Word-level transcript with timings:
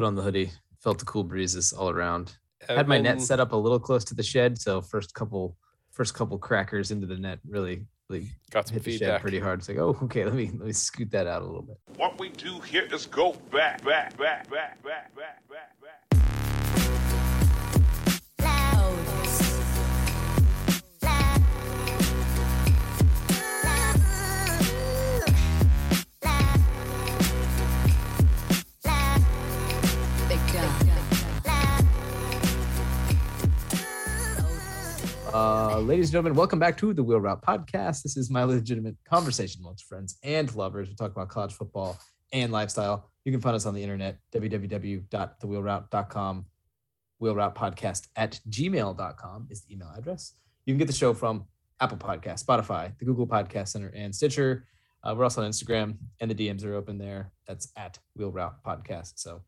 Put 0.00 0.06
on 0.06 0.14
the 0.14 0.22
hoodie. 0.22 0.50
Felt 0.78 0.98
the 0.98 1.04
cool 1.04 1.24
breezes 1.24 1.74
all 1.74 1.90
around. 1.90 2.34
Uh, 2.66 2.74
Had 2.74 2.88
my 2.88 2.98
net 2.98 3.20
set 3.20 3.38
up 3.38 3.52
a 3.52 3.56
little 3.56 3.78
close 3.78 4.02
to 4.04 4.14
the 4.14 4.22
shed, 4.22 4.58
so 4.58 4.80
first 4.80 5.12
couple 5.12 5.58
first 5.90 6.14
couple 6.14 6.38
crackers 6.38 6.90
into 6.90 7.06
the 7.06 7.18
net 7.18 7.38
really 7.46 7.84
really 8.08 8.30
Got 8.50 8.68
some 8.68 8.76
hit 8.76 8.84
the 8.84 8.96
shed 8.96 9.20
pretty 9.20 9.38
hard. 9.38 9.58
It's 9.58 9.68
like, 9.68 9.76
oh, 9.76 9.98
okay, 10.04 10.24
let 10.24 10.32
me 10.32 10.46
let 10.46 10.66
me 10.68 10.72
scoot 10.72 11.10
that 11.10 11.26
out 11.26 11.42
a 11.42 11.44
little 11.44 11.60
bit. 11.60 11.76
What 11.96 12.18
we 12.18 12.30
do 12.30 12.60
here 12.60 12.88
is 12.90 13.04
go 13.04 13.34
back, 13.52 13.84
back, 13.84 14.16
back, 14.16 14.48
back, 14.50 14.82
back, 14.82 15.14
back, 15.14 15.46
back, 15.50 15.78
back. 15.82 16.00
Uh, 35.32 35.78
ladies 35.78 36.08
and 36.08 36.12
gentlemen, 36.12 36.34
welcome 36.34 36.58
back 36.58 36.76
to 36.76 36.92
the 36.92 37.04
Wheel 37.04 37.20
Route 37.20 37.40
Podcast. 37.40 38.02
This 38.02 38.16
is 38.16 38.30
my 38.30 38.42
legitimate 38.42 38.96
conversation 39.08 39.60
amongst 39.62 39.84
friends 39.84 40.18
and 40.24 40.52
lovers. 40.56 40.88
We 40.88 40.96
talk 40.96 41.12
about 41.12 41.28
college 41.28 41.52
football 41.52 42.00
and 42.32 42.50
lifestyle. 42.50 43.08
You 43.24 43.30
can 43.30 43.40
find 43.40 43.54
us 43.54 43.64
on 43.64 43.72
the 43.72 43.82
internet, 43.82 44.18
www.thewheelroute.com. 44.34 46.46
Wheel 47.20 47.34
Route 47.36 47.54
Podcast 47.54 48.08
at 48.16 48.40
gmail.com 48.50 49.46
is 49.50 49.62
the 49.62 49.74
email 49.74 49.92
address. 49.96 50.32
You 50.66 50.74
can 50.74 50.78
get 50.78 50.88
the 50.88 50.92
show 50.92 51.14
from 51.14 51.44
Apple 51.78 51.98
Podcast, 51.98 52.44
Spotify, 52.44 52.98
the 52.98 53.04
Google 53.04 53.28
Podcast 53.28 53.68
Center, 53.68 53.92
and 53.94 54.12
Stitcher. 54.12 54.66
Uh, 55.04 55.14
we're 55.16 55.22
also 55.24 55.44
on 55.44 55.50
Instagram, 55.50 55.94
and 56.18 56.28
the 56.28 56.34
DMs 56.34 56.64
are 56.64 56.74
open 56.74 56.98
there. 56.98 57.30
That's 57.46 57.70
at 57.76 58.00
Wheel 58.16 58.32
Route 58.32 58.64
Podcast. 58.64 59.12
So 59.16 59.42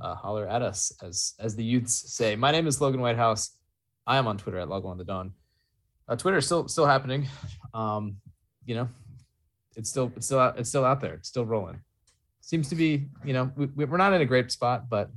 uh, 0.00 0.14
holler 0.14 0.48
at 0.48 0.62
us, 0.62 0.92
as 1.02 1.34
as 1.38 1.56
the 1.56 1.64
youths 1.64 2.14
say. 2.14 2.36
My 2.36 2.52
name 2.52 2.66
is 2.66 2.80
Logan 2.80 3.02
Whitehouse. 3.02 3.50
I 4.06 4.16
am 4.18 4.26
on 4.26 4.38
Twitter 4.38 4.58
at 4.58 4.68
Log 4.68 4.84
on 4.84 4.98
the 4.98 5.04
Dawn. 5.04 5.32
Uh, 6.08 6.16
Twitter 6.16 6.38
is 6.38 6.46
still 6.46 6.68
still 6.68 6.86
happening. 6.86 7.28
Um, 7.74 8.16
you 8.64 8.74
know, 8.74 8.88
it's 9.76 9.90
still 9.90 10.12
it's 10.16 10.26
still 10.26 10.38
out, 10.38 10.58
it's 10.58 10.68
still 10.68 10.84
out 10.84 11.00
there. 11.00 11.14
It's 11.14 11.28
still 11.28 11.44
rolling. 11.44 11.80
Seems 12.40 12.68
to 12.68 12.76
be, 12.76 13.06
you 13.24 13.32
know, 13.32 13.50
we, 13.56 13.66
we're 13.84 13.96
not 13.96 14.12
in 14.12 14.20
a 14.20 14.26
great 14.26 14.52
spot, 14.52 14.88
but 14.88 15.10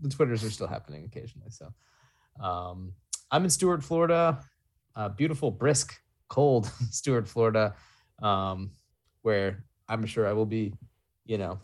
the 0.00 0.10
Twitters 0.10 0.44
are 0.44 0.50
still 0.50 0.66
happening 0.66 1.04
occasionally. 1.04 1.50
So, 1.50 1.72
um, 2.42 2.92
I'm 3.30 3.44
in 3.44 3.50
Stuart, 3.50 3.82
Florida. 3.82 4.38
Uh, 4.94 5.08
beautiful, 5.08 5.50
brisk, 5.50 5.98
cold 6.28 6.66
Stuart, 6.90 7.28
Florida, 7.28 7.74
um, 8.22 8.70
where 9.22 9.64
I'm 9.88 10.04
sure 10.06 10.26
I 10.26 10.32
will 10.32 10.46
be, 10.46 10.74
you 11.24 11.38
know, 11.38 11.58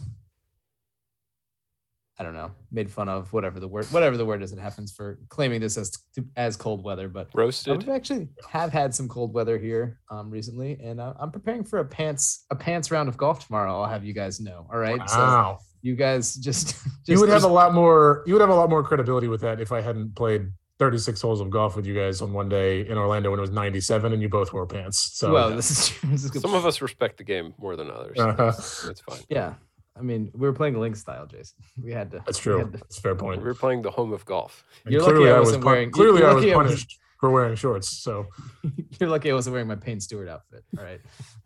I 2.22 2.24
don't 2.24 2.34
know, 2.34 2.52
made 2.70 2.88
fun 2.88 3.08
of, 3.08 3.32
whatever 3.32 3.58
the 3.58 3.66
word, 3.66 3.86
whatever 3.86 4.16
the 4.16 4.24
word 4.24 4.44
is 4.44 4.52
that 4.52 4.60
happens 4.60 4.92
for 4.92 5.18
claiming 5.28 5.60
this 5.60 5.76
as 5.76 5.98
as 6.36 6.56
cold 6.56 6.84
weather. 6.84 7.08
But 7.08 7.30
Roasted. 7.34 7.84
we 7.84 7.92
actually 7.92 8.28
have 8.48 8.72
had 8.72 8.94
some 8.94 9.08
cold 9.08 9.34
weather 9.34 9.58
here 9.58 9.98
um, 10.08 10.30
recently, 10.30 10.78
and 10.80 11.00
uh, 11.00 11.14
I'm 11.18 11.32
preparing 11.32 11.64
for 11.64 11.80
a 11.80 11.84
pants 11.84 12.44
a 12.52 12.54
pants 12.54 12.92
round 12.92 13.08
of 13.08 13.16
golf 13.16 13.44
tomorrow. 13.44 13.80
I'll 13.82 13.88
have 13.90 14.04
you 14.04 14.12
guys 14.12 14.38
know. 14.38 14.68
All 14.72 14.78
right, 14.78 15.00
so 15.10 15.18
Wow. 15.18 15.58
you 15.82 15.96
guys 15.96 16.36
just, 16.36 16.68
just 16.84 17.08
you 17.08 17.18
would 17.18 17.28
have 17.28 17.38
just- 17.38 17.50
a 17.50 17.52
lot 17.52 17.74
more 17.74 18.22
you 18.24 18.34
would 18.34 18.40
have 18.40 18.50
a 18.50 18.54
lot 18.54 18.70
more 18.70 18.84
credibility 18.84 19.26
with 19.26 19.40
that 19.40 19.60
if 19.60 19.72
I 19.72 19.80
hadn't 19.80 20.14
played 20.14 20.46
36 20.78 21.20
holes 21.20 21.40
of 21.40 21.50
golf 21.50 21.74
with 21.76 21.86
you 21.86 21.94
guys 21.94 22.22
on 22.22 22.32
one 22.32 22.48
day 22.48 22.86
in 22.88 22.96
Orlando 22.98 23.30
when 23.30 23.38
it 23.38 23.42
was 23.42 23.50
97 23.50 24.12
and 24.12 24.22
you 24.22 24.28
both 24.28 24.52
wore 24.52 24.66
pants. 24.66 25.10
So 25.14 25.32
well, 25.32 25.50
this 25.50 25.70
is. 25.70 26.00
This 26.10 26.24
is 26.24 26.30
good. 26.30 26.42
Some 26.42 26.54
of 26.54 26.66
us 26.66 26.80
respect 26.80 27.18
the 27.18 27.24
game 27.24 27.52
more 27.58 27.74
than 27.76 27.90
others. 27.90 28.18
Uh-huh. 28.18 28.52
It's 28.90 29.00
fine. 29.00 29.18
yeah. 29.28 29.54
I 29.96 30.00
mean, 30.00 30.30
we 30.32 30.40
were 30.46 30.52
playing 30.54 30.78
link 30.80 30.96
style, 30.96 31.26
Jason. 31.26 31.58
We 31.82 31.92
had 31.92 32.10
to. 32.12 32.22
that's 32.24 32.38
true. 32.38 32.60
to- 32.60 32.66
That's 32.78 32.98
a 32.98 33.00
fair 33.00 33.14
point. 33.14 33.40
We 33.40 33.46
were 33.46 33.54
playing 33.54 33.82
the 33.82 33.90
home 33.90 34.12
of 34.12 34.24
golf. 34.24 34.64
And 34.84 34.92
You're 34.92 35.02
lucky 35.02 35.12
clearly 35.14 35.30
I 35.32 35.36
I 35.36 35.38
was 35.38 35.46
wasn't 35.48 35.64
pun- 35.64 35.72
wearing- 35.72 35.90
clearly 35.90 36.22
I 36.24 36.26
was 36.32 36.36
lucky 36.44 36.52
I 36.54 36.56
was- 36.56 36.66
punished 36.66 36.98
for 37.20 37.30
wearing 37.30 37.54
shorts. 37.56 37.88
So 37.88 38.26
You're 39.00 39.10
lucky 39.10 39.30
I 39.30 39.34
wasn't 39.34 39.52
wearing 39.52 39.68
my 39.68 39.76
Payne 39.76 40.00
Stewart 40.00 40.28
outfit. 40.28 40.64
All 40.78 40.84
right. 40.84 41.00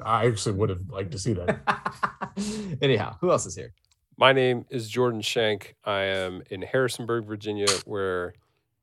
I 0.05 0.27
actually 0.27 0.57
would 0.57 0.71
have 0.71 0.89
liked 0.91 1.11
to 1.13 1.19
see 1.19 1.33
that. 1.35 1.59
Anyhow, 2.83 3.17
who 3.21 3.31
else 3.31 3.47
is 3.47 3.55
here? 3.57 3.73
My 4.17 4.33
name 4.33 4.65
is 4.71 4.89
Jordan 4.89 5.21
Shank. 5.21 5.75
I 5.85 6.01
am 6.03 6.43
in 6.51 6.63
Harrisonburg, 6.63 7.27
Virginia, 7.27 7.67
where 7.85 8.33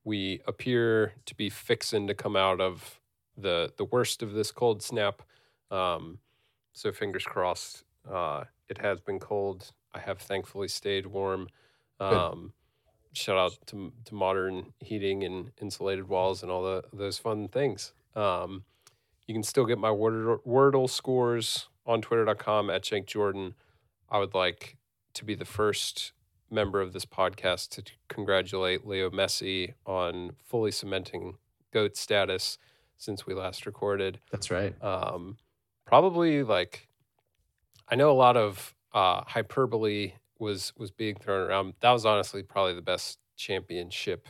we 0.04 0.42
appear 0.48 1.14
to 1.26 1.34
be 1.36 1.50
fixing 1.50 2.06
to 2.08 2.14
come 2.14 2.36
out 2.36 2.60
of 2.62 3.00
the 3.38 3.72
the 3.78 3.86
worst 3.86 4.22
of 4.22 4.34
this 4.34 4.52
cold 4.52 4.84
snap. 4.84 5.22
Um, 5.72 6.20
so 6.74 6.92
fingers 6.92 7.24
crossed. 7.24 7.84
Uh, 8.10 8.46
it 8.70 8.78
has 8.80 9.00
been 9.02 9.20
cold. 9.20 9.72
I 9.94 10.00
have 10.00 10.20
thankfully 10.20 10.68
stayed 10.68 11.06
warm. 11.06 11.48
Um, 12.00 12.54
shout 13.14 13.38
out 13.38 13.58
to 13.68 13.94
to 14.06 14.16
modern 14.16 14.74
heating 14.80 15.24
and 15.24 15.52
insulated 15.62 16.08
walls 16.08 16.42
and 16.44 16.52
all 16.52 16.64
the 16.64 16.84
those 16.92 17.18
fun 17.18 17.48
things. 17.48 17.94
Um, 18.16 18.66
you 19.28 19.34
can 19.34 19.44
still 19.44 19.66
get 19.66 19.78
my 19.78 19.90
Wordle, 19.90 20.40
Wordle 20.46 20.90
scores 20.90 21.70
on 21.86 22.02
twitter.com 22.02 22.70
at 22.70 22.86
Shank 22.86 23.08
Jordan. 23.08 23.56
I 24.10 24.20
would 24.20 24.34
like 24.34 24.78
to 25.14 25.26
be 25.26 25.36
the 25.36 25.46
first 25.46 26.12
member 26.50 26.82
of 26.82 26.94
this 26.94 27.06
podcast 27.06 27.70
to 27.70 27.84
congratulate 28.10 28.86
Leo 28.86 29.10
Messi 29.10 29.74
on 29.86 30.32
fully 30.44 30.72
cementing 30.72 31.38
GOAT 31.72 31.98
status 31.98 32.58
since 32.98 33.26
we 33.26 33.34
last 33.34 33.66
recorded. 33.66 34.20
That's 34.32 34.52
right. 34.52 34.76
Um, 34.84 35.38
probably 35.86 36.44
like, 36.44 36.88
I 37.94 37.96
know 37.96 38.10
a 38.10 38.14
lot 38.18 38.38
of 38.38 38.74
uh, 38.92 39.22
hyperbole 39.28 40.14
was 40.40 40.74
was 40.76 40.90
being 40.90 41.14
thrown 41.14 41.48
around. 41.48 41.76
That 41.82 41.92
was 41.92 42.08
honestly 42.08 42.42
probably 42.42 42.74
the 42.74 42.82
best 42.82 43.20
championship 43.38 44.28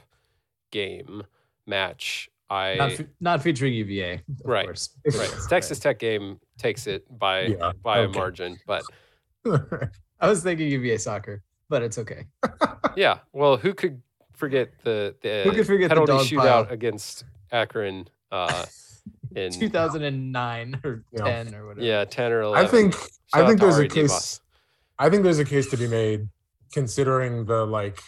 game 0.69 1.23
match. 1.65 2.29
I 2.49 2.75
Not, 2.75 2.91
fe- 2.91 3.07
not 3.21 3.41
featuring 3.41 3.73
UVA, 3.73 4.21
Right. 4.43 4.65
right 5.17 5.33
Texas 5.47 5.79
Tech 5.79 5.97
game 5.97 6.41
takes 6.57 6.87
it 6.87 7.05
by 7.17 7.45
Yeah, 7.45 7.71
by 7.81 7.99
okay. 7.99 8.11
a 8.11 8.13
margin, 8.13 8.59
but 8.67 8.83
I 10.19 10.27
was 10.27 10.43
thinking 10.43 10.67
UVA 10.67 10.97
soccer, 10.97 11.41
but 11.69 11.81
it's 11.83 11.97
okay. 11.97 12.25
Yeah. 12.97 13.19
Well, 13.31 13.55
who 13.55 13.73
could 13.73 14.01
forget 14.33 14.71
the 14.83 15.15
the 15.21 15.43
Who 15.45 15.53
could 15.53 15.65
forget 15.67 15.87
the 15.89 15.95
penalty 15.95 16.11
dog 16.11 16.25
shootout 16.25 16.65
pile? 16.65 16.67
against 16.69 17.23
Akron 17.49 18.09
uh, 18.29 18.65
in 19.35 19.51
2009 19.51 20.81
or 20.83 21.03
Yeah. 21.11 21.23
10 21.23 21.55
or 21.55 21.67
whatever. 21.67 21.85
yeah 21.85 22.05
ten 22.05 22.31
or 22.31 22.41
eleven. 22.41 22.65
I 22.65 22.69
think 22.69 22.93
Shout 22.93 23.09
I 23.33 23.47
think 23.47 23.59
to 23.59 23.65
there's 23.65 23.77
a 23.79 23.87
case 23.87 24.09
Dimas. 24.09 24.41
I 24.99 25.09
think 25.09 25.23
there's 25.23 25.39
a 25.39 25.45
case 25.45 25.69
to 25.71 25.77
be 25.77 25.87
made 25.87 26.27
considering 26.71 27.45
the 27.45 27.65
like 27.65 27.99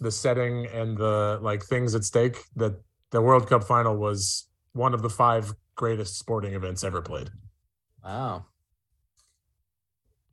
the 0.00 0.10
setting 0.10 0.66
and 0.66 0.96
the 0.96 1.38
like 1.42 1.62
things 1.62 1.94
at 1.94 2.04
stake 2.04 2.38
that 2.56 2.74
the 3.10 3.20
World 3.20 3.48
Cup 3.48 3.64
final 3.64 3.96
was 3.96 4.48
one 4.72 4.94
of 4.94 5.02
the 5.02 5.10
five 5.10 5.52
greatest 5.74 6.18
sporting 6.18 6.54
events 6.54 6.82
ever 6.84 7.02
played. 7.02 7.30
Wow. 8.04 8.46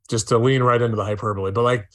Just 0.10 0.30
to 0.30 0.38
lean 0.38 0.64
right 0.64 0.82
into 0.82 0.96
the 0.96 1.04
hyperbole, 1.04 1.52
but 1.52 1.64
like 1.64 1.90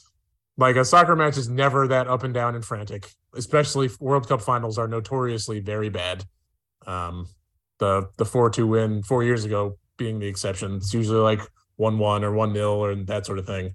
like 0.59 0.77
a 0.77 0.85
soccer 0.85 1.17
match 1.17 1.39
is 1.39 1.49
never 1.49 1.89
that 1.89 2.09
up 2.09 2.25
and 2.25 2.35
down 2.35 2.55
and 2.55 2.65
frantic. 2.65 3.11
Especially 3.35 3.89
World 4.01 4.29
Cup 4.29 4.43
finals 4.43 4.77
are 4.77 4.87
notoriously 4.87 5.61
very 5.61 5.89
bad. 5.89 6.25
Um, 6.87 7.27
the 7.83 7.93
the 8.17 8.25
four 8.25 8.49
two 8.57 8.67
win 8.75 9.03
four 9.03 9.23
years 9.25 9.45
ago 9.45 9.61
being 9.97 10.19
the 10.21 10.27
exception. 10.27 10.77
It's 10.77 10.95
usually 10.95 11.21
like 11.31 11.41
one 11.77 11.97
one 11.99 12.23
or 12.25 12.33
one 12.33 12.53
0 12.55 12.77
or 12.85 12.95
that 12.95 13.27
sort 13.27 13.39
of 13.41 13.47
thing. 13.47 13.75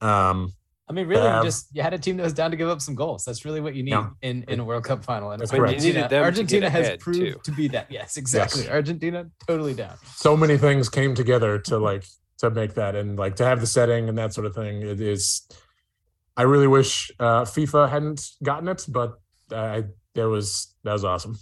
Um, 0.00 0.52
I 0.88 0.92
mean, 0.94 1.06
really, 1.06 1.28
you 1.36 1.42
just 1.50 1.68
you 1.74 1.82
had 1.82 1.94
a 1.94 1.98
team 1.98 2.16
that 2.18 2.24
was 2.24 2.32
down 2.40 2.50
to 2.50 2.56
give 2.56 2.68
up 2.68 2.80
some 2.80 2.94
goals. 2.94 3.24
That's 3.24 3.44
really 3.46 3.60
what 3.60 3.74
you 3.74 3.82
need 3.82 3.92
Yeah. 3.92 4.10
in, 4.20 4.44
in 4.48 4.60
a 4.60 4.64
World 4.64 4.84
Cup 4.84 5.04
final. 5.04 5.30
And 5.32 5.40
That's 5.40 5.52
I 5.52 5.56
mean, 5.56 5.62
correct. 5.66 5.84
you 5.84 5.92
them 5.92 6.22
Argentina 6.24 6.68
has 6.68 6.86
ahead, 6.86 7.00
proved 7.00 7.20
too. 7.20 7.40
to 7.44 7.52
be 7.52 7.68
that. 7.68 7.86
Yes, 7.90 8.16
exactly. 8.16 8.62
Yes. 8.62 8.70
Argentina 8.70 9.26
totally 9.48 9.74
down. 9.74 9.96
so 10.26 10.36
many 10.36 10.56
things 10.58 10.88
came 10.88 11.14
together 11.14 11.58
to 11.70 11.78
like 11.78 12.04
to 12.38 12.50
make 12.50 12.74
that 12.74 12.94
and 12.94 13.18
like 13.18 13.36
to 13.36 13.44
have 13.44 13.60
the 13.60 13.66
setting 13.66 14.08
and 14.08 14.18
that 14.18 14.34
sort 14.34 14.46
of 14.46 14.54
thing 14.54 14.82
it 14.82 15.00
is 15.00 15.46
i 16.36 16.42
really 16.42 16.66
wish 16.66 16.92
uh 17.20 17.42
fifa 17.54 17.88
hadn't 17.88 18.20
gotten 18.42 18.66
it 18.74 18.84
but 18.88 19.10
i 19.52 19.84
there 20.16 20.28
was 20.28 20.74
that 20.84 20.92
was 20.92 21.04
awesome 21.04 21.36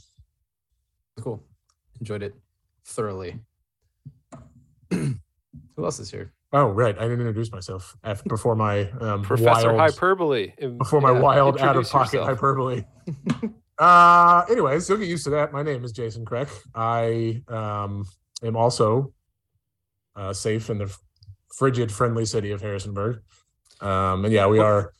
Cool. 1.22 1.42
Enjoyed 2.00 2.22
it 2.22 2.34
thoroughly. 2.84 3.38
Who 4.90 5.14
else 5.78 5.98
is 5.98 6.10
here? 6.10 6.32
oh 6.52 6.66
right 6.66 6.98
i 6.98 7.02
didn't 7.02 7.20
introduce 7.20 7.52
myself 7.52 7.96
after, 8.04 8.28
before 8.28 8.54
my 8.54 8.90
um 9.00 9.22
Professor 9.30 9.72
wild, 9.72 9.92
Hyperbole. 9.92 10.52
Before 10.78 11.00
my 11.00 11.12
yeah, 11.12 11.20
wild 11.20 11.60
out 11.60 11.76
of 11.76 11.88
pocket 11.88 12.14
yourself. 12.14 12.28
hyperbole 12.28 12.84
uh 13.78 14.44
anyways 14.50 14.88
you'll 14.88 14.98
get 14.98 15.08
used 15.08 15.24
to 15.24 15.30
that 15.30 15.52
my 15.52 15.62
name 15.62 15.84
is 15.84 15.92
jason 15.92 16.24
Kreck. 16.24 16.50
i 16.74 17.42
um 17.48 18.04
am 18.42 18.56
also 18.56 19.12
uh 20.16 20.32
safe 20.32 20.70
in 20.70 20.78
the 20.78 20.94
frigid 21.54 21.90
friendly 21.90 22.24
city 22.24 22.50
of 22.50 22.60
harrisonburg 22.60 23.20
um 23.80 24.24
and 24.24 24.34
yeah 24.34 24.46
we 24.46 24.58
are 24.58 24.92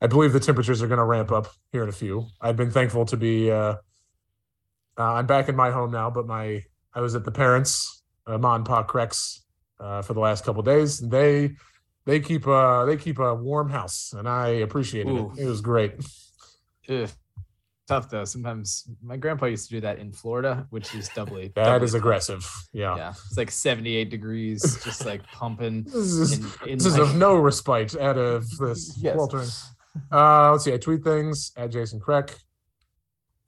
i 0.00 0.06
believe 0.06 0.32
the 0.32 0.40
temperatures 0.40 0.82
are 0.82 0.88
going 0.88 0.98
to 0.98 1.04
ramp 1.04 1.30
up 1.32 1.48
here 1.72 1.82
in 1.82 1.88
a 1.88 1.92
few 1.92 2.26
i've 2.40 2.56
been 2.56 2.70
thankful 2.70 3.04
to 3.04 3.16
be 3.16 3.50
uh, 3.50 3.74
uh 4.98 5.14
i'm 5.14 5.26
back 5.26 5.48
in 5.48 5.56
my 5.56 5.70
home 5.70 5.90
now 5.90 6.10
but 6.10 6.26
my 6.26 6.62
i 6.94 7.00
was 7.00 7.14
at 7.14 7.24
the 7.24 7.30
parents 7.32 8.02
uh, 8.26 8.38
ma 8.38 8.54
and 8.54 8.64
pa 8.64 8.84
Kreck's, 8.84 9.42
uh, 9.80 10.00
for 10.02 10.14
the 10.14 10.20
last 10.20 10.44
couple 10.44 10.62
days 10.62 10.98
they 10.98 11.50
they 12.04 12.20
keep 12.20 12.46
uh 12.46 12.84
they 12.84 12.96
keep 12.96 13.18
a 13.20 13.32
warm 13.34 13.70
house, 13.70 14.12
and 14.16 14.28
I 14.28 14.48
appreciated 14.66 15.10
Ooh. 15.10 15.32
it. 15.36 15.42
It 15.42 15.46
was 15.46 15.60
great. 15.60 15.94
Ugh. 16.88 17.08
Tough 17.88 18.10
though. 18.10 18.24
Sometimes 18.24 18.88
my 19.02 19.16
grandpa 19.16 19.46
used 19.46 19.68
to 19.68 19.76
do 19.76 19.80
that 19.82 19.98
in 19.98 20.12
Florida, 20.12 20.66
which 20.70 20.94
is 20.94 21.08
doubly. 21.10 21.52
That 21.54 21.64
doubly 21.64 21.84
is 21.84 21.92
tough. 21.92 21.98
aggressive. 22.00 22.52
Yeah. 22.72 22.96
Yeah, 22.96 23.08
it's 23.10 23.36
like 23.36 23.50
78 23.52 24.10
degrees, 24.10 24.62
just 24.84 25.04
like 25.06 25.22
pumping. 25.32 25.84
This 25.92 25.94
is 26.12 26.32
In, 26.38 26.68
in 26.70 26.78
this 26.78 26.86
is 26.86 26.96
of 26.98 27.14
no 27.16 27.36
respite 27.36 27.96
out 28.00 28.18
of 28.18 28.48
this 28.58 28.96
Yes. 29.00 29.14
sweltering. 29.14 29.48
Uh, 30.10 30.52
let's 30.52 30.64
see. 30.64 30.72
I 30.72 30.78
tweet 30.78 31.04
things 31.04 31.52
at 31.56 31.70
Jason 31.70 32.00
Kreck. 32.00 32.34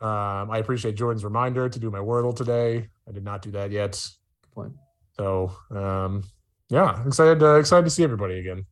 Um, 0.04 0.50
I 0.50 0.58
appreciate 0.58 0.96
Jordan's 0.96 1.24
reminder 1.24 1.68
to 1.68 1.78
do 1.78 1.90
my 1.90 1.98
Wordle 1.98 2.34
today. 2.36 2.88
I 3.08 3.12
did 3.12 3.24
not 3.24 3.42
do 3.42 3.50
that 3.52 3.70
yet. 3.70 4.06
point. 4.54 4.72
So, 5.16 5.50
um, 5.70 6.22
yeah, 6.68 7.06
excited 7.06 7.42
uh, 7.42 7.54
excited 7.56 7.84
to 7.84 7.90
see 7.90 8.04
everybody 8.04 8.38
again. 8.38 8.66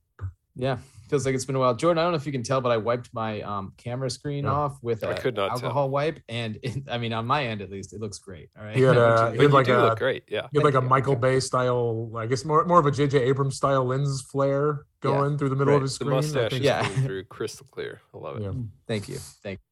Yeah, 0.55 0.77
feels 1.09 1.25
like 1.25 1.35
it's 1.35 1.45
been 1.47 1.57
a 1.57 1.59
while. 1.59 1.75
Jordan, 1.75 1.99
I 1.99 2.03
don't 2.03 2.13
know 2.13 2.17
if 2.17 2.27
you 2.27 2.33
can 2.33 2.43
tell, 2.43 2.61
but 2.61 2.71
I 2.73 2.77
wiped 2.77 3.09
my 3.15 3.41
um, 3.43 3.73
camera 3.79 4.11
screen 4.11 4.45
Yeah. 4.45 4.51
off 4.53 4.77
with 4.83 5.03
I 5.05 5.13
a 5.13 5.19
could 5.21 5.35
not 5.37 5.49
tell. 5.49 5.57
alcohol 5.69 5.89
wipe, 5.89 6.21
and 6.29 6.59
it, 6.63 6.83
I 6.91 6.99
mean, 6.99 7.13
on 7.15 7.27
my 7.27 7.47
end 7.47 7.63
at 7.63 7.71
least, 7.71 7.95
it 7.95 8.01
looks 8.01 8.19
great. 8.19 8.51
All 8.59 8.65
right. 8.65 8.77
He 8.77 8.83
had, 8.83 8.97
uh, 8.99 9.31
is- 9.33 9.33
he 9.33 9.37
But 9.39 9.43
had 9.43 9.43
you 9.43 9.49
like 9.49 9.67
do 9.67 9.77
a- 9.79 9.81
look 9.89 9.99
great. 9.99 10.25
Yeah. 10.29 10.49
You 10.53 10.61
had 10.61 10.65
like 10.65 10.75
a 10.75 10.79
Thank 10.81 10.85
you. 10.85 10.89
Michael 10.91 11.17
Bay 11.17 11.41
style, 11.41 12.13
I 12.17 12.27
guess 12.27 12.45
more 12.45 12.65
more 12.67 12.79
of 12.81 12.87
a 12.87 12.91
JJ 12.91 13.21
Abrams 13.21 13.57
style 13.57 13.85
lens 13.87 14.21
flare 14.23 14.85
going 15.01 15.39
through 15.39 15.49
the 15.51 15.57
middle 15.57 15.75
of 15.75 15.81
Right. 15.81 15.83
his 15.85 15.97
The 15.99 16.05
screen. 16.05 16.13
I 16.13 16.17
mustache 16.17 16.51
think- 16.51 16.61
is 16.65 16.67
Yeah. 16.67 16.83
through 17.07 17.25
crystal 17.25 17.67
clear. 17.71 18.01
I 18.15 18.19
love 18.19 18.37
it. 18.37 18.43
Yeah. 18.43 18.53
Thank 18.87 19.09
you, 19.09 19.17
thank 19.43 19.59
you. 19.61 19.65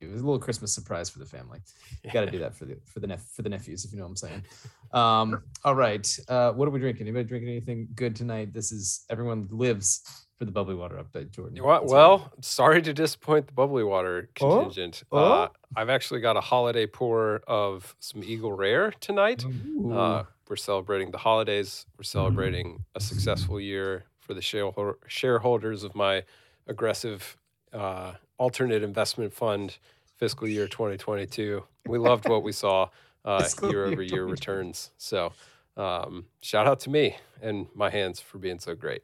It 0.00 0.10
was 0.10 0.20
a 0.20 0.24
little 0.24 0.38
Christmas 0.40 0.72
surprise 0.74 1.08
for 1.08 1.18
the 1.18 1.24
family. 1.24 1.60
You 2.02 2.10
Got 2.12 2.26
to 2.26 2.30
do 2.30 2.38
that 2.40 2.54
for 2.54 2.66
the 2.66 2.76
for 2.84 3.00
the 3.00 3.06
nep- 3.06 3.20
for 3.34 3.42
the 3.42 3.48
nephews, 3.48 3.84
if 3.84 3.92
you 3.92 3.98
know 3.98 4.04
what 4.04 4.10
I'm 4.10 4.16
saying. 4.16 4.44
Um, 4.92 5.42
all 5.64 5.74
right, 5.74 6.06
uh, 6.28 6.52
what 6.52 6.68
are 6.68 6.70
we 6.70 6.78
drinking? 6.78 7.08
Anybody 7.08 7.24
drinking 7.24 7.48
anything 7.50 7.88
good 7.96 8.14
tonight? 8.14 8.52
This 8.52 8.70
is 8.70 9.04
everyone 9.10 9.48
lives 9.50 10.24
for 10.38 10.44
the 10.44 10.52
bubbly 10.52 10.76
water 10.76 11.02
update, 11.02 11.32
Jordan. 11.32 11.60
Well, 11.90 12.32
sorry 12.42 12.80
to 12.82 12.92
disappoint 12.94 13.48
the 13.48 13.54
bubbly 13.54 13.82
water 13.82 14.28
contingent. 14.36 15.02
Oh. 15.10 15.18
Uh, 15.18 15.48
I've 15.74 15.88
actually 15.88 16.20
got 16.20 16.36
a 16.36 16.40
holiday 16.40 16.86
pour 16.86 17.42
of 17.48 17.96
some 17.98 18.22
Eagle 18.22 18.52
Rare 18.52 18.92
tonight. 19.00 19.44
Uh, 19.92 20.22
we're 20.48 20.54
celebrating 20.54 21.10
the 21.10 21.18
holidays. 21.18 21.86
We're 21.98 22.04
celebrating 22.04 22.84
a 22.94 23.00
successful 23.00 23.58
year 23.60 24.04
for 24.20 24.34
the 24.34 24.42
shareholder- 24.42 24.98
shareholders 25.08 25.82
of 25.82 25.96
my 25.96 26.22
aggressive 26.68 27.36
uh, 27.72 28.12
alternate 28.38 28.82
investment 28.82 29.32
fund 29.32 29.78
fiscal 30.16 30.46
year 30.48 30.66
2022. 30.68 31.62
We 31.86 31.98
loved 31.98 32.28
what 32.28 32.42
we 32.42 32.52
saw 32.52 32.88
uh, 33.24 33.46
year 33.62 33.86
over 33.86 34.02
year 34.02 34.24
returns. 34.24 34.90
So, 34.96 35.32
um, 35.76 36.26
shout 36.40 36.66
out 36.66 36.80
to 36.80 36.90
me 36.90 37.16
and 37.42 37.66
my 37.74 37.90
hands 37.90 38.20
for 38.20 38.38
being 38.38 38.58
so 38.58 38.74
great. 38.74 39.02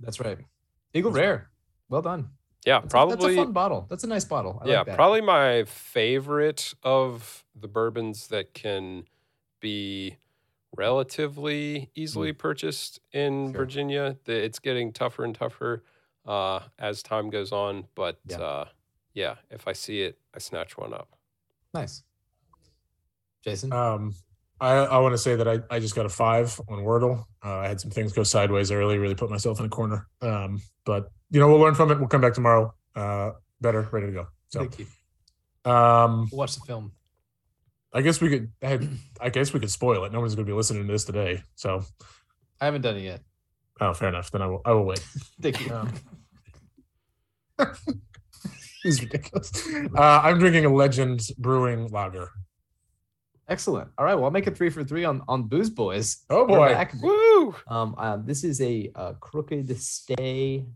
That's 0.00 0.18
right. 0.20 0.38
Eagle 0.92 1.12
Rare. 1.12 1.50
Well 1.88 2.02
done. 2.02 2.30
Yeah, 2.66 2.80
That's 2.80 2.86
a- 2.86 2.88
probably. 2.90 3.14
that's 3.16 3.26
a 3.26 3.44
fun 3.44 3.52
bottle. 3.52 3.86
That's 3.90 4.04
a 4.04 4.06
nice 4.06 4.24
bottle. 4.24 4.60
I 4.64 4.68
yeah, 4.68 4.76
like 4.78 4.86
that. 4.86 4.96
probably 4.96 5.20
my 5.20 5.64
favorite 5.64 6.74
of 6.82 7.44
the 7.54 7.68
bourbons 7.68 8.28
that 8.28 8.54
can 8.54 9.04
be 9.60 10.16
relatively 10.76 11.90
easily 11.94 12.32
purchased 12.32 13.00
in 13.12 13.52
Sure. 13.52 13.58
Virginia. 13.60 14.16
It's 14.26 14.58
getting 14.58 14.92
tougher 14.92 15.24
and 15.24 15.34
tougher 15.34 15.82
uh, 16.26 16.60
as 16.78 17.02
time 17.02 17.30
goes 17.30 17.52
on, 17.52 17.84
but 17.94 18.18
Yeah. 18.26 18.38
uh, 18.38 18.64
yeah, 19.12 19.34
if 19.50 19.68
I 19.68 19.72
see 19.72 20.00
it, 20.02 20.18
I 20.34 20.38
snatch 20.38 20.76
one 20.76 20.92
up. 20.94 21.08
Nice. 21.72 22.02
Jason. 23.42 23.72
Um, 23.72 24.14
I, 24.60 24.72
I 24.76 24.98
want 24.98 25.12
to 25.12 25.18
say 25.18 25.36
that 25.36 25.46
I, 25.48 25.58
I 25.70 25.78
just 25.80 25.94
got 25.94 26.06
a 26.06 26.08
five 26.08 26.58
on 26.68 26.78
Wordle. 26.78 27.24
Uh, 27.44 27.58
I 27.58 27.68
had 27.68 27.80
some 27.80 27.90
things 27.90 28.12
go 28.12 28.22
sideways 28.22 28.70
early, 28.70 28.98
really 28.98 29.14
put 29.14 29.30
myself 29.30 29.58
in 29.60 29.66
a 29.66 29.68
corner. 29.68 30.06
Um, 30.22 30.62
but 30.84 31.10
you 31.30 31.40
know, 31.40 31.48
we'll 31.48 31.58
learn 31.58 31.74
from 31.74 31.90
it. 31.90 31.98
We'll 31.98 32.08
come 32.08 32.20
back 32.20 32.34
tomorrow, 32.34 32.72
uh, 32.94 33.32
better, 33.60 33.82
ready 33.92 34.06
to 34.06 34.12
go. 34.12 34.26
So, 34.48 34.60
Thank 34.60 34.78
you. 34.78 35.70
um, 35.70 36.28
We'll 36.30 36.38
watch 36.38 36.54
the 36.54 36.60
film. 36.64 36.92
I 37.92 38.00
guess 38.02 38.20
we 38.20 38.28
could. 38.28 38.50
I, 38.62 38.66
had, 38.68 38.88
I 39.20 39.28
guess 39.30 39.52
we 39.52 39.60
could 39.60 39.70
spoil 39.70 40.04
it. 40.04 40.12
No 40.12 40.20
one's 40.20 40.34
going 40.34 40.46
to 40.46 40.50
be 40.50 40.56
listening 40.56 40.86
to 40.86 40.92
this 40.92 41.04
today. 41.04 41.42
So, 41.56 41.84
I 42.60 42.64
haven't 42.64 42.82
done 42.82 42.96
it 42.96 43.02
yet. 43.02 43.20
Oh, 43.80 43.92
fair 43.92 44.08
enough. 44.08 44.30
Then 44.30 44.42
I 44.42 44.46
will. 44.46 44.62
I 44.64 44.72
will 44.72 44.84
wait. 44.84 44.98
Thank 45.42 45.66
you. 45.66 45.74
Um, 45.74 45.92
This 48.84 48.96
is 48.96 49.02
ridiculous. 49.02 49.50
Uh, 49.96 50.20
I'm 50.22 50.38
drinking 50.38 50.66
a 50.66 50.68
Legend 50.74 51.26
Brewing 51.38 51.88
Lager. 51.88 52.28
Excellent. 53.48 53.90
All 53.96 54.04
right. 54.04 54.14
Well, 54.14 54.24
I'll 54.24 54.30
make 54.30 54.46
it 54.46 54.56
three 54.56 54.68
for 54.70 54.84
three 54.84 55.04
on 55.04 55.22
on 55.28 55.44
Booze 55.44 55.70
Boys. 55.70 56.24
Oh 56.30 56.42
We're 56.42 56.58
boy! 56.58 56.68
back. 56.74 56.94
Woo! 57.02 57.54
Um, 57.68 57.94
uh, 57.98 58.18
this 58.18 58.44
is 58.44 58.60
a 58.60 58.90
uh, 58.94 59.12
Crooked 59.20 59.74
Stave, 59.80 60.66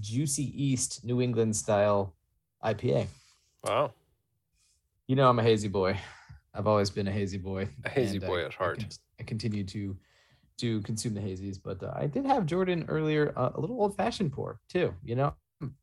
juicy 0.00 0.52
East 0.64 1.02
New 1.04 1.20
England 1.22 1.56
style 1.56 2.14
IPA. 2.64 3.06
Wow, 3.64 3.92
You 5.06 5.16
know, 5.16 5.28
I'm 5.28 5.38
a 5.38 5.42
hazy 5.42 5.68
boy. 5.68 5.98
I've 6.54 6.66
always 6.66 6.90
been 6.90 7.08
a 7.08 7.12
hazy 7.12 7.38
boy. 7.38 7.68
A 7.84 7.88
hazy 7.90 8.16
and 8.16 8.24
I- 8.24 8.28
boy 8.28 8.44
at 8.44 8.52
I 8.52 8.54
heart. 8.56 8.78
con- 8.80 8.88
I 9.18 9.22
continue 9.22 9.64
to 9.64 9.96
to 10.60 10.80
consume 10.82 11.14
the 11.14 11.20
hazies, 11.20 11.58
but 11.62 11.82
uh, 11.82 11.92
I 11.94 12.06
did 12.06 12.24
have 12.26 12.46
Jordan 12.46 12.84
earlier 12.88 13.32
uh, 13.36 13.50
a 13.54 13.60
little 13.60 13.80
old 13.80 13.96
fashioned 13.96 14.32
pour 14.32 14.60
too. 14.68 14.94
You 15.04 15.16
know, 15.16 15.34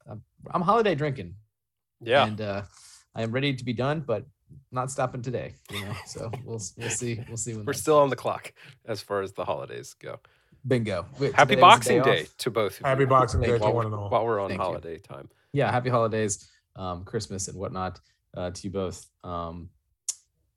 I'm, 0.10 0.22
I'm 0.54 0.62
holiday 0.62 0.96
drinking, 0.96 1.36
yeah. 2.02 2.26
and 2.26 2.40
uh, 2.42 2.62
I 3.16 3.22
am 3.24 3.32
ready 3.32 3.54
to 3.54 3.64
be 3.66 3.74
done, 3.74 4.02
but 4.02 4.26
not 4.72 4.92
stopping 4.92 5.22
today. 5.22 5.54
You 5.72 5.82
know, 5.86 5.94
so 6.06 6.32
we'll 6.46 6.62
we'll 6.78 6.90
see 6.90 7.20
we'll 7.28 7.38
see 7.38 7.54
when 7.54 7.66
We're 7.66 7.74
that 7.74 7.80
still 7.80 8.00
on 8.00 8.10
the 8.10 8.16
clock 8.16 8.54
as 8.86 9.02
far 9.02 9.22
as 9.22 9.34
the 9.34 9.46
holidays 9.46 9.94
go. 9.94 10.20
bingo. 10.66 11.06
Wait, 11.20 11.34
Happy 11.34 11.56
today 11.56 11.62
was 11.62 11.86
the 11.86 11.96
Boxing 11.96 12.02
Day 12.04 12.22
off. 12.24 12.38
to 12.38 12.52
both 12.52 12.80
of 12.80 12.86
Happy 12.86 13.02
you. 13.02 13.08
Boxing 13.08 13.42
Thank 13.42 13.54
Day 13.54 13.60
to 13.60 13.72
one 13.72 13.86
and 13.86 13.96
all. 13.96 14.10
while 14.10 14.26
we're 14.26 14.40
on 14.40 14.50
Thank 14.50 14.60
you. 14.60 14.66
holiday 14.66 14.98
time. 15.00 15.30
yeah 15.54 15.72
happy 15.72 15.90
holidays 15.90 16.48
um 16.76 17.04
christmas 17.06 17.48
and 17.48 17.58
whatnot 17.58 18.00
uh 18.36 18.52
to 18.52 18.62
you 18.66 18.70
both 18.70 19.08
um 19.24 19.70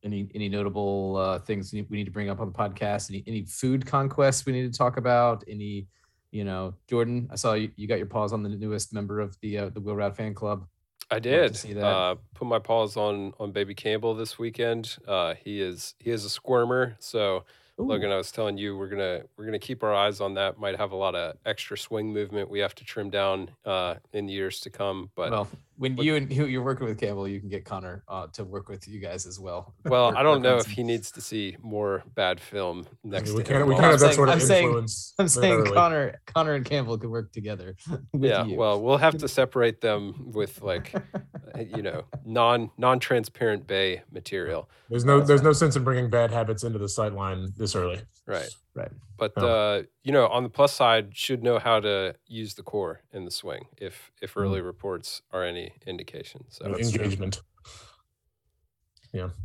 any 0.02 0.28
any 0.34 0.48
notable 0.48 1.16
uh 1.16 1.38
things 1.40 1.72
we 1.72 1.84
need 1.90 2.04
to 2.04 2.10
bring 2.10 2.30
up 2.30 2.40
on 2.40 2.46
the 2.46 2.58
podcast 2.58 3.10
any 3.10 3.22
any 3.26 3.44
food 3.44 3.84
conquests 3.84 4.46
we 4.46 4.52
need 4.52 4.70
to 4.70 4.76
talk 4.76 4.96
about 4.96 5.44
any 5.48 5.86
you 6.30 6.44
know 6.44 6.74
jordan 6.88 7.28
i 7.30 7.36
saw 7.36 7.54
you, 7.54 7.70
you 7.76 7.86
got 7.86 7.98
your 7.98 8.06
paws 8.06 8.32
on 8.32 8.42
the 8.42 8.48
newest 8.48 8.92
member 8.92 9.20
of 9.20 9.36
the 9.40 9.58
uh, 9.58 9.68
the 9.70 9.80
wheel 9.80 9.96
route 9.96 10.16
fan 10.16 10.34
club 10.34 10.66
I 11.10 11.18
did. 11.18 11.56
see 11.56 11.72
that. 11.72 11.84
Uh, 11.84 12.14
put 12.34 12.46
my 12.46 12.58
paws 12.58 12.96
on 12.96 13.32
on 13.40 13.50
Baby 13.52 13.74
Campbell 13.74 14.14
this 14.14 14.38
weekend. 14.38 14.96
Uh, 15.06 15.34
he 15.34 15.60
is 15.60 15.94
he 15.98 16.10
is 16.10 16.24
a 16.24 16.30
squirmer. 16.30 16.94
So 17.00 17.44
Ooh, 17.80 17.84
Logan, 17.84 18.12
I 18.12 18.16
was 18.16 18.30
telling 18.30 18.58
you 18.58 18.76
we're 18.76 18.88
gonna 18.88 19.22
we're 19.36 19.44
gonna 19.44 19.58
keep 19.58 19.82
our 19.82 19.94
eyes 19.94 20.20
on 20.20 20.34
that. 20.34 20.58
Might 20.58 20.76
have 20.76 20.92
a 20.92 20.96
lot 20.96 21.14
of 21.14 21.36
extra 21.44 21.76
swing 21.76 22.12
movement 22.12 22.48
we 22.48 22.60
have 22.60 22.74
to 22.76 22.84
trim 22.84 23.10
down 23.10 23.50
uh, 23.64 23.96
in 24.12 24.28
years 24.28 24.60
to 24.60 24.70
come. 24.70 25.10
But 25.16 25.30
well 25.32 25.48
when 25.80 25.96
you 25.96 26.14
and 26.16 26.30
who 26.36 26.44
you're 26.46 26.62
working 26.62 26.86
with 26.86 26.98
campbell 26.98 27.26
you 27.26 27.40
can 27.40 27.48
get 27.48 27.64
connor 27.64 28.04
uh 28.08 28.26
to 28.32 28.44
work 28.44 28.68
with 28.68 28.86
you 28.86 29.00
guys 29.00 29.24
as 29.26 29.40
well 29.40 29.74
well, 29.86 30.08
Work- 30.08 30.16
I 30.16 30.22
don't 30.22 30.42
know 30.42 30.56
if 30.58 30.64
some- 30.64 30.72
he 30.72 30.82
needs 30.82 31.10
to 31.12 31.20
see 31.20 31.56
more 31.62 32.02
bad 32.14 32.38
film 32.38 32.86
I 33.04 33.08
next 33.08 33.30
mean, 33.30 33.38
we 33.38 33.42
to 33.44 33.48
can't. 33.52 33.66
We 33.66 33.74
while- 33.74 33.82
can't 33.82 34.00
that 34.00 34.14
sort 34.14 34.28
of 34.28 34.34
I'm 34.34 34.40
saying- 34.40 34.86
i'm 35.18 35.28
saying 35.28 35.64
connor 35.72 36.20
connor 36.26 36.54
and 36.54 36.64
campbell 36.64 36.98
could 36.98 37.10
work 37.10 37.32
together 37.32 37.76
with 38.12 38.30
yeah, 38.30 38.44
you. 38.44 38.56
well, 38.56 38.80
we'll 38.80 38.98
have 38.98 39.16
to 39.18 39.28
separate 39.28 39.80
them 39.80 40.30
with 40.32 40.60
like 40.62 40.94
uh, 40.94 41.60
you 41.60 41.82
know 41.82 42.04
non 42.24 42.70
non 42.76 42.98
transparent 43.00 43.66
bay 43.66 44.02
material. 44.12 44.68
There's 44.90 45.04
no. 45.04 45.20
There's 45.20 45.42
no 45.42 45.52
sense 45.52 45.76
in 45.76 45.84
bringing 45.84 46.10
bad 46.10 46.30
habits 46.30 46.62
into 46.64 46.78
the 46.78 46.88
sight 46.88 47.12
line 47.14 47.48
this 47.56 47.74
early. 47.74 48.00
Right. 48.26 48.48
Right 48.74 48.92
But 49.18 49.32
Oh. 49.36 49.46
uh, 49.46 49.82
you 50.02 50.12
know, 50.12 50.26
on 50.28 50.42
the 50.44 50.48
plus 50.48 50.72
side, 50.72 51.14
should 51.16 51.42
know 51.42 51.58
how 51.58 51.80
to 51.80 52.14
use 52.26 52.54
the 52.54 52.62
core 52.62 53.02
in 53.12 53.24
the 53.24 53.30
swing 53.30 53.66
if 53.76 54.10
if 54.22 54.30
Mm-hmm. 54.30 54.40
early 54.42 54.60
reports 54.62 55.22
are 55.30 55.44
any 55.44 55.72
indication. 55.86 56.44
So 56.48 56.64
That's 56.64 56.90
true. 56.90 57.04
Engagement. 57.04 57.42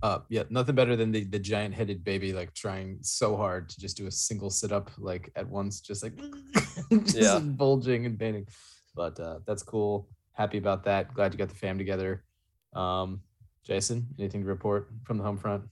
Uh, 0.03 0.19
yeah, 0.29 0.43
nothing 0.49 0.75
better 0.75 0.95
than 0.95 1.11
the 1.11 1.23
the 1.25 1.39
giant 1.39 1.73
headed 1.73 2.03
baby 2.03 2.31
like 2.33 2.53
trying 2.53 2.99
so 3.01 3.35
hard 3.35 3.67
to 3.69 3.79
just 3.79 3.97
do 3.97 4.05
a 4.07 4.11
single 4.11 4.49
sit 4.51 4.71
up 4.71 4.91
like 4.97 5.31
at 5.35 5.47
once, 5.49 5.81
just 5.81 6.03
like 6.03 6.13
just 6.91 7.15
Yeah. 7.15 7.39
bulging 7.39 8.05
and 8.05 8.17
painting. 8.19 8.47
But 8.95 9.19
uh, 9.19 9.39
that's 9.47 9.63
cool. 9.63 10.07
Happy 10.33 10.57
about 10.59 10.83
that. 10.85 11.13
Glad 11.15 11.33
you 11.33 11.39
got 11.39 11.49
the 11.49 11.55
fam 11.55 11.77
together. 11.77 12.23
Um, 12.73 13.21
Jason, 13.63 14.05
anything 14.19 14.41
to 14.41 14.47
report 14.47 14.89
from 15.03 15.17
the 15.17 15.23
home 15.23 15.37
front? 15.37 15.63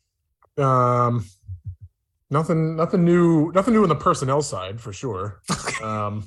Um, 0.58 1.24
nothing. 2.30 2.76
Nothing 2.76 3.04
new. 3.06 3.52
Nothing 3.54 3.74
new 3.74 3.84
on 3.84 3.90
the 3.90 3.96
personnel 3.96 4.42
side 4.42 4.80
for 4.82 4.94
sure. 4.94 5.42
Um, 5.84 6.24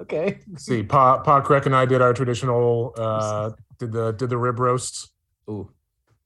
Okay. 0.00 0.38
let's 0.50 0.64
see, 0.64 0.82
Pa 0.82 1.18
Pa 1.18 1.42
Kreck 1.42 1.66
and 1.66 1.76
I 1.76 1.84
did 1.84 2.00
our 2.00 2.14
traditional. 2.14 2.94
Uh, 2.96 3.50
did 3.78 3.92
the 3.92 4.12
did 4.12 4.30
the 4.30 4.38
rib 4.38 4.58
roasts. 4.58 5.10
Ooh, 5.48 5.70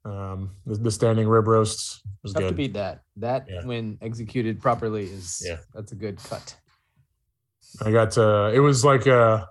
Um, 0.05 0.51
the, 0.65 0.77
the 0.77 0.91
standing 0.93 1.27
rib 1.29 1.49
roasts 1.49 2.01
was 2.23 2.33
tough 2.33 2.43
to 2.43 2.49
good. 2.51 2.57
beat 2.57 2.75
that. 2.75 3.03
That 3.17 3.47
Yeah. 3.51 3.65
when 3.67 3.99
executed 4.01 4.61
properly 4.63 5.05
is 5.07 5.43
Yeah. 5.45 5.59
that's 5.75 5.91
a 5.93 5.97
good 5.97 6.19
cut. 6.19 6.57
I 7.85 7.91
got. 7.91 8.17
Uh, 8.17 8.53
it 8.55 8.61
was 8.61 8.85
like 8.85 9.07
a. 9.07 9.49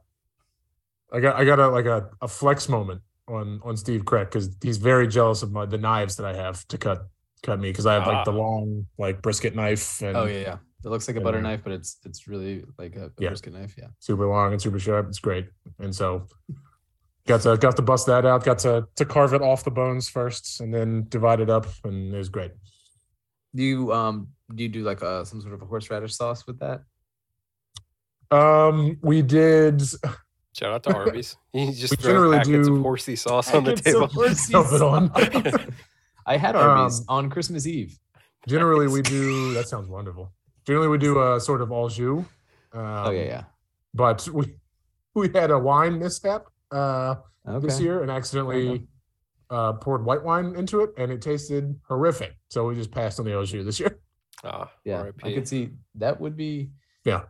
I 1.11 1.19
got. 1.19 1.35
I 1.35 1.43
got 1.43 1.59
a 1.59 1.67
like 1.67 1.85
a, 1.85 2.09
a 2.21 2.27
flex 2.29 2.69
moment 2.69 3.01
on 3.27 3.59
on 3.63 3.75
Steve 3.75 4.03
Kreck 4.05 4.25
because 4.31 4.55
he's 4.63 4.77
very 4.77 5.07
jealous 5.07 5.43
of 5.43 5.51
my 5.51 5.65
the 5.65 5.77
knives 5.77 6.15
that 6.15 6.25
I 6.25 6.33
have 6.33 6.65
to 6.69 6.77
cut 6.77 7.07
cut 7.43 7.59
me 7.59 7.69
because 7.69 7.85
I 7.85 7.93
have 7.93 8.07
like 8.07 8.25
the 8.25 8.31
Ah. 8.31 8.35
long 8.35 8.87
like 8.97 9.21
brisket 9.21 9.55
knife 9.55 10.01
and 10.01 10.17
Oh 10.17 10.25
yeah, 10.25 10.39
yeah. 10.39 10.57
It 10.85 10.89
looks 10.89 11.07
like 11.07 11.15
a 11.17 11.21
butter 11.21 11.37
Yeah. 11.37 11.43
knife, 11.43 11.61
but 11.63 11.71
it's 11.73 11.97
it's 12.05 12.27
really 12.27 12.63
like 12.77 12.95
a, 12.95 13.05
a 13.05 13.11
Yeah. 13.19 13.29
brisket 13.29 13.53
knife. 13.53 13.75
Yeah. 13.77 13.87
super 13.99 14.25
long 14.27 14.51
and 14.53 14.61
super 14.61 14.79
sharp. 14.79 15.07
It's 15.09 15.19
great. 15.19 15.47
And 15.79 15.93
so 15.95 16.25
got 17.27 17.41
to 17.41 17.55
got 17.57 17.75
to 17.77 17.81
bust 17.81 18.05
that 18.07 18.25
out, 18.25 18.43
got 18.43 18.59
to 18.59 18.87
to 18.95 19.05
carve 19.05 19.33
it 19.33 19.41
off 19.41 19.63
the 19.63 19.71
bones 19.71 20.09
first 20.09 20.59
and 20.61 20.73
then 20.73 21.05
divide 21.09 21.39
it 21.39 21.49
up 21.49 21.67
and 21.83 22.13
it 22.13 22.17
was 22.17 22.29
great. 22.29 22.51
Do 23.55 23.63
you 23.63 23.93
um 23.93 24.29
do 24.53 24.63
you 24.63 24.69
do 24.69 24.83
like 24.83 25.01
a 25.01 25.25
some 25.25 25.39
sort 25.41 25.53
of 25.53 25.61
a 25.61 25.65
horseradish 25.65 26.15
sauce 26.15 26.45
with 26.47 26.59
that? 26.59 26.81
Um 28.31 28.97
we 29.01 29.21
did 29.21 29.81
Shout 30.55 30.71
out 30.71 30.83
to 30.83 30.93
Arby's. 30.95 31.35
You 31.53 31.71
just 31.71 31.91
We 31.91 31.97
throw 31.97 32.31
generally 32.31 32.39
do- 32.43 32.81
horsey 32.83 33.15
sauce 33.15 33.53
on 33.53 33.63
the 33.63 33.73
Packets 33.75 33.95
of 33.95 34.09
table. 34.11 34.13
horsey 34.13 34.53
Dump 34.53 34.71
it 34.73 34.81
on. 34.81 35.03
sauce. 35.13 35.65
I 36.25 36.37
had 36.37 36.55
Arby's 36.55 36.99
Um, 37.01 37.05
on 37.09 37.29
Christmas 37.29 37.65
Eve. 37.67 37.97
generally 38.47 38.87
we 38.87 39.01
do 39.01 39.53
that 39.53 39.67
sounds 39.67 39.87
wonderful. 39.87 40.31
Generally 40.65 40.87
we 40.89 40.97
do 40.97 41.21
a 41.21 41.39
sort 41.39 41.61
of 41.61 41.71
au 41.71 41.89
jus. 41.89 42.19
Um, 42.19 42.25
oh 42.73 43.11
yeah, 43.11 43.23
yeah. 43.23 43.43
But 43.93 44.27
we 44.33 44.55
we 45.15 45.29
had 45.33 45.51
a 45.51 45.59
wine 45.59 45.99
mishap 45.99 46.45
uh 46.71 47.15
Okay. 47.47 47.67
this 47.67 47.79
year 47.81 48.01
and 48.01 48.09
accidentally 48.09 48.87
uh 49.49 49.73
poured 49.73 50.05
white 50.05 50.23
wine 50.23 50.55
into 50.55 50.79
it 50.81 50.91
and 50.97 51.11
it 51.11 51.21
tasted 51.21 51.77
horrific. 51.89 52.33
So 52.49 52.65
we 52.67 52.75
just 52.75 52.91
passed 52.91 53.19
on 53.19 53.25
the 53.25 53.33
au 53.33 53.43
jus 53.45 53.65
this 53.65 53.79
year. 53.79 53.99
Ah, 54.45 54.69
Yeah, 54.83 55.03
RIP. 55.03 55.21
I 55.23 55.33
could 55.33 55.47
see 55.47 55.69
that 55.95 56.19
would 56.19 56.35
be 56.35 56.71
Yeah, 57.05 57.21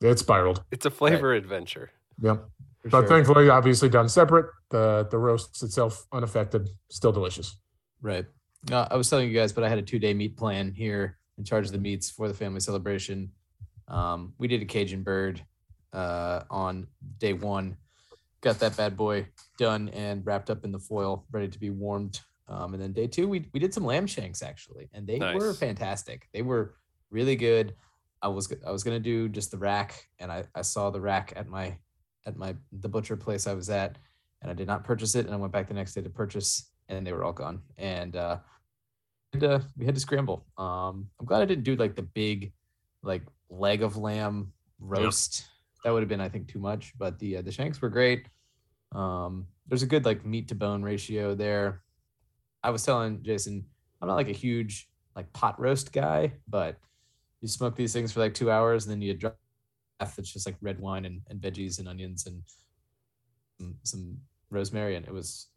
It 0.00 0.18
spiraled. 0.18 0.62
It's 0.70 0.86
a 0.86 0.90
flavor 0.90 1.34
adventure. 1.34 1.90
Yep. 2.22 2.36
for 2.82 2.88
But 2.88 3.00
sure. 3.00 3.08
thankfully, 3.08 3.50
obviously 3.50 3.90
done 3.90 4.08
separate. 4.08 4.46
The 4.70 5.06
the 5.10 5.18
roast 5.18 5.62
itself 5.62 6.06
unaffected, 6.12 6.70
still 6.88 7.12
delicious. 7.12 7.58
Right. 8.04 8.26
Uh, 8.70 8.86
I 8.90 8.96
was 8.96 9.08
telling 9.08 9.28
you 9.28 9.34
guys, 9.34 9.50
but 9.50 9.64
I 9.64 9.68
had 9.70 9.78
a 9.78 9.82
two 9.82 9.98
day 9.98 10.12
meat 10.12 10.36
plan 10.36 10.72
here 10.72 11.16
in 11.38 11.44
charge 11.44 11.64
of 11.64 11.72
the 11.72 11.78
meats 11.78 12.10
for 12.10 12.28
the 12.28 12.34
family 12.34 12.60
celebration. 12.60 13.32
Um, 13.88 14.34
we 14.38 14.46
did 14.46 14.60
a 14.60 14.66
Cajun 14.66 15.02
bird 15.02 15.42
uh, 15.94 16.42
on 16.50 16.86
day 17.18 17.32
one, 17.32 17.78
got 18.42 18.58
that 18.58 18.76
bad 18.76 18.94
boy 18.94 19.26
done 19.58 19.88
and 19.88 20.24
wrapped 20.26 20.50
up 20.50 20.64
in 20.64 20.70
the 20.70 20.78
foil, 20.78 21.24
ready 21.32 21.48
to 21.48 21.58
be 21.58 21.70
warmed. 21.70 22.20
Um, 22.46 22.74
and 22.74 22.82
then 22.82 22.92
day 22.92 23.06
two, 23.06 23.26
we, 23.26 23.48
we 23.54 23.60
did 23.60 23.72
some 23.72 23.86
lamb 23.86 24.06
shanks 24.06 24.42
actually, 24.42 24.90
and 24.92 25.06
they 25.06 25.18
were 25.18 25.54
fantastic. 25.54 26.28
They 26.34 26.42
were 26.42 26.74
really 27.10 27.36
good. 27.36 27.74
I 28.20 28.28
was 28.28 28.52
I 28.66 28.70
was 28.70 28.84
gonna 28.84 29.00
do 29.00 29.30
just 29.30 29.50
the 29.50 29.56
rack, 29.58 30.08
and 30.18 30.30
I, 30.30 30.44
I 30.54 30.60
saw 30.60 30.90
the 30.90 31.00
rack 31.00 31.32
at 31.36 31.48
my 31.48 31.78
at 32.26 32.36
my 32.36 32.54
the 32.70 32.88
butcher 32.88 33.16
place 33.16 33.46
I 33.46 33.54
was 33.54 33.70
at, 33.70 33.96
and 34.42 34.50
I 34.50 34.54
did 34.54 34.66
not 34.66 34.84
purchase 34.84 35.14
it. 35.14 35.24
And 35.24 35.34
I 35.34 35.38
went 35.38 35.54
back 35.54 35.68
the 35.68 35.74
next 35.74 35.94
day 35.94 36.02
to 36.02 36.10
purchase, 36.10 36.70
and 36.88 37.06
they 37.06 37.12
were 37.12 37.24
all 37.24 37.32
gone. 37.32 37.62
And 37.78 38.16
uh, 38.16 38.38
and, 39.32 39.44
uh, 39.44 39.60
we 39.76 39.84
had 39.84 39.94
to 39.94 40.00
scramble. 40.00 40.46
Um, 40.56 41.08
I'm 41.18 41.26
glad 41.26 41.42
I 41.42 41.46
didn't 41.46 41.64
do 41.64 41.76
like 41.76 41.96
the 41.96 42.02
big, 42.02 42.52
like 43.02 43.22
leg 43.50 43.82
of 43.82 43.96
lamb 43.96 44.52
roast. 44.78 45.46
That 45.84 45.92
would 45.92 46.02
have 46.02 46.08
been, 46.08 46.20
I 46.20 46.28
think, 46.28 46.48
too 46.48 46.58
much. 46.58 46.92
But 46.98 47.18
the 47.18 47.38
uh, 47.38 47.42
the 47.42 47.52
shanks 47.52 47.80
were 47.82 47.90
great. 47.90 48.28
Um, 48.92 49.46
there's 49.66 49.82
a 49.82 49.86
good 49.86 50.04
like 50.04 50.24
meat 50.24 50.48
to 50.48 50.54
bone 50.54 50.82
ratio 50.82 51.34
there. 51.34 51.82
I 52.62 52.70
was 52.70 52.84
telling 52.84 53.22
Jason, 53.22 53.64
I'm 54.00 54.08
not 54.08 54.14
like 54.14 54.28
a 54.28 54.32
huge 54.32 54.88
like 55.16 55.32
pot 55.32 55.60
roast 55.60 55.92
guy, 55.92 56.32
but 56.48 56.76
you 57.40 57.48
smoke 57.48 57.76
these 57.76 57.92
things 57.92 58.12
for 58.12 58.20
like 58.20 58.34
two 58.34 58.50
hours 58.50 58.84
and 58.84 58.92
then 58.92 59.02
you 59.02 59.14
drop 59.14 59.36
that's 59.98 60.32
just 60.32 60.46
like 60.46 60.56
red 60.60 60.80
wine 60.80 61.04
and, 61.04 61.20
and 61.28 61.40
veggies 61.40 61.78
and 61.78 61.88
onions 61.88 62.26
and 62.26 62.42
some, 63.58 63.76
some 63.84 64.16
rosemary 64.50 64.96
and 64.96 65.06
it 65.06 65.12
was 65.12 65.48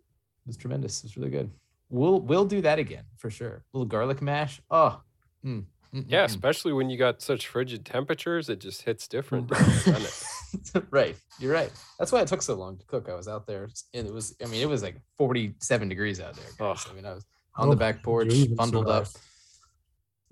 was 0.47 0.57
tremendous. 0.57 0.99
It 0.99 1.03
was 1.05 1.17
really 1.17 1.29
good. 1.29 1.49
We'll 1.89 2.19
we'll 2.21 2.45
do 2.45 2.61
that 2.61 2.79
again 2.79 3.03
for 3.17 3.29
sure. 3.29 3.63
A 3.73 3.77
little 3.77 3.85
garlic 3.87 4.21
mash. 4.21 4.61
Oh, 4.69 5.01
mm, 5.45 5.63
mm, 5.93 6.05
Yeah, 6.07 6.23
mm, 6.23 6.25
especially 6.25 6.73
when 6.73 6.89
you 6.89 6.97
got 6.97 7.21
such 7.21 7.47
frigid 7.47 7.85
temperatures, 7.85 8.49
it 8.49 8.59
just 8.59 8.81
hits 8.81 9.07
different. 9.07 9.47
mm. 9.47 9.85
doesn't 9.93 10.75
it? 10.75 10.83
right. 10.91 11.15
You're 11.39 11.53
right. 11.53 11.71
That's 11.99 12.11
why 12.11 12.21
it 12.21 12.27
took 12.27 12.41
so 12.41 12.55
long 12.55 12.77
to 12.77 12.85
cook. 12.85 13.07
I 13.09 13.15
was 13.15 13.27
out 13.27 13.47
there 13.47 13.69
and 13.93 14.07
it 14.07 14.13
was 14.13 14.35
I 14.41 14.47
mean 14.47 14.61
it 14.61 14.69
was 14.69 14.83
like 14.83 14.95
47 15.17 15.87
degrees 15.89 16.19
out 16.19 16.35
there. 16.35 16.45
guys. 16.57 16.77
Ugh. 16.85 16.91
I 16.91 16.95
mean 16.95 17.05
I 17.05 17.13
was 17.13 17.25
on 17.55 17.67
Oh, 17.67 17.71
the 17.71 17.77
back 17.77 18.03
porch, 18.03 18.33
you 18.33 18.43
even 18.43 18.55
bundled 18.55 18.87
up. 18.87 19.07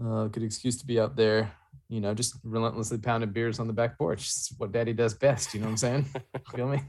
Uh, 0.03 0.25
good 0.27 0.43
excuse 0.43 0.77
to 0.77 0.85
be 0.85 0.99
out 0.99 1.15
there, 1.15 1.51
you 1.87 2.01
know, 2.01 2.13
just 2.13 2.35
relentlessly 2.43 2.97
pounding 2.97 3.29
beers 3.31 3.59
on 3.59 3.67
the 3.67 3.73
back 3.73 3.97
porch. 3.97 4.19
It's 4.23 4.53
what 4.57 4.71
daddy 4.73 4.91
does 4.93 5.13
best. 5.13 5.53
You 5.53 5.61
know 5.61 5.67
what 5.67 5.71
I'm 5.71 5.77
saying? 5.77 6.05
Feel 6.55 6.67
me? 6.67 6.81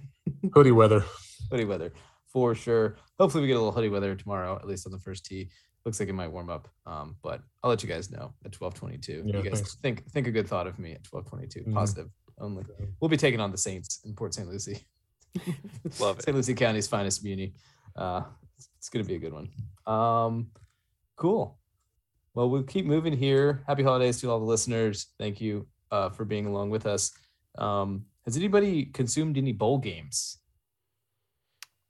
Hoodie 0.53 0.73
weather. 0.73 1.05
hoodie 1.51 1.65
weather 1.65 1.93
for 2.37 2.55
sure. 2.55 2.97
Hopefully, 3.19 3.41
we 3.41 3.49
get 3.49 3.55
a 3.55 3.59
little 3.59 3.73
hoodie 3.73 3.89
weather 3.89 4.15
tomorrow, 4.15 4.57
at 4.57 4.67
least 4.67 4.85
on 4.87 4.93
the 4.93 4.99
first 4.99 5.25
tee. 5.25 5.49
Looks 5.87 5.99
like 5.99 6.11
it 6.11 6.13
might 6.13 6.29
warm 6.31 6.51
up. 6.51 6.69
Um, 6.85 7.17
but 7.23 7.41
I'll 7.63 7.71
let 7.71 7.83
you 7.83 7.89
guys 7.89 8.11
know 8.11 8.35
at 8.45 8.53
12:22. 8.53 9.23
Yeah, 9.25 9.39
you 9.39 9.43
guys 9.43 9.61
thanks. 9.61 9.77
think 9.77 10.07
think 10.11 10.27
a 10.27 10.31
good 10.31 10.47
thought 10.47 10.67
of 10.67 10.79
me 10.79 10.93
at 10.93 11.03
12:22. 11.03 11.65
Mhm. 11.65 11.73
Positive 11.73 12.11
only. 12.39 12.63
We'll 13.01 13.09
be 13.09 13.17
taking 13.17 13.41
on 13.41 13.53
the 13.53 13.57
Saints 13.57 14.01
in 14.05 14.13
Port 14.15 14.35
St. 14.35 14.47
Lucie. 14.47 14.81
Love 15.99 16.19
it. 16.19 16.25
St. 16.25 16.37
Lucie 16.37 16.53
County's 16.53 16.87
finest 16.87 17.25
muni. 17.25 17.55
Uh, 17.97 18.25
it's, 18.59 18.69
it's 18.77 18.89
gonna 18.91 19.07
be 19.07 19.15
a 19.15 19.19
good 19.19 19.33
one. 19.33 19.49
Um, 19.87 20.49
cool. 21.17 21.59
Well, 22.35 22.51
we'll 22.51 22.65
keep 22.65 22.85
moving 22.85 23.17
here. 23.17 23.65
Happy 23.67 23.83
holidays 23.83 24.21
to 24.21 24.31
all 24.31 24.41
the 24.41 24.45
listeners. 24.45 25.07
Thank 25.19 25.41
you 25.41 25.67
uh, 25.91 26.11
for 26.11 26.27
being 26.27 26.45
along 26.45 26.69
with 26.69 26.85
us. 26.85 27.13
Um, 27.57 28.05
has 28.27 28.37
anybody 28.37 28.85
consumed 28.85 29.39
any 29.39 29.53
bowl 29.53 29.79
games? 29.79 30.37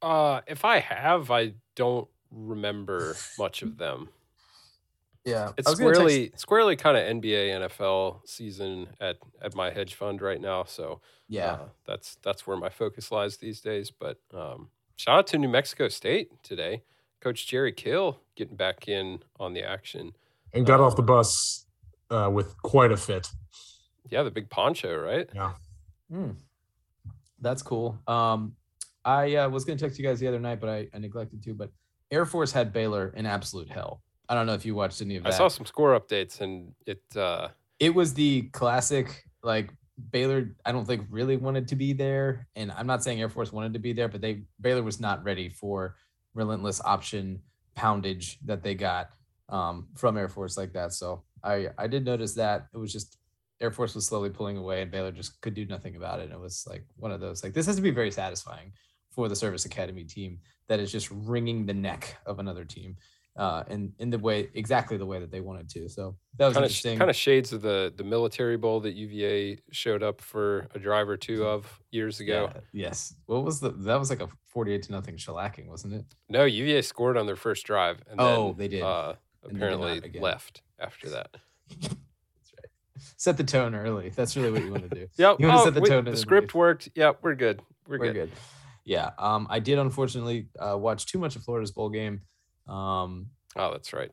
Uh, 0.02 0.40
if 0.46 0.64
I 0.64 0.78
have, 0.80 1.30
I 1.30 1.54
don't 1.74 2.08
remember 2.30 3.16
much 3.38 3.62
of 3.62 3.78
them. 3.78 4.08
Yeah, 5.24 5.50
It's 5.56 5.72
squarely 5.72 6.30
squarely 6.36 6.76
kind 6.76 6.96
of 6.96 7.02
NBA 7.02 7.68
NFL 7.68 8.20
season 8.28 8.86
at 9.00 9.16
at 9.42 9.56
my 9.56 9.70
hedge 9.70 9.94
fund 9.94 10.22
right 10.22 10.40
now. 10.40 10.62
So 10.62 11.00
yeah, 11.28 11.52
uh, 11.52 11.68
that's 11.84 12.16
that's 12.22 12.46
where 12.46 12.56
my 12.56 12.68
focus 12.68 13.10
lies 13.10 13.36
these 13.36 13.60
days. 13.60 13.90
But 13.90 14.20
um, 14.32 14.68
shout 14.94 15.18
out 15.18 15.26
to 15.28 15.38
New 15.38 15.48
Mexico 15.48 15.88
State 15.88 16.30
today. 16.44 16.84
Coach 17.20 17.48
Jerry 17.48 17.72
Kill 17.72 18.20
getting 18.36 18.54
back 18.54 18.86
in 18.86 19.18
on 19.40 19.52
the 19.52 19.64
action. 19.64 20.12
And 20.52 20.64
got 20.64 20.78
off 20.78 20.94
the 20.94 21.02
bus 21.02 21.66
uh, 22.08 22.30
with 22.32 22.56
quite 22.62 22.92
a 22.92 22.96
fit. 22.96 23.28
Yeah, 24.08 24.22
the 24.22 24.30
big 24.30 24.48
poncho, 24.48 24.96
right? 24.96 25.28
Yeah. 25.34 25.54
Mm. 26.12 26.36
That's 27.40 27.62
cool. 27.62 27.98
Um, 28.06 28.54
I 29.06 29.36
uh, 29.36 29.48
was 29.48 29.64
going 29.64 29.78
to 29.78 29.84
text 29.84 30.00
you 30.00 30.04
guys 30.04 30.18
the 30.18 30.26
other 30.26 30.40
night, 30.40 30.60
but 30.60 30.68
I, 30.68 30.88
I 30.92 30.98
neglected 30.98 31.42
to. 31.44 31.54
But 31.54 31.70
Air 32.10 32.26
Force 32.26 32.50
had 32.50 32.72
Baylor 32.72 33.14
in 33.16 33.25
absolute 33.25 33.70
hell. 33.70 34.02
I 34.28 34.34
don't 34.34 34.46
know 34.46 34.54
if 34.54 34.66
you 34.66 34.75
watched 34.75 35.00
any 35.00 35.16
of 35.16 35.22
that. 35.22 35.32
I 35.32 35.36
saw 35.36 35.46
some 35.46 35.64
score 35.64 35.98
updates 35.98 36.40
and 36.40 36.72
it 36.86 37.00
uh, 37.16 37.48
it 37.78 37.94
was 37.94 38.12
the 38.12 38.42
classic 38.52 39.25
like 39.44 39.72
Baylor. 40.10 40.56
I 40.64 40.72
don't 40.72 40.84
think 40.84 41.06
really 41.08 41.36
wanted 41.36 41.68
to 41.68 41.76
be 41.76 41.92
there, 41.92 42.48
and 42.56 42.72
I'm 42.72 42.88
not 42.88 43.04
saying 43.04 43.20
Air 43.20 43.28
Force 43.28 43.52
wanted 43.52 43.72
to 43.75 43.78
be 43.78 43.92
there, 43.92 44.08
but 44.08 44.20
they 44.20 44.42
Baylor 44.60 44.82
was 44.82 44.98
not 44.98 45.22
ready 45.22 45.48
for 45.48 45.94
relentless 46.34 46.82
option 46.84 47.40
poundage 47.76 48.38
that 48.44 48.64
they 48.64 48.75
got 48.75 49.10
um, 49.48 49.86
from 49.94 50.16
Air 50.16 50.28
Force 50.28 50.56
like 50.56 50.72
that. 50.72 50.92
So 50.92 51.22
I 51.44 51.68
I 51.78 51.86
did 51.86 52.04
notice 52.04 52.34
that 52.34 52.66
it 52.75 52.78
was 52.78 52.92
just 52.92 53.18
Air 53.60 53.70
Force 53.70 53.94
was 53.94 54.04
slowly 54.04 54.30
pulling 54.30 54.56
away, 54.56 54.82
and 54.82 54.90
Baylor 54.90 55.12
just 55.12 55.40
could 55.40 55.54
do 55.54 55.64
nothing 55.64 55.94
about 55.94 56.18
it. 56.18 56.25
And 56.25 56.32
it 56.32 56.40
was 56.40 56.66
like 56.68 56.84
one 56.96 57.12
of 57.12 57.20
those 57.20 57.44
like 57.44 57.54
this 57.54 57.66
has 57.66 57.76
to 57.76 57.82
be 57.82 57.92
very 57.92 58.10
satisfying 58.10 58.72
for 59.16 59.28
the 59.28 59.35
Service 59.35 59.64
Academy 59.64 60.04
team 60.04 60.38
that 60.68 60.78
is 60.78 60.92
just 60.92 61.11
wringing 61.11 61.66
the 61.66 61.75
neck 61.75 62.16
of 62.26 62.38
another 62.38 62.64
team. 62.64 62.96
Uh, 63.37 63.62
in 63.68 63.92
in 63.99 64.08
the 64.08 64.18
way 64.18 64.49
exactly 64.54 64.96
the 64.96 65.04
way 65.04 65.18
that 65.20 65.30
they 65.30 65.42
wanted 65.42 65.68
to. 65.68 65.90
So 65.90 66.16
that 66.38 66.46
was 66.46 66.54
kind 66.54 66.64
of 66.64 66.70
interesting. 66.70 66.96
kind 66.99 67.11
of 67.11 67.16
shades 67.16 67.52
of 67.52 67.61
the 67.61 67.92
the 67.94 68.02
military 68.04 68.56
bowl 68.56 68.80
that 68.80 68.94
UVA 68.94 69.58
showed 69.73 70.02
up 70.02 70.23
for 70.23 70.68
a 70.75 70.78
drive 70.78 71.06
or 71.06 71.18
two 71.18 71.44
of 71.44 71.78
years 71.90 72.20
ago. 72.20 72.50
Yeah, 72.54 72.61
yes. 72.73 73.14
What 73.26 73.44
was 73.44 73.61
the? 73.61 73.73
That 73.73 73.99
was 73.99 74.08
like 74.08 74.23
a 74.23 74.28
forty-eight 74.46 74.85
to 74.85 74.92
nothing 74.92 75.16
shellacking, 75.18 75.66
wasn't 75.66 75.92
it? 75.92 76.04
No, 76.30 76.44
UVA 76.46 76.80
scored 76.80 77.18
on 77.18 77.26
their 77.26 77.37
first 77.37 77.66
drive 77.66 77.99
and 78.11 78.18
Oh, 78.18 78.46
then, 78.52 78.56
they 78.56 78.68
did. 78.68 78.82
Uh, 78.82 79.16
And 79.44 79.50
they 79.50 79.66
did 79.66 79.75
apparently 79.75 80.18
left 80.20 80.62
after 80.78 81.11
that. 81.11 81.37
That's 81.82 81.92
right. 82.56 82.70
Set 83.18 83.37
the 83.37 83.44
tone 83.44 83.75
early. 83.75 84.08
That's 84.16 84.35
really 84.35 84.50
what 84.52 84.62
you 84.64 84.70
want 84.70 84.88
to 84.88 84.94
do. 84.96 85.08
Yep. 85.18 85.40
You 85.40 85.46
wanna 85.49 85.61
oh, 85.61 85.64
set 85.64 85.75
the 85.75 85.82
we- 85.82 85.90
tone 85.90 86.04
the 86.06 86.12
the 86.12 86.16
script 86.16 86.49
brief. 86.49 86.54
worked. 86.54 86.88
Yep, 86.94 87.18
we're 87.20 87.35
good. 87.35 87.61
We're, 87.87 87.99
We're 87.99 88.12
good. 88.14 88.30
good. 88.30 88.32
Yeah. 88.86 89.10
Um, 89.18 89.46
I 89.50 89.58
did 89.58 89.78
unfortunately 89.78 90.48
uh, 90.58 90.78
watch 90.78 91.04
too 91.06 91.18
much 91.18 91.36
of 91.36 91.42
Florida's 91.42 91.72
bowl 91.72 91.90
game. 91.90 92.22
Um, 92.68 93.26
Oh, 93.56 93.72
that's 93.72 93.92
right. 93.92 94.10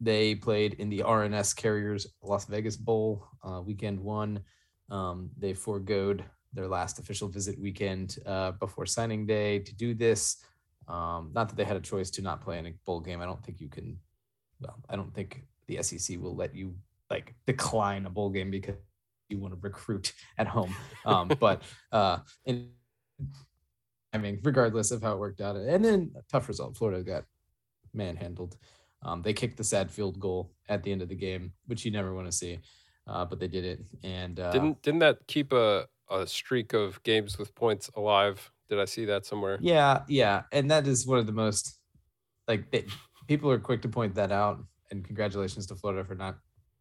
they 0.00 0.34
played 0.34 0.74
in 0.74 0.88
the 0.88 1.00
RNS 1.00 1.54
Carriers 1.56 2.06
Las 2.22 2.46
Vegas 2.46 2.76
Bowl 2.76 3.26
uh, 3.42 3.60
weekend 3.60 4.00
one. 4.00 4.40
Um, 4.90 5.30
they 5.38 5.52
foregoed 5.52 6.24
their 6.52 6.68
last 6.68 6.98
official 6.98 7.28
visit 7.28 7.58
weekend 7.60 8.16
uh, 8.26 8.52
before 8.52 8.86
signing 8.86 9.26
day 9.26 9.58
to 9.58 9.74
do 9.74 9.94
this. 9.94 10.42
Um, 10.88 11.30
not 11.34 11.48
that 11.48 11.56
they 11.56 11.64
had 11.64 11.76
a 11.76 11.80
choice 11.80 12.10
to 12.12 12.22
not 12.22 12.40
play 12.40 12.58
in 12.58 12.66
a 12.66 12.72
bowl 12.86 13.00
game. 13.00 13.20
I 13.20 13.26
don't 13.26 13.42
think 13.44 13.60
you 13.60 13.68
can. 13.68 13.98
Well, 14.60 14.76
I 14.88 14.96
don't 14.96 15.12
think 15.14 15.42
the 15.66 15.82
SEC 15.82 16.18
will 16.20 16.36
let 16.36 16.54
you 16.54 16.74
like 17.10 17.34
decline 17.46 18.06
a 18.06 18.10
bowl 18.10 18.30
game 18.30 18.50
because 18.50 18.76
you 19.28 19.38
want 19.38 19.52
to 19.54 19.60
recruit 19.60 20.12
at 20.38 20.46
home. 20.46 20.74
Um, 21.04 21.28
but 21.40 21.62
uh, 21.92 22.18
mean, 24.18 24.40
regardless 24.42 24.90
of 24.90 25.02
how 25.02 25.12
it 25.14 25.18
worked 25.18 25.40
out, 25.40 25.56
and 25.56 25.84
then 25.84 26.12
a 26.16 26.22
tough 26.30 26.48
result. 26.48 26.76
Florida 26.76 27.02
got 27.02 27.24
manhandled. 27.92 28.56
Um, 29.02 29.22
they 29.22 29.32
kicked 29.32 29.56
the 29.56 29.64
sad 29.64 29.90
field 29.90 30.18
goal 30.18 30.52
at 30.68 30.82
the 30.82 30.90
end 30.92 31.02
of 31.02 31.08
the 31.08 31.14
game, 31.14 31.52
which 31.66 31.84
you 31.84 31.90
never 31.90 32.14
want 32.14 32.26
to 32.26 32.32
see. 32.32 32.58
uh, 33.06 33.24
but 33.24 33.38
they 33.38 33.48
did 33.48 33.64
it. 33.64 33.80
And 34.02 34.40
uh, 34.40 34.50
Didn't 34.50 34.80
didn't 34.82 35.00
that 35.00 35.18
keep 35.26 35.52
a, 35.52 35.86
a 36.10 36.26
streak 36.26 36.72
of 36.72 37.02
games 37.02 37.38
with 37.38 37.54
points 37.54 37.90
alive? 37.96 38.50
Did 38.70 38.80
I 38.80 38.86
see 38.86 39.04
that 39.04 39.26
somewhere? 39.26 39.58
Yeah, 39.60 40.02
yeah, 40.08 40.44
and 40.52 40.70
that 40.70 40.86
is 40.86 41.06
one 41.06 41.18
of 41.18 41.26
the 41.26 41.32
most 41.32 41.78
like 42.48 42.70
they, 42.70 42.86
people 43.28 43.50
are 43.50 43.58
quick 43.58 43.82
to 43.82 43.88
point 43.88 44.14
that 44.14 44.32
out. 44.32 44.64
And 44.90 45.04
congratulations 45.04 45.66
to 45.66 45.74
Florida 45.76 46.04
for 46.04 46.14
not 46.14 46.38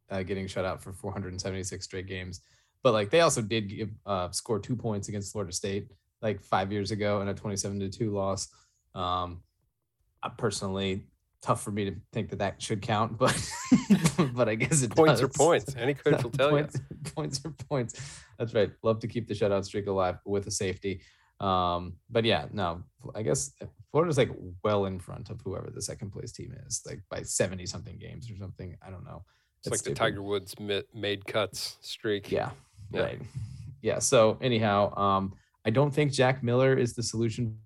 uh, 0.10 0.24
getting 0.24 0.48
shut 0.48 0.66
out 0.66 0.82
for 0.82 0.94
476 0.94 1.84
straight 1.84 2.08
games. 2.08 2.42
But 2.84 2.94
like 2.94 3.10
they 3.10 3.22
also 3.22 3.42
did 3.42 3.68
give, 3.70 3.90
uh, 4.06 4.30
score 4.32 4.60
two 4.60 4.76
points 4.76 5.10
against 5.10 5.32
Florida 5.34 5.52
State 5.54 5.88
like 6.24 6.42
five 6.42 6.72
years 6.72 6.92
ago 6.92 7.22
in 7.22 7.28
a 7.28 7.34
27 7.34 7.80
to 7.82 7.90
two 7.90 8.12
loss. 8.12 8.48
Um, 8.96 9.44
I 10.24 10.30
personally, 10.30 11.06
tough 11.42 11.62
for 11.62 11.72
me 11.72 11.86
to 11.86 11.96
think 12.14 12.30
that 12.30 12.40
that 12.40 12.62
should 12.62 12.82
count, 12.82 13.18
but 13.20 13.38
but 14.34 14.50
I 14.50 14.56
guess 14.56 14.82
it 14.82 14.96
Points 14.96 15.22
are 15.22 15.28
points. 15.28 15.76
Any 15.78 15.94
coach 15.94 16.24
will 16.24 16.32
tell 16.32 16.58
you. 16.58 16.58
points, 16.64 16.80
points 17.14 17.46
are 17.46 17.52
points. 17.52 18.24
That's 18.40 18.54
right. 18.54 18.72
Love 18.82 19.00
to 19.02 19.08
keep 19.08 19.28
the 19.28 19.36
shutout 19.36 19.66
streak 19.66 19.88
alive 19.88 20.18
with 20.26 20.48
a 20.48 20.52
safety. 20.52 21.02
Um, 21.40 21.98
but 22.10 22.24
yeah, 22.24 22.46
no, 22.54 22.84
I 23.14 23.22
guess 23.22 23.52
Florida's 23.92 24.18
like 24.18 24.32
well 24.64 24.86
in 24.86 24.98
front 24.98 25.30
of 25.30 25.42
whoever 25.42 25.70
the 25.70 25.82
second 25.82 26.12
place 26.12 26.32
team 26.32 26.56
is, 26.66 26.82
like 26.86 27.02
by 27.10 27.22
70 27.22 27.66
something 27.66 27.98
games 27.98 28.32
or 28.32 28.38
something. 28.38 28.78
I 28.82 28.90
don't 28.90 29.04
know. 29.04 29.26
It's 29.60 29.70
like 29.70 29.82
the. 29.82 29.94
Tiger 29.94 30.24
Woods 30.24 30.56
made 30.94 31.26
cuts 31.26 31.78
streak. 31.82 32.32
Yeah. 32.32 32.52
Yeah. 32.92 33.02
Right. 33.02 33.22
Yeah. 33.82 34.00
So 34.00 34.38
anyhow, 34.42 34.96
um, 34.98 35.34
I 35.66 35.70
don't 35.70 35.94
think 35.94 36.12
Jack 36.12 36.44
Miller 36.44 36.76
is 36.76 36.94
the 36.94 37.04
solution 37.04 37.58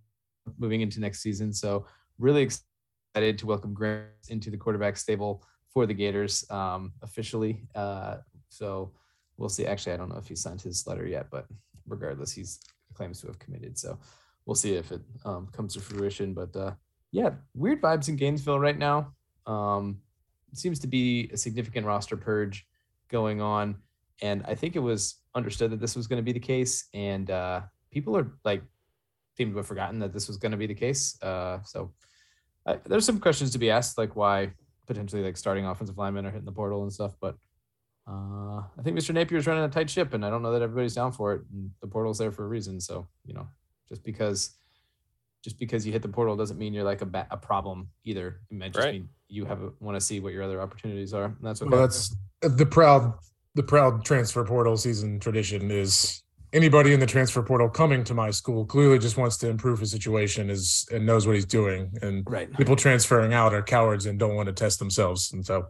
moving 0.58 0.82
into 0.82 1.00
next 1.00 1.22
season. 1.22 1.54
So 1.54 1.86
really 2.20 2.44
excited 2.44 3.38
to 3.39 3.46
welcome 3.46 3.74
Grant 3.74 4.08
into 4.30 4.50
the 4.50 4.58
quarterback 4.58 4.98
stable 4.98 5.44
for 5.70 5.86
the 5.86 5.94
Gators 5.94 6.50
um, 6.50 6.94
officially. 7.01 7.63
Uh, 7.75 8.18
so 8.50 8.92
we'll 9.38 9.50
see. 9.50 9.66
Actually, 9.66 9.94
I 9.94 9.98
don't 9.98 10.10
know 10.10 10.18
if 10.18 10.27
he 10.27 10.36
signed 10.36 10.62
his 10.62 10.86
letter 10.88 11.06
yet, 11.06 11.27
but 11.32 11.48
regardless, 11.88 12.32
he's 12.32 12.60
claims 12.94 13.22
to 13.22 13.27
have 13.27 13.39
committed. 13.39 13.77
So 13.77 14.00
we'll 14.46 14.56
see 14.56 14.75
if 14.75 14.92
it 14.92 15.01
um, 15.25 15.48
comes 15.51 15.74
to 15.74 15.80
fruition. 15.80 16.34
But 16.34 16.56
uh, 16.56 16.74
yeah, 17.12 17.32
weird 17.54 17.82
vibes 17.82 18.10
in 18.10 18.16
Gainesville 18.16 18.60
right 18.60 18.77
now. 18.77 19.13
Um, 19.46 20.01
seems 20.54 20.80
to 20.80 20.88
be 20.88 21.30
a 21.34 21.38
significant 21.38 21.86
roster 21.86 22.18
purge 22.18 22.66
going 23.10 23.42
on 23.42 23.77
and 24.22 24.44
I 24.48 24.56
think 24.56 24.75
it 24.75 24.80
was 24.80 25.16
understood 25.36 25.72
that 25.72 25.80
this 25.80 25.96
was 25.96 26.08
going 26.08 26.18
to 26.18 26.24
be 26.24 26.32
the 26.32 26.39
case, 26.39 26.88
and 26.94 27.30
uh, 27.30 27.62
people 27.91 28.15
are 28.17 28.32
like 28.44 28.62
seem 29.36 29.51
to 29.51 29.58
have 29.58 29.67
forgotten 29.67 30.00
that 30.00 30.13
this 30.13 30.27
was 30.27 30.38
going 30.38 30.51
to 30.51 30.58
be 30.58 30.67
the 30.67 30.74
case. 30.74 31.22
Uh, 31.22 31.60
so 31.63 31.91
uh, 32.65 32.77
there's 32.86 33.06
some 33.06 33.20
questions 33.20 33.51
to 33.51 33.58
be 33.60 33.70
asked, 33.70 33.98
like 33.98 34.15
why 34.15 34.51
potentially 34.88 35.22
like 35.22 35.38
starting 35.38 35.65
offensive 35.65 35.98
linemen 35.98 36.25
are 36.25 36.32
hitting 36.32 36.46
the 36.46 36.51
portal 36.51 36.84
and 36.84 36.91
stuff. 36.91 37.13
But 37.22 37.36
uh, 38.08 38.60
I 38.77 38.82
think 38.84 38.98
Mr. 38.98 39.13
Napier's 39.13 39.48
running 39.48 39.63
a 39.63 39.70
tight 39.70 39.89
ship, 39.89 40.13
and 40.13 40.25
I 40.25 40.29
don't 40.29 40.41
know 40.41 40.53
that 40.53 40.62
everybody's 40.62 40.96
down 40.96 41.12
for 41.12 41.34
it. 41.34 41.41
And 41.53 41.72
the 41.82 41.88
portal's 41.88 42.17
there 42.17 42.32
for 42.32 42.46
a 42.46 42.48
reason. 42.48 42.79
So 42.79 43.08
you 43.25 43.34
know, 43.34 43.48
just 43.88 44.03
because 44.03 44.56
just 45.44 45.60
because 45.60 45.86
you 45.86 45.94
hit 45.94 46.01
the 46.01 46.10
portal 46.10 46.36
doesn't 46.36 46.58
mean 46.58 46.74
you're 46.74 46.84
like 46.84 47.01
a 47.01 47.06
ba- 47.06 47.27
a 47.32 47.38
problem 47.38 47.89
either. 48.06 48.41
It 48.50 48.58
might 48.58 48.74
just 48.74 48.86
Right. 48.86 48.94
mean 48.96 49.10
you 49.29 49.46
have 49.46 49.60
want 49.79 49.96
to 49.96 50.01
see 50.01 50.20
what 50.20 50.34
your 50.34 50.44
other 50.44 50.62
opportunities 50.62 51.13
are. 51.13 51.25
And 51.25 51.38
that's 51.41 51.62
what. 51.62 51.70
Well, 51.70 51.82
that's 51.82 52.15
the 52.41 52.65
proud 52.65 53.13
the 53.56 53.63
proud 53.63 54.06
transfer 54.06 54.44
portal 54.46 54.77
season 54.77 55.20
tradition 55.20 55.70
is 55.72 56.24
anybody 56.54 56.94
in 56.94 57.00
the 57.00 57.06
transfer 57.06 57.44
portal 57.44 57.70
coming 57.70 58.04
to 58.04 58.13
my 58.13 58.32
school 58.32 58.66
clearly 58.66 58.98
just 59.00 59.18
wants 59.18 59.38
to 59.38 59.50
improve 59.50 59.80
his 59.80 59.92
situation 59.92 60.50
is 60.50 60.88
and 60.92 61.06
knows 61.06 61.27
what 61.27 61.36
he's 61.36 61.46
doing 61.46 61.92
and 62.01 62.24
right. 62.30 62.51
people 62.58 62.75
transferring 62.75 63.34
out 63.34 63.54
are 63.54 63.62
cowards 63.62 64.06
and 64.06 64.18
don't 64.18 64.36
want 64.36 64.48
to 64.48 64.54
test 64.54 64.80
themselves 64.80 65.32
and 65.34 65.46
so 65.46 65.68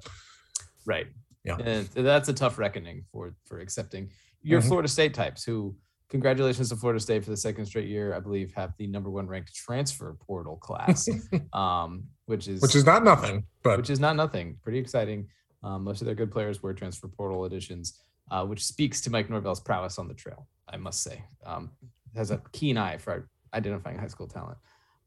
Right. 0.85 1.07
Yeah. 1.43 1.57
And 1.57 1.87
that's 1.93 2.29
a 2.29 2.33
tough 2.33 2.57
reckoning 2.57 3.03
for 3.11 3.35
for 3.45 3.59
accepting 3.59 4.09
your 4.41 4.61
Mhm. 4.61 4.67
Florida 4.67 4.87
State 4.87 5.13
types 5.13 5.43
who 5.43 5.75
congratulations 6.09 6.69
to 6.69 6.77
Florida 6.77 6.99
State 7.01 7.23
for 7.25 7.29
the 7.31 7.35
second 7.37 7.65
straight 7.65 7.89
year, 7.89 8.13
I 8.13 8.21
believe, 8.21 8.53
have 8.53 8.71
the 8.77 8.87
number 8.87 9.09
one 9.09 9.27
ranked 9.27 9.53
transfer 9.53 10.15
portal 10.25 10.55
class. 10.55 11.07
um, 11.53 12.05
which 12.25 12.47
is 12.47 12.61
which 12.61 12.75
is 12.75 12.85
not 12.85 13.03
nothing 13.03 13.45
but 13.63 13.77
which 13.77 13.89
is 13.89 13.99
not 13.99 14.15
nothing. 14.15 14.57
Pretty 14.63 14.79
exciting. 14.79 15.27
Um, 15.63 15.83
most 15.83 16.01
of 16.01 16.05
their 16.05 16.15
good 16.15 16.31
players 16.31 16.63
were 16.63 16.73
transfer 16.73 17.07
portal 17.09 17.43
additions, 17.45 17.99
uh, 18.31 18.45
which 18.45 18.63
speaks 18.63 19.01
to 19.01 19.09
Mike 19.09 19.29
Norvell's 19.29 19.59
prowess 19.59 19.97
on 19.97 20.07
the 20.07 20.13
trail, 20.13 20.47
I 20.69 20.77
must 20.77 21.01
say. 21.03 21.23
Um, 21.45 21.71
has 22.15 22.31
a 22.31 22.41
keen 22.51 22.77
eye 22.77 22.97
for 22.97 23.29
identifying 23.53 23.97
high 23.97 24.07
school 24.07 24.27
talent, 24.27 24.57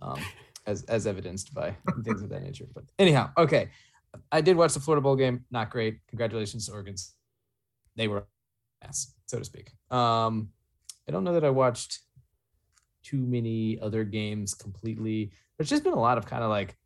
um, 0.01 0.21
as 0.67 0.83
as 0.85 1.07
evidenced 1.07 1.55
by 1.55 1.75
things 2.05 2.23
of 2.23 2.29
that 2.31 2.43
nature. 2.43 2.67
But 2.75 2.85
anyhow, 2.99 3.31
okay. 3.37 3.71
I 4.33 4.41
did 4.41 4.57
watch 4.57 4.75
the 4.75 4.81
Florida 4.81 5.03
Bowl 5.03 5.15
game. 5.15 5.45
Not 5.53 5.71
great. 5.71 5.99
Congratulations 6.09 6.67
to 6.67 6.73
Oregon. 6.73 6.97
They 7.95 8.09
were 8.09 8.27
ass, 8.83 9.15
so 9.27 9.39
to 9.39 9.45
speak. 9.45 9.71
Um, 9.91 10.49
I 11.09 11.13
don't 11.13 11.23
know 11.23 11.35
that 11.35 11.45
I 11.45 11.51
watched 11.51 12.01
too 13.05 13.19
many 13.19 13.79
other 13.81 14.03
games 14.05 14.53
completely. 14.53 15.31
There's 15.57 15.71
just 15.71 15.85
been 15.85 15.93
a 15.93 16.01
lot 16.01 16.19
of 16.19 16.27
kind 16.27 16.43
of 16.43 16.51
like 16.51 16.77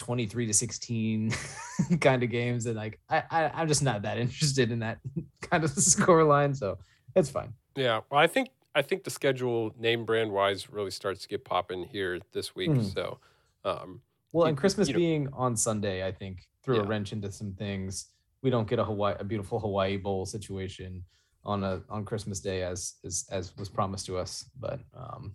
23 0.00 0.46
to 0.46 0.54
16 0.54 1.32
kind 2.00 2.22
of 2.22 2.30
games 2.30 2.64
and 2.64 2.74
like 2.74 2.98
I, 3.10 3.22
I 3.30 3.50
i'm 3.54 3.68
just 3.68 3.82
not 3.82 4.00
that 4.02 4.16
interested 4.24 4.72
in 4.72 4.78
that 4.78 4.98
kind 5.42 5.62
of 5.62 5.70
score 5.70 6.24
line 6.24 6.54
so 6.54 6.78
it's 7.14 7.28
fine 7.28 7.52
Yeah, 7.76 8.00
well, 8.10 8.20
I 8.20 8.26
think 8.26 8.50
I 8.74 8.82
think 8.82 9.04
the 9.04 9.10
schedule 9.10 9.74
name 9.78 10.04
brand 10.04 10.30
wise 10.32 10.70
really 10.70 10.90
starts 10.90 11.22
to 11.22 11.28
get 11.28 11.44
popping 11.44 11.84
here 11.84 12.20
this 12.32 12.54
week. 12.54 12.70
Mhm. 12.70 12.92
So, 12.94 13.18
um, 13.64 14.00
well 14.32 14.46
and 14.46 14.56
christmas 14.56 14.86
you 14.88 14.94
know- 14.94 14.98
being 15.00 15.28
on 15.32 15.56
sunday 15.56 16.06
i 16.06 16.12
think 16.12 16.48
threw 16.62 16.76
a 16.76 16.84
wrench 16.86 17.12
into 17.12 17.32
some 17.32 17.52
things 17.54 18.12
we 18.42 18.48
don't 18.50 18.68
get 18.68 18.78
a 18.78 18.84
hawaii 18.84 19.16
a 19.18 19.24
beautiful 19.24 19.58
hawaii 19.58 19.96
bowl 19.96 20.24
situation 20.24 21.04
on 21.44 21.64
a 21.64 21.82
on 21.88 22.04
christmas 22.04 22.38
day 22.38 22.62
as 22.62 22.94
as 23.04 23.26
as 23.32 23.56
was 23.56 23.68
promised 23.68 24.06
to 24.06 24.16
us 24.16 24.44
but 24.60 24.78
um 24.94 25.34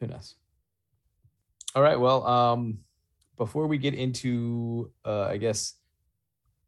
who 0.00 0.06
knows 0.06 0.36
all 1.74 1.82
right 1.82 2.00
well 2.00 2.26
um 2.26 2.78
before 3.36 3.66
we 3.66 3.76
get 3.76 3.92
into 3.94 4.90
uh 5.04 5.24
i 5.24 5.36
guess 5.36 5.74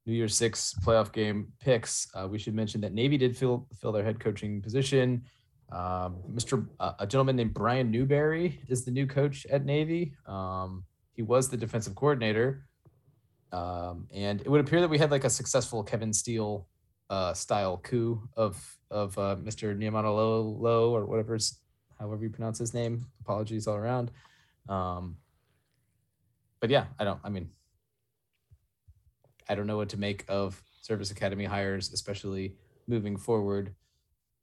New 0.07 0.13
Year's 0.13 0.37
Six 0.37 0.75
playoff 0.85 1.13
game 1.13 1.53
picks. 1.61 2.09
Uh, 2.15 2.29
we 2.29 2.39
should 2.39 2.55
mention 2.55 2.81
that 2.83 2.93
Navy 2.93 3.17
did 3.17 3.37
fill 3.37 3.67
fill 3.81 3.93
their 3.93 4.05
head 4.05 4.21
coaching 4.21 4.61
position. 4.61 5.23
Um, 5.73 6.19
Mr. 6.31 6.67
Uh, 6.79 6.93
a 6.99 7.07
gentleman 7.07 7.37
named 7.37 7.55
Brian 7.55 7.91
Newberry 7.91 8.61
is 8.69 8.85
the 8.85 8.91
new 8.91 9.07
coach 9.07 9.47
at 9.47 9.65
Navy. 9.65 10.15
Um, 10.27 10.85
he 11.15 11.23
was 11.23 11.49
the 11.49 11.57
defensive 11.57 11.95
coordinator, 11.95 12.67
um, 13.53 14.07
and 14.13 14.41
it 14.41 14.49
would 14.49 14.61
appear 14.61 14.81
that 14.81 14.91
we 14.91 14.99
had 14.99 15.11
like 15.11 15.25
a 15.25 15.31
successful 15.31 15.83
Kevin 15.83 16.13
Steele 16.13 16.67
uh, 17.09 17.33
style 17.33 17.79
coup 17.79 18.29
of 18.37 18.79
of 18.91 19.17
uh, 19.19 19.37
Mr. 19.37 19.77
Niumatalolo 19.77 20.91
or 20.91 21.07
whatever, 21.07 21.39
however 21.99 22.23
you 22.23 22.31
pronounce 22.31 22.59
his 22.59 22.75
name. 22.75 23.07
Apologies 23.21 23.67
all 23.67 23.77
around. 23.77 24.11
Um, 24.69 25.17
but 26.61 26.71
yeah, 26.71 26.87
I 26.99 27.05
don't. 27.05 27.21
I 27.25 27.31
mean, 27.31 27.51
I 29.49 29.55
don't 29.55 29.67
know 29.67 29.77
what 29.77 29.91
to 29.91 29.97
make 29.97 30.25
of 30.29 30.63
service 30.83 31.11
academy 31.11 31.45
hires, 31.45 31.93
especially 31.93 32.57
moving 32.87 33.17
forward. 33.17 33.75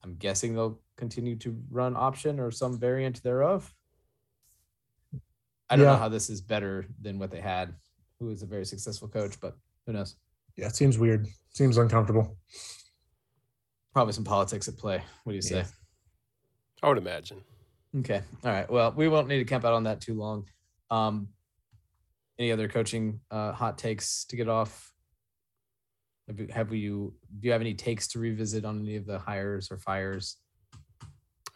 I'm 0.04 0.16
guessing 0.16 0.54
they'll 0.54 0.80
continue 0.98 1.36
to 1.38 1.58
run 1.70 1.96
option 1.96 2.40
or 2.40 2.52
some 2.52 2.80
variant 2.80 3.22
thereof. 3.24 3.74
I 5.70 5.76
don't 5.76 5.86
know 5.86 5.96
how 5.96 6.10
this 6.10 6.30
is 6.30 6.42
better 6.42 6.86
than 7.02 7.18
what 7.18 7.32
they 7.32 7.40
had, 7.40 7.74
who 8.20 8.30
is 8.30 8.42
a 8.42 8.46
very 8.46 8.66
successful 8.66 9.08
coach, 9.08 9.40
but 9.40 9.56
who 9.86 9.94
knows? 9.94 10.16
yeah 10.58 10.68
it 10.68 10.76
seems 10.76 10.98
weird 10.98 11.28
seems 11.52 11.78
uncomfortable 11.78 12.38
Probably 13.94 14.14
some 14.14 14.24
politics 14.24 14.70
at 14.70 14.78
play. 14.78 15.04
What 15.26 15.34
do 15.34 15.36
you 15.36 15.42
say? 15.42 15.58
Yeah. 15.58 15.66
I 16.82 16.88
would 16.88 16.98
imagine. 16.98 17.42
Okay. 18.00 18.22
All 18.46 18.52
right. 18.52 18.70
Well, 18.72 18.94
we 18.96 19.10
won't 19.10 19.28
need 19.28 19.40
to 19.40 19.44
camp 19.44 19.66
out 19.66 19.74
on 19.74 19.84
that 19.84 20.00
too 20.00 20.14
long. 20.14 20.48
Um, 20.90 21.28
any 22.40 22.54
other 22.54 22.70
coaching 22.70 23.20
uh, 23.30 23.52
hot 23.52 23.78
takes 23.78 24.24
to 24.30 24.38
get 24.38 24.48
off? 24.48 24.91
Have 26.54 26.74
you, 26.74 27.14
do 27.40 27.48
you 27.48 27.52
have 27.52 27.62
any 27.62 27.74
takes 27.74 28.08
to 28.10 28.20
revisit 28.20 28.66
on 28.66 28.80
any 28.80 28.96
of 28.96 29.06
the 29.06 29.20
hires 29.20 29.72
or 29.72 29.78
fires? 29.78 30.38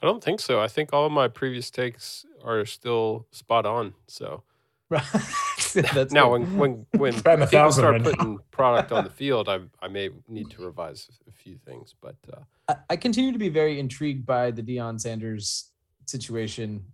I 0.01 0.05
don't 0.05 0.23
think 0.23 0.39
so. 0.39 0.59
I 0.59 0.67
think 0.67 0.93
all 0.93 1.05
of 1.05 1.11
my 1.11 1.27
previous 1.27 1.69
takes 1.69 2.25
are 2.43 2.65
still 2.65 3.27
spot 3.31 3.65
on. 3.65 3.93
So 4.07 4.43
That's 4.89 5.75
now, 6.13 6.31
when 6.31 6.57
when 6.57 6.85
when 6.91 7.13
people 7.13 7.47
thousand 7.47 7.81
start 7.83 8.03
putting 8.03 8.37
product 8.51 8.91
on 8.91 9.03
the 9.03 9.09
field, 9.09 9.49
I 9.49 9.61
I 9.81 9.87
may 9.87 10.09
need 10.27 10.51
to 10.51 10.63
revise 10.63 11.09
a 11.27 11.31
few 11.31 11.57
things. 11.65 11.95
But 11.99 12.15
uh, 12.31 12.41
I, 12.69 12.75
I 12.91 12.95
continue 12.95 13.31
to 13.31 13.39
be 13.39 13.49
very 13.49 13.79
intrigued 13.79 14.25
by 14.25 14.51
the 14.51 14.61
Deion 14.61 14.99
Sanders 15.01 15.71
situation. 16.05 16.85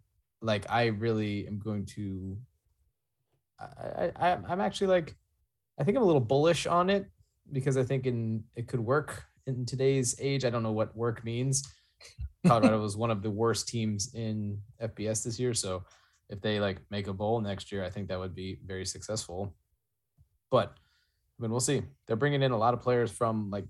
Like, 0.41 0.65
I 0.69 0.87
really 0.87 1.47
am 1.47 1.59
going 1.59 1.85
to. 1.97 2.37
I, 3.59 4.11
I 4.15 4.37
I'm 4.47 4.61
actually 4.61 4.87
like, 4.87 5.15
I 5.77 5.83
think 5.83 5.97
I'm 5.97 6.03
a 6.03 6.07
little 6.07 6.21
bullish 6.21 6.65
on 6.65 6.89
it 6.89 7.07
because 7.51 7.77
I 7.77 7.83
think 7.83 8.05
in 8.05 8.43
it 8.55 8.67
could 8.67 8.79
work 8.79 9.25
in 9.47 9.65
today's 9.65 10.15
age. 10.19 10.45
I 10.45 10.49
don't 10.49 10.63
know 10.63 10.71
what 10.71 10.95
work 10.95 11.23
means. 11.23 11.63
Colorado 12.45 12.81
was 12.87 12.97
one 12.97 13.11
of 13.11 13.21
the 13.21 13.31
worst 13.31 13.67
teams 13.67 14.13
in 14.13 14.59
FBS 14.81 15.23
this 15.23 15.39
year, 15.39 15.53
so 15.53 15.83
if 16.29 16.41
they 16.41 16.59
like 16.59 16.79
make 16.89 17.07
a 17.07 17.13
bowl 17.13 17.41
next 17.41 17.71
year, 17.71 17.83
I 17.83 17.89
think 17.89 18.07
that 18.07 18.19
would 18.19 18.33
be 18.33 18.59
very 18.65 18.85
successful. 18.85 19.53
But 20.49 20.69
I 20.69 21.41
mean, 21.41 21.51
we'll 21.51 21.59
see. 21.59 21.83
They're 22.07 22.15
bringing 22.15 22.41
in 22.41 22.51
a 22.51 22.57
lot 22.57 22.73
of 22.73 22.81
players 22.81 23.11
from 23.11 23.49
like 23.49 23.65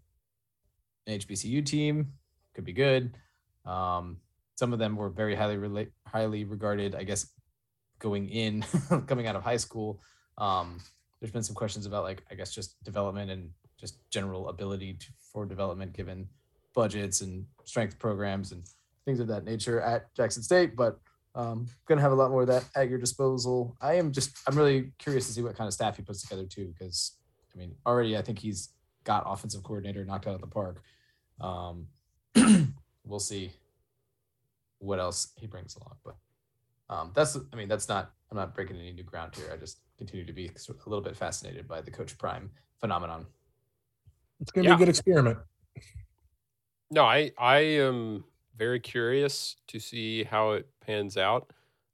an 1.08 1.20
HBCU 1.20 1.66
team, 1.66 2.14
could 2.54 2.66
be 2.66 2.74
good. 2.74 3.16
Um, 3.66 4.18
some 4.56 4.74
of 4.74 4.80
them 4.80 4.96
were 4.96 5.10
very 5.10 5.36
highly 5.36 5.58
relate 5.58 5.92
highly 6.06 6.44
regarded, 6.44 6.96
I 6.96 7.04
guess, 7.04 7.28
going 8.00 8.30
in, 8.30 8.64
coming 9.08 9.28
out 9.28 9.36
of 9.36 9.44
high 9.44 9.58
school. 9.58 10.02
Um, 10.38 10.80
there's 11.20 11.32
been 11.32 11.44
some 11.44 11.56
questions 11.56 11.86
about 11.86 12.04
like 12.04 12.24
I 12.30 12.36
guess 12.36 12.54
just 12.54 12.84
development 12.84 13.32
and 13.32 13.50
just 13.82 13.98
general 14.12 14.48
ability 14.48 14.94
to, 14.94 15.08
for 15.34 15.46
development 15.46 15.92
given 15.92 16.28
budgets 16.74 17.22
and 17.22 17.46
strength 17.66 18.00
programs 18.00 18.52
and 18.52 18.64
things 19.04 19.20
of 19.20 19.28
that 19.28 19.44
nature 19.44 19.82
at 19.82 20.14
Jackson 20.16 20.44
State, 20.44 20.76
but 20.76 21.00
um, 21.34 21.66
gonna 21.88 22.02
have 22.02 22.12
a 22.12 22.16
lot 22.16 22.30
more 22.30 22.42
of 22.42 22.48
that 22.48 22.66
at 22.76 22.90
your 22.90 23.00
disposal. 23.00 23.76
I 23.82 23.96
am 23.96 24.12
just 24.12 24.32
I'm 24.48 24.58
really 24.58 24.92
curious 25.00 25.28
to 25.28 25.34
see 25.34 25.42
what 25.42 25.56
kind 25.56 25.68
of 25.68 25.74
staff 25.74 25.98
he 25.98 26.04
puts 26.04 26.22
together 26.22 26.46
too, 26.46 26.74
because 26.78 27.18
I 27.54 27.58
mean 27.58 27.76
already 27.86 28.18
I 28.18 28.22
think 28.22 28.40
he's 28.40 28.70
got 29.04 29.24
offensive 29.26 29.64
coordinator 29.64 30.06
knocked 30.06 30.28
out 30.28 30.36
of 30.36 30.42
the 30.42 30.48
park. 30.48 30.84
Um, 31.40 31.88
we'll 33.04 33.20
see 33.20 33.52
what 34.80 35.00
else 35.00 35.32
he 35.38 35.48
brings 35.48 35.76
along, 35.76 35.96
but 36.04 36.16
um, 36.90 37.12
that's 37.16 37.38
I 37.52 37.56
mean 37.56 37.70
that's 37.70 37.90
not 37.90 38.12
I'm 38.30 38.38
not 38.38 38.54
breaking 38.54 38.78
any 38.78 38.92
new 38.92 39.04
ground 39.04 39.34
here. 39.36 39.50
I 39.54 39.58
just 39.58 39.80
continue 39.98 40.26
to 40.26 40.34
be 40.34 40.48
a 40.48 40.90
little 40.90 41.04
bit 41.04 41.16
fascinated 41.16 41.68
by 41.68 41.82
the 41.82 41.92
Coach 41.92 42.18
Prime 42.18 42.52
phenomenon. 42.80 43.26
It's 44.42 44.52
gonna 44.52 44.66
Yeah. 44.66 44.70
be 44.70 44.76
a 44.76 44.78
good 44.78 44.90
experiment. 44.90 45.40
No, 46.90 47.04
I 47.06 47.32
I 47.38 47.60
am 47.60 48.26
very 48.56 48.80
curious 48.80 49.56
to 49.68 49.80
see 49.80 50.24
how 50.24 50.52
it 50.52 50.70
pans 50.82 51.18
out. 51.18 51.52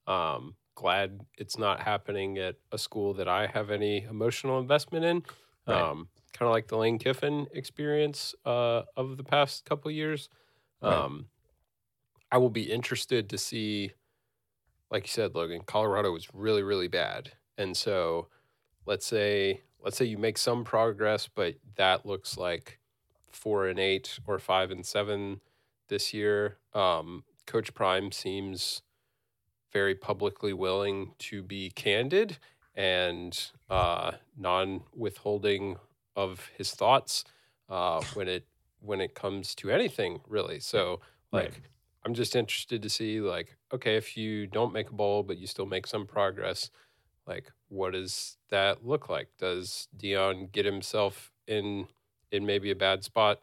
Um, 0.08 0.56
glad 0.76 1.22
it's 1.38 1.58
not 1.58 1.82
happening 1.82 2.38
at 2.38 2.56
a 2.72 2.78
school 2.78 3.14
that 3.16 3.28
I 3.28 3.48
have 3.48 3.72
any 3.72 4.04
emotional 4.04 4.60
investment 4.60 5.06
in. 5.06 5.24
Right. 5.68 5.90
Um, 5.92 6.10
kind 6.34 6.48
of 6.48 6.52
like 6.52 6.68
the 6.68 6.78
Lane 6.78 7.00
Kiffin 7.00 7.48
experience 7.54 8.34
uh, 8.46 8.84
of 8.96 9.18
the 9.18 9.24
past 9.24 9.66
couple 9.66 9.92
years. 9.92 10.30
Right. 10.82 11.06
Um, 11.06 11.30
I 12.32 12.38
will 12.38 12.50
be 12.50 12.72
interested 12.72 13.30
to 13.30 13.38
see, 13.38 13.94
like 14.92 15.06
you 15.06 15.10
said, 15.12 15.36
Logan. 15.36 15.62
Colorado 15.66 16.12
was 16.12 16.34
really 16.34 16.64
really 16.64 16.88
bad, 16.90 17.34
and 17.58 17.76
so 17.78 18.30
let's 18.86 19.06
say 19.08 19.64
let's 19.84 19.98
say 19.98 20.06
you 20.06 20.18
make 20.18 20.38
some 20.38 20.64
progress, 20.64 21.28
but 21.34 21.56
that 21.76 22.06
looks 22.06 22.38
like 22.38 22.80
four 23.30 23.68
and 23.68 23.80
eight 23.80 24.20
or 24.26 24.40
five 24.40 24.72
and 24.72 24.86
seven 24.86 25.42
this 25.88 26.14
year. 26.14 26.58
Um, 26.74 27.24
Coach 27.46 27.74
Prime 27.74 28.12
seems 28.12 28.82
very 29.72 29.96
publicly 29.96 30.54
willing 30.54 31.12
to 31.20 31.42
be 31.44 31.70
candid 31.70 32.38
and 32.76 33.52
uh, 33.70 34.12
non-withholding 34.38 35.78
of 36.16 36.50
his 36.58 36.72
thoughts 36.72 37.24
uh, 37.70 38.02
when 38.14 38.28
it 38.28 38.46
when 38.80 39.02
it 39.02 39.16
comes 39.16 39.56
to 39.56 39.72
anything 39.72 40.20
really. 40.28 40.60
So 40.60 41.00
like. 41.32 41.44
Right. 41.46 41.54
I'm 42.06 42.14
just 42.14 42.38
interested 42.38 42.82
to 42.84 42.90
see 42.90 43.20
like 43.20 43.58
okay 43.74 43.98
if 43.98 44.16
you 44.16 44.48
don't 44.48 44.72
make 44.72 44.90
a 44.90 44.94
bowl 44.94 45.24
but 45.24 45.38
you 45.38 45.46
still 45.46 45.66
make 45.66 45.86
some 45.86 46.08
progress 46.08 46.72
like 47.28 47.52
what 47.70 47.94
does 47.94 48.38
that 48.50 48.86
look 48.86 49.10
like? 49.10 49.30
Does 49.38 49.88
Deion 49.98 50.52
get 50.52 50.66
himself 50.66 51.32
in 51.48 51.88
in 52.32 52.46
maybe 52.46 52.72
a 52.72 52.76
bad 52.76 53.04
spot 53.04 53.42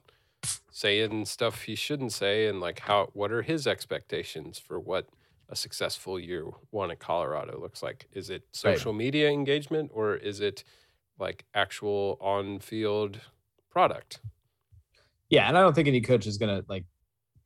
saying 0.70 1.24
stuff 1.26 1.62
he 1.62 1.74
shouldn't 1.74 2.12
say? 2.12 2.46
And 2.48 2.60
like 2.60 2.80
how 2.80 3.10
what 3.12 3.32
are 3.32 3.42
his 3.42 3.66
expectations 3.66 4.58
for 4.58 4.78
what 4.80 5.08
a 5.48 5.56
successful 5.56 6.18
year 6.18 6.44
one 6.70 6.90
at 6.90 6.98
Colorado 7.00 7.60
looks 7.60 7.82
like? 7.82 8.06
Is 8.12 8.30
it 8.30 8.44
Right. 8.62 8.78
social 8.80 8.92
media 8.92 9.30
engagement 9.30 9.90
or 9.94 10.14
is 10.16 10.40
it 10.40 10.64
like 11.18 11.44
actual 11.54 12.18
on 12.20 12.60
field 12.60 13.20
product? 13.70 14.20
Yeah, 15.30 15.48
and 15.48 15.56
I 15.56 15.62
don't 15.62 15.74
think 15.74 15.88
any 15.88 16.00
coach 16.00 16.26
is 16.26 16.38
gonna 16.38 16.64
like 16.68 16.84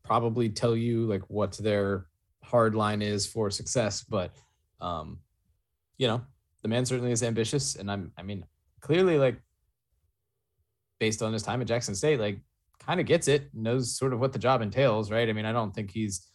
probably 0.05 0.51
tell 0.51 0.77
you 0.77 1.07
like 1.07 1.23
what 1.31 1.53
their 1.59 2.07
hard 2.43 2.75
line 2.75 3.03
is 3.03 3.27
for 3.27 3.51
success, 3.51 4.03
but 4.05 4.35
um, 4.81 5.21
you 5.99 6.07
know, 6.09 6.23
the 6.63 6.69
man 6.69 6.85
certainly 6.85 7.13
is 7.13 7.23
ambitious, 7.23 7.77
and 7.77 7.91
I'm 7.91 8.13
I 8.19 8.23
mean, 8.23 8.45
clearly 8.81 9.19
like 9.19 9.41
based 11.01 11.23
on 11.23 11.33
his 11.33 11.43
time 11.43 11.61
at 11.61 11.69
Jackson 11.69 11.95
State, 11.95 12.19
like 12.21 12.41
kind 12.81 13.01
of 13.01 13.07
gets 13.07 13.29
it, 13.29 13.51
knows 13.55 13.97
sort 13.97 14.13
of 14.13 14.21
what 14.21 14.33
the 14.33 14.39
job 14.39 14.63
entails, 14.63 15.11
right? 15.11 15.29
I 15.29 15.33
mean, 15.33 15.45
I 15.45 15.53
don't 15.53 15.75
think 15.75 15.91
he's 15.91 16.27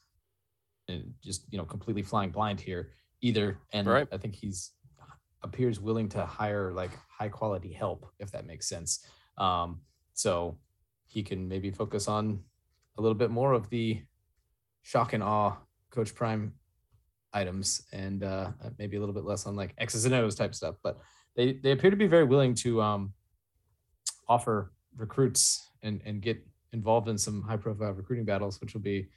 uh, 0.90 0.96
just 1.24 1.46
you 1.52 1.58
know 1.58 1.66
completely 1.66 2.04
flying 2.04 2.32
blind 2.32 2.60
here 2.60 2.92
either, 3.22 3.60
and 3.72 3.88
Right. 3.88 4.08
I 4.12 4.18
think 4.18 4.36
he's 4.36 4.72
appears 5.44 5.80
willing 5.80 6.08
to 6.08 6.26
hire 6.26 6.72
like 6.72 6.92
high 7.10 7.28
quality 7.28 7.74
help 7.74 8.10
if 8.20 8.32
that 8.32 8.46
makes 8.46 8.68
sense. 8.68 9.06
Um, 9.38 9.82
so 10.14 10.58
he 11.06 11.22
can 11.22 11.48
maybe 11.48 11.70
focus 11.70 12.08
on 12.08 12.40
a 12.98 13.02
little 13.02 13.16
bit 13.16 13.30
more 13.30 13.54
of 13.54 13.70
the 13.70 14.02
shock 14.84 15.14
and 15.14 15.24
awe 15.24 15.58
Coach 15.92 16.16
Prime 16.16 16.54
items 17.34 17.84
and 17.92 18.24
uh, 18.24 18.52
maybe 18.78 18.98
a 18.98 19.00
little 19.00 19.16
bit 19.16 19.26
less 19.26 19.46
on 19.46 19.56
like 19.56 19.74
X's 19.78 20.06
and 20.06 20.14
O's 20.14 20.36
type 20.36 20.56
stuff. 20.56 20.76
But 20.84 21.00
they, 21.36 21.54
they 21.54 21.72
appear 21.72 21.90
to 21.90 21.98
be 21.98 22.08
very 22.08 22.24
willing 22.24 22.54
to 22.56 22.82
um, 22.82 23.14
offer 24.28 24.72
recruits 24.96 25.70
and, 25.82 26.02
and 26.06 26.22
get 26.22 26.46
involved 26.72 27.08
in 27.10 27.18
some 27.18 27.42
high 27.42 27.58
profile 27.58 27.92
recruiting 27.92 28.26
battles, 28.26 28.60
which 28.62 28.74
will 28.74 28.82
be 28.82 29.08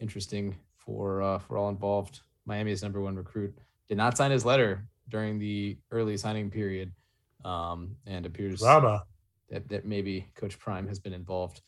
interesting 0.00 0.56
for 0.76 1.22
uh, 1.22 1.38
for 1.38 1.56
all 1.56 1.68
involved. 1.68 2.20
Miami's 2.44 2.82
number 2.82 3.00
one 3.00 3.16
recruit 3.16 3.56
did 3.88 3.96
not 3.96 4.16
sign 4.16 4.30
his 4.30 4.44
letter 4.44 4.86
during 5.08 5.38
the 5.38 5.78
early 5.90 6.16
signing 6.16 6.50
period 6.50 6.92
um, 7.44 7.96
and 8.06 8.26
appears 8.26 8.60
Rama. 8.60 9.04
that, 9.50 9.68
that 9.68 9.84
maybe 9.84 10.26
Coach 10.34 10.58
Prime 10.58 10.86
has 10.88 10.98
been 10.98 11.12
involved. 11.12 11.60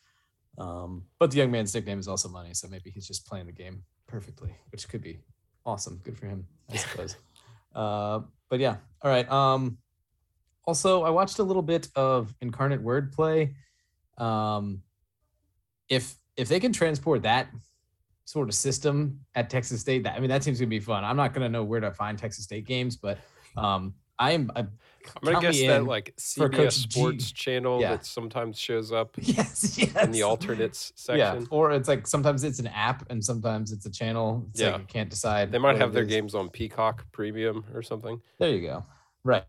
Um, 0.58 1.04
but 1.20 1.30
the 1.30 1.36
young 1.36 1.50
man's 1.50 1.72
nickname 1.72 2.00
is 2.00 2.08
also 2.08 2.28
money, 2.28 2.52
so 2.52 2.66
maybe 2.68 2.90
he's 2.90 3.06
just 3.06 3.26
playing 3.26 3.46
the 3.46 3.52
game 3.52 3.84
perfectly, 4.08 4.56
which 4.70 4.88
could 4.88 5.02
be 5.02 5.20
awesome. 5.68 6.00
Good 6.02 6.18
for 6.18 6.26
him, 6.26 6.46
I 6.72 6.76
suppose. 6.76 7.16
uh, 7.74 8.20
but 8.48 8.58
yeah, 8.58 8.76
all 9.02 9.10
right. 9.10 9.30
Um, 9.30 9.78
also, 10.66 11.02
I 11.02 11.10
watched 11.10 11.38
a 11.38 11.42
little 11.42 11.62
bit 11.62 11.88
of 11.94 12.34
Incarnate 12.40 12.82
Wordplay. 12.82 13.54
Um, 14.16 14.82
if 15.88 16.14
if 16.36 16.48
they 16.48 16.60
can 16.60 16.72
transport 16.72 17.22
that 17.22 17.48
sort 18.24 18.48
of 18.48 18.54
system 18.54 19.20
at 19.34 19.48
Texas 19.50 19.80
State, 19.80 20.02
that 20.04 20.16
I 20.16 20.20
mean, 20.20 20.30
that 20.30 20.42
seems 20.42 20.58
gonna 20.58 20.68
be 20.68 20.80
fun. 20.80 21.04
I'm 21.04 21.16
not 21.16 21.32
gonna 21.34 21.48
know 21.48 21.64
where 21.64 21.80
to 21.80 21.92
find 21.92 22.18
Texas 22.18 22.44
State 22.44 22.66
games, 22.66 22.96
but 22.96 23.18
um, 23.56 23.94
I 24.18 24.32
am. 24.32 24.50
I, 24.56 24.60
I'm 24.60 24.68
gonna 25.22 25.32
count 25.40 25.42
guess 25.44 25.60
that 25.66 25.84
like 25.84 26.12
for 26.18 26.48
CBS 26.48 26.52
Coach 26.56 26.74
G. 26.88 26.90
Sports 26.90 27.32
channel 27.32 27.80
Yeah. 27.80 27.90
that 27.92 28.04
sometimes 28.04 28.58
shows 28.58 28.92
up 28.92 29.14
yes, 29.20 29.78
yes. 29.78 29.94
in 30.04 30.10
the 30.10 30.22
alternates 30.22 30.92
section. 30.96 31.18
Yeah, 31.42 31.46
or 31.50 31.70
it's 31.72 31.88
like 31.88 32.06
sometimes 32.06 32.44
it's 32.44 32.58
an 32.58 32.66
app 32.68 33.10
and 33.10 33.24
sometimes 33.24 33.72
it's 33.72 33.86
a 33.86 33.90
channel. 33.90 34.46
It's 34.50 34.60
Yeah. 34.60 34.72
like 34.72 34.80
you 34.80 34.86
can't 34.86 35.08
decide. 35.08 35.50
They 35.52 35.58
might 35.58 35.76
have 35.76 35.92
their 35.92 36.02
is. 36.02 36.08
games 36.08 36.34
on 36.34 36.50
Peacock 36.50 37.06
Premium 37.12 37.64
or 37.72 37.82
something. 37.82 38.20
There 38.38 38.50
you 38.50 38.60
go. 38.60 38.84
Right. 39.24 39.44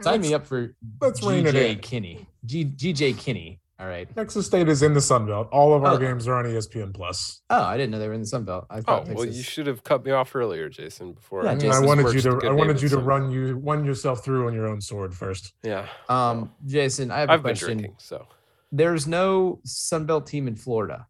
Sign 0.00 0.20
me 0.20 0.34
up 0.34 0.46
for 0.46 0.74
let's 1.00 1.22
rein 1.22 1.44
GJ. 1.44 1.80
Kinney. 1.82 2.26
G, 2.44 2.64
GJ 2.64 3.16
Kinney. 3.18 3.60
All 3.80 3.86
right. 3.88 4.08
Texas 4.14 4.46
State 4.46 4.68
is 4.68 4.82
in 4.82 4.94
the 4.94 5.00
Sun 5.00 5.26
Belt. 5.26 5.48
All 5.50 5.74
of 5.74 5.82
our 5.84 5.94
Oh. 5.94 5.98
games 5.98 6.28
are 6.28 6.34
on 6.34 6.44
ESPN 6.46 6.92
Plus. 6.94 7.42
Oh, 7.50 7.60
I 7.62 7.76
didn't 7.76 7.90
know 7.90 7.98
they 7.98 8.06
were 8.06 8.14
in 8.14 8.20
the 8.20 8.26
Sun 8.26 8.44
Belt. 8.44 8.66
I 8.70 8.78
Oh 8.78 8.82
thought 8.82 9.08
well, 9.08 9.26
you 9.26 9.42
should 9.42 9.66
have 9.66 9.82
cut 9.82 10.04
me 10.04 10.12
off 10.12 10.34
earlier, 10.36 10.68
Jason. 10.68 11.12
Before 11.14 11.42
Yeah, 11.44 11.50
I, 11.50 11.54
Jason's 11.56 11.76
I 11.76 11.86
wanted 11.86 12.14
you 12.14 12.20
to. 12.20 12.40
I 12.46 12.52
wanted 12.52 12.80
you 12.80 12.88
to 12.90 12.94
some- 12.94 13.04
run 13.04 13.30
you 13.32 13.56
run 13.56 13.84
yourself 13.84 14.24
through 14.24 14.46
on 14.46 14.54
your 14.54 14.66
own 14.68 14.80
sword 14.80 15.12
first. 15.14 15.54
Yeah, 15.64 15.88
Um, 16.08 16.52
Jason, 16.64 17.10
I 17.10 17.18
have 17.20 17.30
a 17.30 17.32
I've 17.32 17.38
been 17.42 17.50
question. 17.56 17.78
drinking, 17.78 17.96
so 17.98 18.26
There's 18.70 19.06
no 19.08 19.60
Sun 19.64 20.06
Belt 20.06 20.26
team 20.26 20.46
in 20.48 20.54
Florida. 20.56 21.06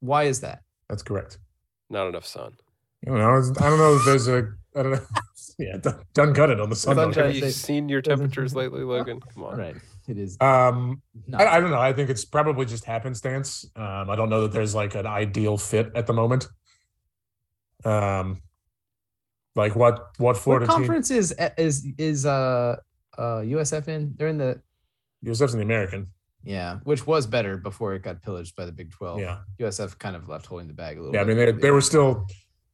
Why 0.00 0.24
is 0.24 0.40
that? 0.40 0.62
That's 0.88 1.02
correct. 1.02 1.38
not 1.90 2.06
enough 2.08 2.26
sun. 2.26 2.52
I 3.06 3.10
don't 3.10 3.18
know. 3.18 3.54
I 3.60 3.68
don't 3.70 3.78
know 3.78 3.94
if 3.96 4.04
there's 4.04 4.28
a. 4.28 4.48
I 4.76 4.82
don't 4.82 4.92
know. 4.92 5.00
yeah, 5.58 5.76
done, 5.78 6.02
done 6.14 6.34
cut 6.34 6.50
it 6.50 6.60
on 6.60 6.68
the 6.70 6.76
Sun 6.76 6.96
Belt. 6.96 7.14
Sunshine 7.14 7.34
Have 7.34 7.44
you 7.44 7.50
seen 7.50 7.88
your 7.88 8.00
temperatures 8.02 8.54
lately, 8.54 8.82
Logan? 8.84 9.20
Come 9.34 9.44
on. 9.44 9.58
right. 9.58 9.76
It 10.08 10.18
is. 10.18 10.36
Um. 10.40 11.02
I, 11.34 11.46
I 11.46 11.60
don't 11.60 11.70
know. 11.70 11.78
I 11.78 11.92
think 11.92 12.08
it's 12.10 12.24
probably 12.24 12.64
just 12.64 12.84
happenstance. 12.84 13.64
Um, 13.76 14.08
I 14.10 14.16
don't 14.16 14.30
know 14.30 14.42
that 14.42 14.52
there's 14.52 14.74
like 14.74 14.94
an 14.94 15.06
ideal 15.06 15.58
fit 15.58 15.92
at 15.94 16.06
the 16.06 16.14
moment. 16.14 16.48
Um, 17.84 18.42
like 19.54 19.76
what 19.76 19.98
what 20.18 20.18
what 20.18 20.36
Florida 20.36 20.66
team? 20.66 20.76
conference 20.76 21.10
is 21.10 21.34
is 21.56 21.86
is 21.98 22.26
uh 22.26 22.76
uh 23.16 23.22
USF 23.22 23.88
in? 23.88 24.14
They're 24.16 24.28
in 24.28 24.38
the 24.38 24.60
USF's 25.24 25.52
in 25.52 25.58
the 25.58 25.64
American. 25.64 26.08
yeah, 26.42 26.78
which 26.84 27.06
was 27.06 27.26
better 27.26 27.56
before 27.56 27.94
it 27.94 28.02
got 28.02 28.22
pillaged 28.22 28.56
by 28.56 28.64
the 28.64 28.72
Big 28.72 28.90
Twelve. 28.90 29.20
Yeah, 29.20 29.38
USF 29.60 29.98
kind 29.98 30.16
of 30.16 30.28
left 30.28 30.46
holding 30.46 30.68
the 30.68 30.74
bag 30.74 30.96
a 30.96 31.00
little. 31.00 31.14
yeah. 31.14 31.20
I 31.20 31.24
mean, 31.24 31.36
they 31.36 31.52
they 31.52 31.70
were 31.70 31.80
still 31.80 32.26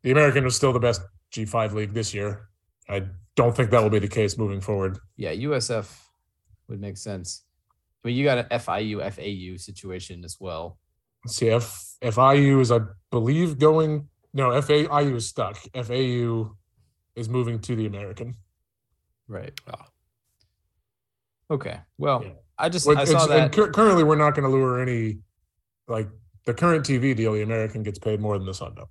the 0.03 0.11
American 0.11 0.45
was 0.45 0.57
still 0.57 0.73
the 0.73 0.81
best 0.81 1.03
G5 1.33 1.73
league 1.73 1.95
this 1.95 2.13
year. 2.15 2.49
I 2.89 3.05
don't 3.35 3.57
think 3.57 3.71
that 3.71 3.83
will 3.83 3.91
be 3.91 3.99
the 3.99 4.09
case 4.09 4.37
moving 4.39 4.61
forward. 4.61 4.99
yeah, 5.17 5.33
USF 5.33 5.87
would 6.69 6.81
make 6.81 6.97
sense. 6.97 7.43
I 8.05 8.09
mean, 8.09 8.17
you 8.17 8.25
got 8.25 8.39
an 8.39 8.47
FIU 8.51 9.01
FAU 9.13 9.57
situation 9.57 10.25
as 10.25 10.37
well. 10.41 10.79
Let's 11.25 11.37
see, 11.37 11.49
F 11.51 11.95
FIU 12.03 12.61
is 12.61 12.71
I 12.71 12.81
believe 13.11 13.59
going. 13.59 14.09
No, 14.35 14.51
FAIU 14.51 15.15
is 15.17 15.29
stuck. 15.29 15.57
FAU 15.75 16.55
is 17.17 17.29
moving 17.29 17.59
to 17.61 17.77
the 17.77 17.87
American. 17.87 18.35
Right. 19.29 19.59
Ah. 19.73 19.87
Okay. 21.51 21.79
Well, 21.99 22.25
Yeah. 22.25 22.33
I 22.59 22.69
just 22.69 22.87
Like, 22.87 22.99
I 22.99 23.05
saw 23.05 23.27
that. 23.27 23.53
cur- 23.53 23.71
currently, 23.71 24.05
we're 24.05 24.17
not 24.17 24.35
going 24.35 24.45
to 24.45 24.49
lure 24.51 24.81
any. 24.81 25.19
Like 25.89 26.09
the 26.47 26.55
current 26.55 26.85
TV 26.87 27.15
deal, 27.17 27.33
the 27.33 27.43
American 27.43 27.83
gets 27.83 27.99
paid 27.99 28.21
more 28.21 28.39
than 28.39 28.47
the 28.47 28.55
Sun 28.55 28.75
Belt. 28.75 28.89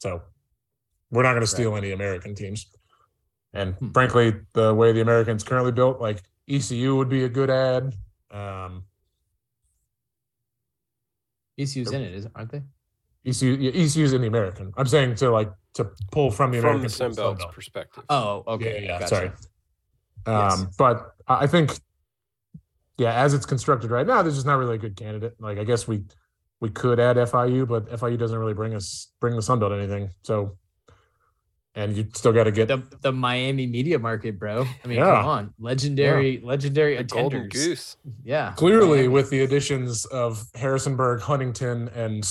So 0.00 0.22
we're 1.10 1.22
not 1.22 1.32
going 1.32 1.42
to 1.42 1.46
steal 1.46 1.76
any 1.76 1.92
American 1.92 2.34
teams. 2.34 2.66
And 3.52 3.74
Hmm. 3.74 3.90
frankly, 3.92 4.34
the 4.52 4.74
way 4.74 4.92
the 4.92 5.00
Americans 5.00 5.44
currently 5.44 5.72
built, 5.72 6.00
like 6.00 6.22
ECU 6.48 6.96
would 6.96 7.08
be 7.08 7.24
a 7.24 7.28
good 7.28 7.50
ad. 7.50 7.94
Um, 8.30 8.84
ECU's 11.58 11.90
in 11.92 12.02
it, 12.02 12.14
is 12.14 12.26
aren't 12.34 12.52
they? 12.52 12.62
ECU, 13.24 13.52
yeah, 13.56 13.72
ECU's 13.72 14.12
in 14.12 14.20
the 14.20 14.28
American. 14.28 14.72
I'm 14.76 14.86
saying 14.86 15.16
to 15.16 15.30
like 15.30 15.50
to 15.74 15.88
pull 16.12 16.30
from 16.30 16.52
the 16.52 16.58
From 16.60 16.76
American 16.76 16.82
the 16.82 16.88
to 16.88 16.94
Sun 16.94 17.14
Sun 17.14 17.24
Belt's 17.24 17.44
Belt. 17.44 17.54
perspective. 17.54 18.04
Oh, 18.08 18.44
okay. 18.46 18.82
Yeah, 18.82 18.88
yeah, 18.88 18.98
gotcha. 19.00 19.08
sorry. 19.08 19.30
Yes. 20.26 20.60
Um, 20.60 20.70
but 20.78 21.14
I 21.26 21.44
I 21.44 21.46
think, 21.46 21.72
yeah, 22.98 23.14
as 23.14 23.34
it's 23.34 23.46
constructed 23.46 23.90
right 23.90 24.06
now, 24.06 24.22
there's 24.22 24.34
just 24.34 24.46
not 24.46 24.58
really 24.58 24.76
a 24.76 24.78
good 24.78 24.96
candidate. 24.96 25.34
Like, 25.40 25.58
I 25.58 25.64
guess 25.64 25.88
we 25.88 26.04
we 26.60 26.70
could 26.70 27.00
add 27.00 27.16
FIU, 27.16 27.66
but 27.66 27.90
FIU 27.90 28.18
doesn't 28.18 28.38
really 28.38 28.54
bring 28.54 28.74
us 28.74 29.12
bring 29.20 29.34
the 29.34 29.42
Sun 29.42 29.58
Belt 29.58 29.72
anything. 29.72 30.10
So, 30.22 30.56
and 31.76 31.94
you 31.96 32.08
still 32.14 32.32
got 32.32 32.44
to 32.44 32.50
get 32.50 32.66
The 32.68 32.82
the 33.02 33.12
Miami 33.12 33.66
media 33.66 33.98
market, 33.98 34.38
bro. 34.38 34.66
I 34.82 34.86
mean, 34.88 34.98
Yeah. 34.98 35.04
come 35.16 35.26
on, 35.26 35.54
legendary, 35.60 36.40
legendary 36.42 36.96
the 36.96 37.04
Golden. 37.04 37.48
Goose. 37.48 37.96
Yeah, 38.24 38.52
clearly 38.56 38.88
Miami. 39.02 39.08
with 39.08 39.30
the 39.30 39.40
additions 39.42 40.04
of 40.06 40.42
Harrisonburg, 40.54 41.20
Huntington, 41.20 41.88
and 41.94 42.28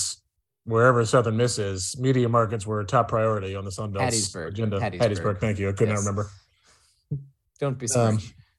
wherever 0.64 1.04
Southern 1.06 1.36
Miss 1.36 1.58
is, 1.58 1.96
media 1.98 2.28
markets 2.28 2.66
were 2.66 2.80
a 2.80 2.84
top 2.84 3.08
priority 3.08 3.54
on 3.54 3.64
the 3.64 3.70
Sun 3.72 3.92
Belt's 3.92 4.16
Hattiesburg. 4.16 4.48
agenda. 4.48 4.80
Hattiesburg. 4.80 4.98
Hattiesburg, 5.00 5.38
thank 5.40 5.58
you. 5.58 5.68
I 5.68 5.72
could 5.72 5.88
not 5.88 5.98
remember. 5.98 6.28
Don't 7.58 7.78
be 7.78 7.86
Um, 7.96 8.18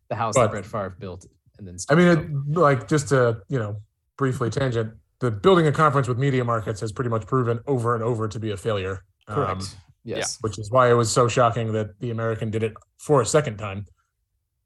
the 0.10 0.16
house 0.16 0.34
but- 0.36 0.44
that 0.44 0.52
Brett 0.52 0.66
Favre 0.66 0.96
built, 0.98 1.26
and 1.60 1.68
then 1.68 1.78
I 1.90 1.96
mean, 1.96 2.08
it, 2.08 2.58
like 2.58 2.88
just 2.88 3.10
to 3.10 3.42
you 3.50 3.60
know 3.60 3.82
briefly 4.18 4.50
tangent, 4.50 4.94
the 5.20 5.30
building 5.32 5.68
a 5.68 5.72
conference 5.72 6.08
with 6.08 6.18
media 6.18 6.44
markets 6.44 6.80
has 6.82 6.92
pretty 6.92 7.10
much 7.10 7.28
proven 7.28 7.60
over 7.68 7.94
and 7.94 8.04
over 8.04 8.28
to 8.28 8.40
be 8.40 8.52
a 8.52 8.58
failure. 8.58 9.04
correct. 9.28 9.62
um, 9.62 9.68
yes. 10.16 10.38
which 10.42 10.58
is 10.58 10.72
why 10.72 10.90
it 10.90 10.94
was 10.94 11.12
so 11.12 11.28
shocking 11.28 11.72
that 11.74 12.00
the 12.00 12.12
American 12.12 12.50
did 12.50 12.64
it 12.64 12.74
for 12.98 13.22
a 13.22 13.26
second 13.26 13.58
time. 13.58 13.86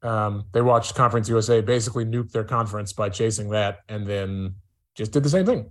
Um, 0.02 0.44
they 0.52 0.62
watched 0.62 0.94
Conference 0.94 1.28
USA 1.28 1.60
basically 1.60 2.04
nuke 2.04 2.30
their 2.32 2.44
conference 2.44 2.92
by 2.92 3.08
chasing 3.08 3.50
that, 3.50 3.80
and 3.88 4.06
then 4.06 4.54
just 4.94 5.12
did 5.12 5.22
the 5.22 5.28
same 5.28 5.46
thing. 5.46 5.70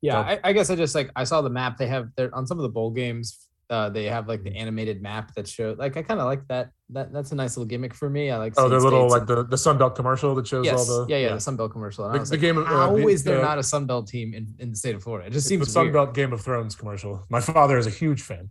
Yeah, 0.00 0.12
So- 0.12 0.18
I, 0.30 0.40
I 0.44 0.52
guess 0.52 0.70
I 0.70 0.76
just 0.76 0.94
like 0.94 1.10
I 1.16 1.24
saw 1.24 1.42
the 1.42 1.50
map. 1.50 1.76
They 1.76 1.88
have 1.88 2.08
there 2.16 2.34
on 2.34 2.46
some 2.46 2.58
of 2.58 2.62
the 2.62 2.68
bowl 2.68 2.90
games. 2.90 3.48
Uh, 3.70 3.88
they 3.88 4.06
have 4.06 4.26
like 4.26 4.42
the 4.42 4.54
animated 4.56 5.00
map 5.00 5.32
that 5.36 5.46
shows 5.46 5.78
Like 5.78 5.96
I 5.96 6.02
kind 6.02 6.18
of 6.18 6.26
like 6.26 6.44
that. 6.48 6.70
That 6.88 7.12
that's 7.12 7.30
a 7.30 7.36
nice 7.36 7.56
little 7.56 7.68
gimmick 7.68 7.94
for 7.94 8.10
me. 8.10 8.28
I 8.32 8.36
like. 8.36 8.54
Oh, 8.56 8.68
the 8.68 8.80
little 8.80 9.08
like 9.08 9.26
the 9.26 9.44
the 9.44 9.54
Sunbelt 9.54 9.94
commercial 9.94 10.34
that 10.34 10.46
shows 10.48 10.66
yes, 10.66 10.88
all 10.90 11.06
the 11.06 11.12
yeah, 11.12 11.18
yeah, 11.18 11.28
the 11.28 11.36
Sunbelt 11.36 11.70
commercial. 11.70 12.04
And 12.04 12.16
I 12.16 12.18
The- 12.18 12.24
the 12.24 12.30
like, 12.32 12.40
game 12.40 12.58
of- 12.58 12.66
uh, 12.66 12.70
how 12.70 12.96
the- 12.96 13.06
is 13.06 13.22
there 13.22 13.36
the- 13.36 13.42
not 13.42 13.58
a 13.58 13.62
Sunbelt 13.62 14.08
team 14.08 14.34
in, 14.34 14.52
in 14.58 14.70
the 14.70 14.76
state 14.76 14.96
of 14.96 15.04
Florida? 15.04 15.28
It 15.28 15.32
just 15.32 15.46
the 15.46 15.50
seems 15.50 15.72
weird 15.76 15.94
Sunbelt 15.94 16.14
Game 16.14 16.32
of 16.32 16.40
Thrones 16.40 16.74
commercial. 16.74 17.24
My 17.30 17.40
father 17.40 17.78
is 17.78 17.86
a 17.86 17.90
huge 17.90 18.22
fan. 18.22 18.50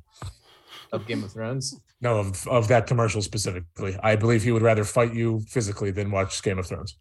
of 0.94 1.06
Game 1.06 1.22
of 1.24 1.34
Thrones. 1.34 1.78
No, 2.00 2.18
of 2.20 2.48
of 2.48 2.70
that 2.70 2.88
commercial 2.88 3.22
specifically. 3.22 3.98
I 4.02 4.16
believe 4.16 4.44
he 4.44 4.54
would 4.54 4.62
rather 4.64 4.86
fight 4.86 5.14
you 5.14 5.42
physically 5.42 5.92
than 5.92 6.12
watch 6.12 6.42
Game 6.42 6.58
of 6.60 6.66
Thrones. 6.66 6.98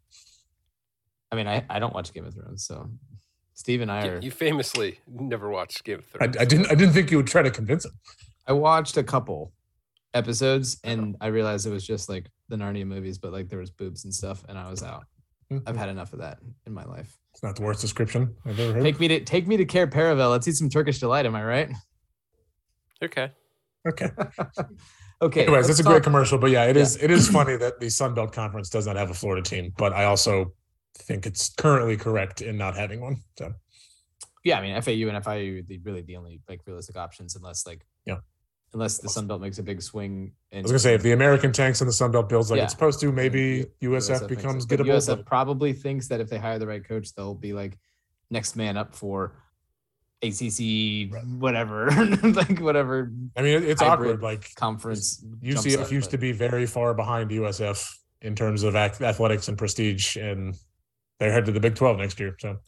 I 1.31 1.37
mean, 1.37 1.47
I, 1.47 1.65
I 1.71 1.79
don't 1.79 1.95
watch 1.95 2.13
Game 2.13 2.25
of 2.27 2.35
Thrones, 2.35 2.65
so 2.67 2.91
Steve 3.59 3.81
and 3.81 3.91
I 3.91 4.05
Yeah, 4.05 4.11
are. 4.13 4.19
You 4.21 4.31
famously 4.31 5.01
never 5.09 5.51
watched 5.51 5.83
Game 5.83 5.99
of 5.99 6.05
Thrones. 6.07 6.37
I 6.39 6.45
didn't 6.45 6.71
I 6.71 6.77
didn't 6.77 6.95
think 6.95 7.11
you 7.11 7.17
would 7.17 7.27
try 7.27 7.43
to 7.43 7.51
convince 7.51 7.85
him. 7.85 7.91
I 8.47 8.53
watched 8.53 8.97
a 8.97 9.03
couple 9.03 9.53
episodes 10.15 10.79
uh-huh. 10.85 10.93
and 10.93 11.17
I 11.21 11.27
realized 11.27 11.67
it 11.67 11.71
was 11.71 11.85
just 11.85 12.09
like 12.09 12.31
the 12.49 12.55
Narnia 12.55 12.87
movies, 12.87 13.19
but 13.19 13.33
like 13.33 13.49
there 13.49 13.59
was 13.59 13.73
boobs 13.73 14.05
and 14.05 14.15
stuff, 14.15 14.45
and 14.49 14.57
I 14.57 14.71
was 14.71 14.85
out. 14.85 15.07
Hmm. 15.51 15.59
I've 15.67 15.77
had 15.77 15.89
enough 15.89 16.13
of 16.13 16.21
that 16.21 16.39
in 16.67 16.73
my 16.73 16.85
life. 16.85 17.19
It's 17.33 17.43
not 17.43 17.57
the 17.57 17.63
worst 17.63 17.81
description 17.81 18.33
I've 18.47 18.61
ever 18.61 18.75
heard. 18.75 18.83
Take 18.85 19.01
me 19.01 19.09
to 19.09 19.25
take 19.25 19.49
me 19.49 19.57
to 19.57 19.65
Cair 19.65 19.89
Paravel. 19.89 20.31
Let's 20.31 20.47
eat 20.47 20.55
some 20.55 20.69
Turkish 20.71 21.01
delight. 21.01 21.27
Am 21.27 21.35
I 21.35 21.43
right? 21.43 21.71
Okay. 23.03 23.33
Okay. 23.89 24.11
Okay. 25.21 25.43
Anyways, 25.43 25.67
let's 25.67 25.81
a 25.81 25.83
great 25.83 26.05
commercial. 26.05 26.39
But 26.39 26.53
yeah, 26.53 26.67
it 26.67 26.77
Yeah. 26.77 26.83
is 26.83 26.97
it 27.03 27.11
is 27.11 27.29
funny 27.29 27.57
that 27.57 27.81
the 27.81 27.91
Sun 27.91 28.15
Belt 28.15 28.33
Conference 28.33 28.71
does 28.71 28.87
not 28.87 28.95
have 28.95 29.11
a 29.11 29.15
Florida 29.15 29.43
team, 29.43 29.73
but 29.77 29.93
I 29.93 30.05
also 30.05 30.53
think 31.03 31.27
it's 31.27 31.51
currently 31.55 31.97
correct 31.97 32.41
in 32.43 32.57
not 32.57 32.77
having 32.77 33.01
one. 33.01 33.17
So 33.39 33.53
Yeah, 34.45 34.59
I 34.59 34.63
mean 34.63 34.81
FAU 34.83 35.09
and 35.15 35.25
FIU 35.25 35.59
are 35.61 35.63
the, 35.63 35.79
really 35.79 36.03
the 36.03 36.17
only 36.17 36.41
like 36.49 36.61
realistic 36.67 36.97
options, 36.97 37.37
unless 37.37 37.67
like 37.67 37.85
Yeah. 38.07 38.19
unless 38.75 38.99
the 38.99 39.09
Sun 39.09 39.27
Belt 39.27 39.41
makes 39.41 39.59
a 39.59 39.63
big 39.63 39.81
swing. 39.83 40.33
I 40.53 40.61
was 40.63 40.71
gonna 40.71 40.79
say 40.79 40.95
if 40.95 41.03
the 41.03 41.13
American 41.13 41.53
tanks 41.53 41.81
and 41.81 41.89
the 41.89 41.93
Sun 41.93 42.13
Belt 42.13 42.29
builds 42.29 42.51
like 42.51 42.59
Yeah. 42.59 42.65
it's 42.65 42.73
supposed 42.73 43.01
to, 43.01 43.13
maybe 43.13 43.67
USF, 43.83 44.21
thinks 44.21 44.35
becomes 44.37 44.67
gettable. 44.67 44.87
USF 44.95 45.17
but- 45.19 45.27
probably 45.27 45.73
thinks 45.73 46.09
that 46.09 46.21
if 46.21 46.29
they 46.29 46.39
hire 46.39 46.59
the 46.59 46.67
right 46.67 46.85
coach, 46.87 47.15
they'll 47.15 47.35
be 47.35 47.53
like 47.53 47.79
next 48.31 48.57
man 48.57 48.77
up 48.77 48.95
for 48.95 49.35
ACC, 50.23 51.11
whatever, 51.39 51.91
like 52.23 52.59
whatever 52.59 53.13
I 53.37 53.43
mean, 53.43 53.63
it's 53.63 53.81
awkward. 53.81 54.21
Like 54.23 54.53
conference. 54.57 55.25
UCF 55.43 55.93
used 55.93 56.11
to 56.11 56.19
be 56.19 56.33
very 56.33 56.67
far 56.67 56.93
behind 56.95 57.31
USF 57.31 57.87
in 58.23 58.35
terms 58.35 58.65
of 58.65 58.75
athletics 58.75 59.47
and 59.47 59.57
prestige, 59.57 60.17
and 60.17 60.57
they're 61.19 61.33
headed 61.33 61.47
to 61.47 61.53
the 61.53 61.61
Big 61.61 61.75
Twelve 61.75 61.99
next 61.99 62.19
year. 62.21 62.37
So 62.39 62.59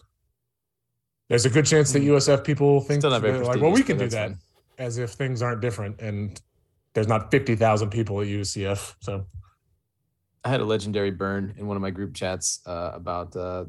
there's 1.29 1.47
a 1.47 1.51
good 1.51 1.67
chance 1.67 1.93
that 1.93 2.01
Hmm. 2.03 2.11
USF 2.11 2.45
people 2.45 2.81
think 2.81 3.01
Still 3.03 3.19
they're 3.21 3.45
like, 3.45 3.61
well, 3.61 3.71
we 3.71 3.83
can 3.83 3.99
do 3.99 4.09
that, 4.09 4.31
fine. 4.31 4.39
as 4.79 4.99
if 4.99 5.11
things 5.13 5.43
aren't 5.43 5.61
different, 5.61 6.01
and 6.01 6.41
there's 6.95 7.09
not 7.09 7.31
fifty 7.31 7.55
thousand 7.55 7.91
people 7.91 8.21
at 8.21 8.27
UCF. 8.27 8.95
So 9.01 9.25
I 10.45 10.49
had 10.49 10.61
a 10.61 10.65
legendary 10.65 11.11
burn 11.11 11.55
in 11.57 11.67
one 11.67 11.77
of 11.77 11.83
my 11.83 11.91
group 11.91 12.15
chats 12.15 12.61
uh, 12.67 12.91
about 12.95 13.37
uh, 13.37 13.67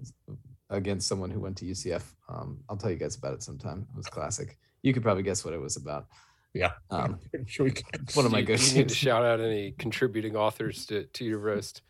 against 0.70 1.08
someone 1.08 1.30
who 1.30 1.40
went 1.40 1.58
to 1.58 1.66
UCF. 1.66 2.04
Um, 2.30 2.60
I'll 2.70 2.78
tell 2.78 2.90
you 2.90 2.96
guys 2.98 3.16
about 3.18 3.34
it 3.34 3.44
sometime. 3.44 3.86
It 3.94 3.98
was 3.98 4.08
classic. 4.08 4.58
You 4.82 4.94
could 4.94 5.04
probably 5.04 5.22
guess 5.24 5.44
what 5.46 5.54
it 5.54 5.60
was 5.60 5.76
about. 5.78 6.08
yeah, 6.54 6.72
Um, 6.90 7.20
sure 7.46 7.66
we 7.66 7.72
can. 7.72 7.86
one 8.14 8.26
of 8.26 8.32
my 8.32 8.40
you, 8.40 8.46
go 8.46 8.54
you 8.56 8.74
need 8.74 8.90
to 8.90 8.96
shout 8.96 9.24
out 9.24 9.40
any 9.42 9.74
contributing 9.78 10.36
authors 10.36 10.86
to, 10.88 11.04
to 11.04 11.24
your 11.26 11.40
roast. 11.40 11.82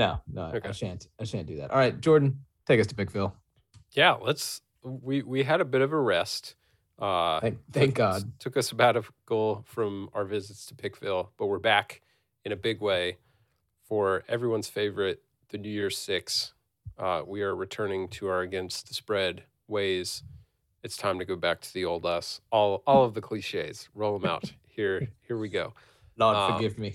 No, 0.00 0.18
no, 0.32 0.58
I 0.64 0.72
shan't. 0.72 1.08
I 1.20 1.24
shan't 1.24 1.46
do 1.46 1.56
that. 1.56 1.70
All 1.70 1.76
right, 1.76 2.00
Jordan, 2.00 2.40
take 2.66 2.80
us 2.80 2.86
to 2.86 2.94
Pickville. 2.94 3.34
Yeah, 3.92 4.12
let's. 4.14 4.62
We 4.82 5.20
we 5.22 5.42
had 5.42 5.60
a 5.60 5.64
bit 5.66 5.82
of 5.82 5.92
a 5.92 6.00
rest. 6.00 6.54
Uh, 6.98 7.38
Thank, 7.40 7.58
thank 7.70 7.86
took- 7.90 7.94
God. 7.96 8.32
Took 8.40 8.56
a 8.56 8.62
sabbatical 8.62 9.62
from 9.66 10.08
our 10.14 10.24
visits 10.24 10.64
to 10.66 10.74
Pickville, 10.74 11.28
but 11.38 11.46
we're 11.48 11.58
back 11.58 12.00
in 12.46 12.52
a 12.52 12.56
big 12.56 12.80
way 12.80 13.18
for 13.86 14.24
everyone's 14.26 14.68
favorite, 14.68 15.22
the 15.50 15.58
New 15.58 15.68
Year's 15.70 15.98
Six. 15.98 16.54
Uh, 16.98 17.22
we 17.26 17.42
are 17.42 17.54
returning 17.54 18.08
to 18.08 18.28
our 18.28 18.40
against 18.40 18.88
the 18.88 18.94
spread 18.94 19.42
ways. 19.68 20.22
It's 20.82 20.96
time 20.96 21.18
to 21.18 21.26
go 21.26 21.36
back 21.36 21.60
to 21.60 21.74
the 21.74 21.84
old 21.84 22.06
us. 22.06 22.40
All 22.50 22.82
all 22.86 23.04
of 23.04 23.12
the 23.12 23.20
cliches, 23.20 23.90
roll 23.94 24.18
them 24.18 24.30
out. 24.30 24.50
Here 24.68 25.08
here 25.28 25.36
we 25.36 25.50
go. 25.50 25.74
Lord, 26.16 26.36
Um, 26.36 26.54
forgive 26.54 26.78
me. 26.78 26.94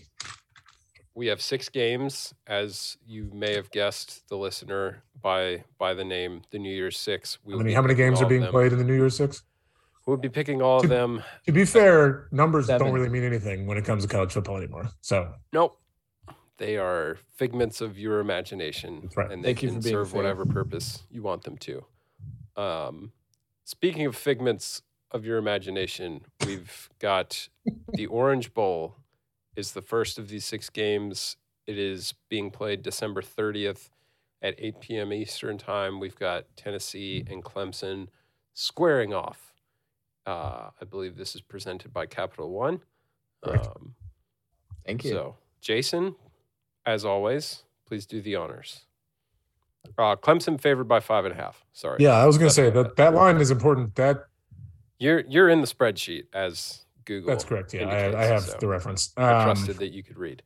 We 1.16 1.28
have 1.28 1.42
six 1.42 1.70
games, 1.70 2.34
as 2.46 2.98
you 3.08 3.32
may 3.34 3.56
have 3.56 3.72
guessed, 3.72 4.28
the 4.28 4.36
listener 4.36 5.02
by 5.22 5.64
by 5.78 5.94
the 5.94 6.04
name, 6.04 6.42
the 6.52 6.60
New 6.60 6.74
Year's 6.74 6.98
Six. 6.98 7.40
We 7.46 7.54
How 7.54 7.60
many 7.60 7.74
how 7.74 7.82
many 7.82 7.96
games 7.96 8.22
are 8.22 8.26
being 8.28 8.46
played 8.48 8.74
in 8.74 8.78
the 8.78 8.84
New 8.84 8.96
Year's 8.96 9.16
Six? 9.16 9.44
We'll 10.06 10.18
be 10.18 10.30
picking 10.30 10.62
all 10.62 10.82
of 10.82 10.90
them. 10.90 11.24
To 11.46 11.52
be 11.52 11.66
fair, 11.66 12.28
numbers 12.32 12.68
Seven. 12.68 12.86
don't 12.88 12.94
really 12.94 13.10
mean 13.10 13.24
anything 13.24 13.66
when 13.66 13.78
it 13.78 13.86
comes 13.86 14.04
to 14.04 14.10
college 14.10 14.34
football 14.34 14.58
anymore. 14.58 14.90
So 15.02 15.34
Nope. 15.54 15.80
They 16.58 16.78
are 16.78 17.18
figments 17.36 17.82
of 17.82 17.98
your 17.98 18.20
imagination, 18.20 19.10
right. 19.16 19.32
and 19.32 19.44
they 19.44 19.50
Thank 19.50 19.60
can 19.60 19.70
for 19.70 19.82
being 19.82 19.94
serve 19.96 20.12
fair. 20.12 20.22
whatever 20.22 20.46
purpose 20.46 21.04
you 21.10 21.22
want 21.22 21.44
them 21.44 21.58
to. 21.58 21.86
Um, 22.56 23.12
speaking 23.66 24.06
of 24.06 24.16
figments 24.16 24.82
of 25.12 25.26
your 25.26 25.38
imagination, 25.38 26.22
we've 26.46 26.90
got 27.00 27.50
the 27.94 28.06
Orange 28.06 28.54
Bowl 28.54 28.96
is 29.56 29.72
the 29.72 29.82
first 29.82 30.18
of 30.18 30.30
these 30.30 30.46
six 30.46 30.70
games. 30.70 31.38
It 31.68 31.78
is 31.78 32.14
being 32.30 32.52
played 32.52 32.84
December 32.84 33.22
30th 33.22 33.90
at 34.42 34.56
8 34.58 34.80
p.m. 34.82 35.14
Eastern 35.14 35.58
Time. 35.58 36.00
We've 36.00 36.16
got 36.18 36.46
Tennessee 36.56 37.24
and 37.30 37.44
Clemson 37.44 38.08
squaring 38.54 39.14
off. 39.14 39.54
Uh, 40.26 40.70
I 40.80 40.86
believe 40.90 41.16
this 41.18 41.36
is 41.36 41.42
presented 41.42 41.94
by 41.94 42.06
Capital 42.06 42.52
One. 42.52 42.82
Correct. 43.44 43.68
Um, 43.68 43.96
Thank 44.86 45.04
you. 45.04 45.12
so, 45.12 45.36
Jason, 45.62 46.16
as 46.86 47.06
always, 47.06 47.64
please 47.88 48.06
do 48.06 48.22
the 48.22 48.36
honors. 48.36 48.82
Uh, 49.98 50.16
Clemson 50.16 50.60
favored 50.60 50.88
by 50.88 51.00
five 51.00 51.26
and 51.26 51.34
a 51.34 51.38
half. 51.38 51.64
Sorry. 51.74 51.98
yeah, 52.00 52.14
I 52.14 52.26
was 52.26 52.38
gonna 52.40 52.50
say 52.50 52.72
that 52.72 52.96
that 52.96 53.14
line 53.14 53.38
is 53.38 53.52
important. 53.52 53.96
That 53.96 54.26
You're 54.98 55.20
you're 55.28 55.48
in 55.50 55.62
the 55.62 55.68
spreadsheet 55.68 56.24
as 56.34 56.85
Google. 57.06 57.30
that's 57.30 57.44
correct. 57.44 57.74
Yeah, 57.74 57.88
I, 57.88 58.22
I 58.22 58.26
have 58.26 58.44
so 58.44 58.58
the 58.60 58.68
reference. 58.68 59.14
I 59.18 59.32
Um, 59.34 59.44
trusted 59.46 59.78
that 59.78 59.92
you 59.94 60.04
could 60.04 60.18
read. 60.18 60.42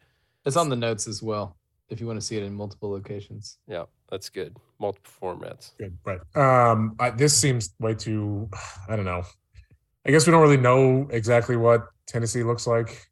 It's 0.46 0.56
on 0.58 0.70
the 0.70 0.76
notes 0.76 1.08
as 1.08 1.22
well. 1.22 1.58
If 1.90 2.00
you 2.00 2.06
want 2.08 2.20
to 2.20 2.26
see 2.26 2.38
it 2.38 2.44
in 2.44 2.54
multiple 2.54 2.92
locations. 2.92 3.58
Yeah, 3.68 3.86
that's 4.12 4.30
good. 4.30 4.56
Multiple 4.80 5.12
formats. 5.22 5.72
Good, 5.78 5.98
right. 6.06 6.20
Um, 6.36 6.96
I, 7.00 7.10
this 7.10 7.36
seems 7.36 7.74
way 7.80 7.96
too. 7.96 8.48
I 8.88 8.96
don't 8.96 9.06
know. 9.06 9.24
I 10.06 10.12
guess 10.12 10.28
we 10.28 10.32
don't 10.32 10.42
really 10.42 10.58
know 10.58 11.08
exactly 11.12 11.58
what 11.58 11.88
Tennessee 12.06 12.44
looks 12.44 12.68
like. 12.68 13.08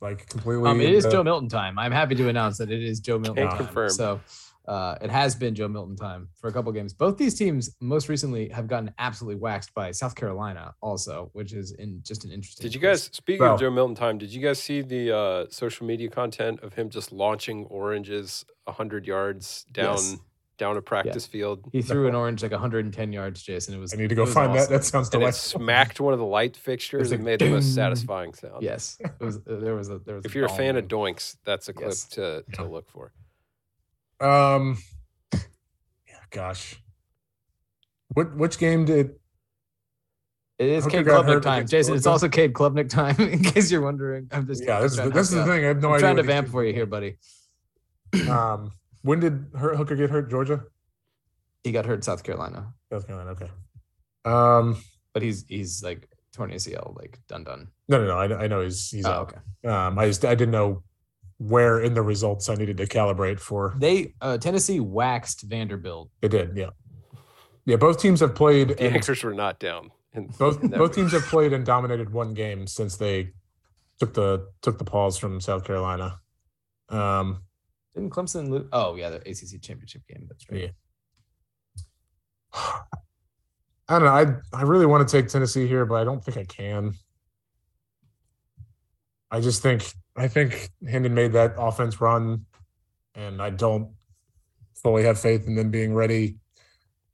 Like 0.00 0.28
completely. 0.28 0.68
Um, 0.68 0.80
it 0.80 0.90
is 0.92 1.06
uh, 1.06 1.10
Joe 1.10 1.22
Milton 1.24 1.48
time. 1.48 1.78
I'm 1.78 1.92
happy 1.92 2.14
to 2.16 2.28
announce 2.28 2.58
that 2.58 2.70
it 2.70 2.82
is 2.82 3.00
Joe 3.00 3.18
Milton 3.18 3.44
Can't 3.44 3.50
time. 3.56 3.66
confirm. 3.66 3.88
So, 3.90 4.20
uh, 4.68 4.96
it 5.00 5.10
has 5.10 5.34
been 5.34 5.54
Joe 5.54 5.68
Milton 5.68 5.96
time 5.96 6.28
for 6.40 6.48
a 6.48 6.52
couple 6.52 6.72
games. 6.72 6.92
Both 6.92 7.18
these 7.18 7.34
teams 7.34 7.76
most 7.80 8.08
recently 8.08 8.48
have 8.50 8.66
gotten 8.66 8.92
absolutely 8.98 9.40
waxed 9.40 9.72
by 9.74 9.90
South 9.92 10.14
Carolina, 10.14 10.74
also, 10.80 11.30
which 11.34 11.52
is 11.52 11.72
in 11.72 12.00
just 12.02 12.24
an 12.24 12.30
interesting. 12.32 12.64
Did 12.64 12.74
you 12.74 12.80
twist. 12.80 13.10
guys 13.10 13.16
speaking 13.16 13.42
Well- 13.42 13.54
of 13.54 13.60
Joe 13.60 13.70
Milton 13.70 13.94
time? 13.94 14.18
Did 14.18 14.32
you 14.32 14.40
guys 14.42 14.62
see 14.62 14.82
the 14.82 15.16
uh, 15.16 15.46
social 15.50 15.86
media 15.86 16.08
content 16.10 16.60
of 16.60 16.74
him 16.74 16.90
just 16.90 17.12
launching 17.12 17.64
oranges 17.66 18.44
hundred 18.68 19.06
yards 19.06 19.64
down 19.72 19.94
Yes. 19.96 20.16
down 20.58 20.76
a 20.76 20.82
practice 20.82 21.26
field? 21.26 21.68
He 21.70 21.82
threw 21.82 22.08
an 22.08 22.14
orange 22.16 22.42
like 22.42 22.50
110 22.50 23.12
yards, 23.12 23.42
Jason. 23.42 23.74
It 23.74 23.78
was. 23.78 23.94
I 23.94 23.96
need 23.98 24.08
to 24.08 24.14
go 24.16 24.26
find 24.26 24.52
that. 24.54 24.62
awesome. 24.62 24.72
That 24.72 24.84
sounds 24.84 25.06
And 25.08 25.14
it 25.16 25.18
delightful. 25.26 25.60
smacked 25.60 26.00
one 26.00 26.12
of 26.12 26.18
the 26.18 26.24
light 26.26 26.56
fixtures 26.56 27.10
like 27.10 27.18
and 27.18 27.24
made 27.24 27.38
the 27.38 27.50
most 27.50 27.74
satisfying 27.74 28.34
sound. 28.34 28.62
Yes, 28.64 28.98
it 29.00 29.12
was. 29.24 29.40
There 29.42 29.76
was 29.76 29.90
a. 29.90 29.98
There 30.00 30.16
was. 30.16 30.24
If 30.24 30.34
you're 30.34 30.46
a 30.46 30.48
fan 30.48 30.76
of 30.76 30.88
doinks, 30.88 31.36
that's 31.44 31.68
a 31.68 31.72
clip 31.72 31.90
Yes. 31.90 32.04
to, 32.08 32.42
to 32.54 32.62
Yeah. 32.62 32.68
look 32.68 32.88
for. 32.90 33.12
Um, 34.20 34.78
yeah, 35.32 35.40
gosh. 36.30 36.80
What 38.08 38.36
which 38.36 38.58
game 38.58 38.84
did? 38.84 39.10
It 40.58 40.68
is 40.70 40.86
Cade 40.86 41.04
Klubnik 41.04 41.42
time, 41.42 41.66
Jason. 41.66 41.94
It's 41.94 42.04
Georgia. 42.04 42.12
also 42.12 42.28
Cade 42.30 42.54
Klubnik 42.54 42.88
time. 42.88 43.16
In 43.20 43.42
case 43.42 43.70
you're 43.70 43.82
wondering, 43.82 44.28
I'm 44.32 44.46
just 44.46 44.64
Yeah, 44.64 44.80
this 44.80 44.92
is 44.92 44.98
the, 44.98 45.10
this 45.10 45.28
is 45.28 45.34
the 45.34 45.44
thing. 45.44 45.64
I 45.64 45.68
have 45.68 45.82
no 45.82 45.88
I'm 45.88 45.94
idea. 45.94 46.00
trying 46.00 46.16
to 46.16 46.22
vamp 46.22 46.48
for 46.48 46.64
you 46.64 46.72
here, 46.72 46.86
buddy. 46.86 47.16
Um, 48.30 48.70
when 49.02 49.20
did 49.20 49.48
Hooker 49.54 49.94
get 49.96 50.08
hurt? 50.08 50.30
Georgia, 50.30 50.62
He 51.62 51.72
got 51.72 51.84
hurt 51.84 52.04
South 52.04 52.22
Carolina, 52.22 52.72
South 52.90 53.06
Carolina. 53.06 53.30
Okay. 53.32 53.50
Um, 54.24 54.78
but 55.12 55.22
he's 55.22 55.44
he's 55.46 55.82
like 55.82 56.08
torn 56.32 56.50
ACL, 56.50 56.96
like 56.96 57.18
done 57.28 57.44
done. 57.44 57.68
no, 57.88 57.98
no, 57.98 58.06
no. 58.06 58.16
I, 58.16 58.44
I 58.44 58.46
know 58.46 58.62
he's 58.62 58.88
he's 58.88 59.04
Oh, 59.04 59.28
okay. 59.28 59.38
Um, 59.70 59.98
I 59.98 60.06
just 60.06 60.24
I 60.24 60.34
didn't 60.34 60.52
know 60.52 60.82
where 61.38 61.80
in 61.80 61.94
the 61.94 62.02
results 62.02 62.48
I 62.48 62.54
needed 62.54 62.76
to 62.78 62.86
calibrate 62.86 63.40
for. 63.40 63.74
They 63.78 64.14
uh, 64.20 64.38
Tennessee 64.38 64.80
waxed 64.80 65.42
Vanderbilt. 65.42 66.10
They 66.20 66.28
did, 66.28 66.56
yeah, 66.56 66.70
yeah. 67.64 67.76
Both 67.76 68.00
teams 68.00 68.20
have 68.20 68.34
played. 68.34 68.68
The 68.68 68.82
and 68.82 68.94
anchors 68.96 69.22
were 69.22 69.34
not 69.34 69.58
down. 69.58 69.90
in- 70.14 70.26
both 70.38 70.62
in 70.62 70.70
both 70.70 70.94
teams 70.94 71.12
have 71.12 71.24
played 71.24 71.52
and 71.52 71.64
dominated 71.64 72.12
one 72.12 72.34
game 72.34 72.66
since 72.66 72.96
they 72.96 73.32
took 74.00 74.14
the 74.14 74.48
took 74.62 74.78
the 74.78 74.84
pause 74.84 75.18
from 75.18 75.40
South 75.40 75.64
Carolina. 75.64 76.18
Um, 76.88 77.42
Didn't 77.94 78.10
Clemson 78.10 78.48
lose? 78.48 78.68
Oh 78.72 78.94
yeah, 78.94 79.10
the 79.10 79.16
ACC 79.16 79.60
championship 79.60 80.02
game. 80.08 80.26
That's 80.28 80.50
right. 80.50 80.60
Yeah. 80.62 80.68
I 83.88 83.98
don't 84.00 84.04
know. 84.04 84.40
I 84.52 84.58
I 84.58 84.62
really 84.62 84.86
want 84.86 85.06
to 85.06 85.12
take 85.20 85.28
Tennessee 85.28 85.66
here, 85.66 85.84
but 85.86 85.96
I 85.96 86.04
don't 86.04 86.24
think 86.24 86.36
I 86.38 86.44
can. 86.44 86.94
I 89.30 89.40
just 89.40 89.62
think 89.62 89.84
I 90.16 90.28
think 90.28 90.70
Hendon 90.88 91.14
made 91.14 91.32
that 91.32 91.54
offense 91.58 92.00
run, 92.00 92.46
and 93.14 93.42
I 93.42 93.50
don't 93.50 93.90
fully 94.82 95.04
have 95.04 95.18
faith 95.18 95.46
in 95.46 95.54
them 95.56 95.70
being 95.70 95.94
ready. 95.94 96.36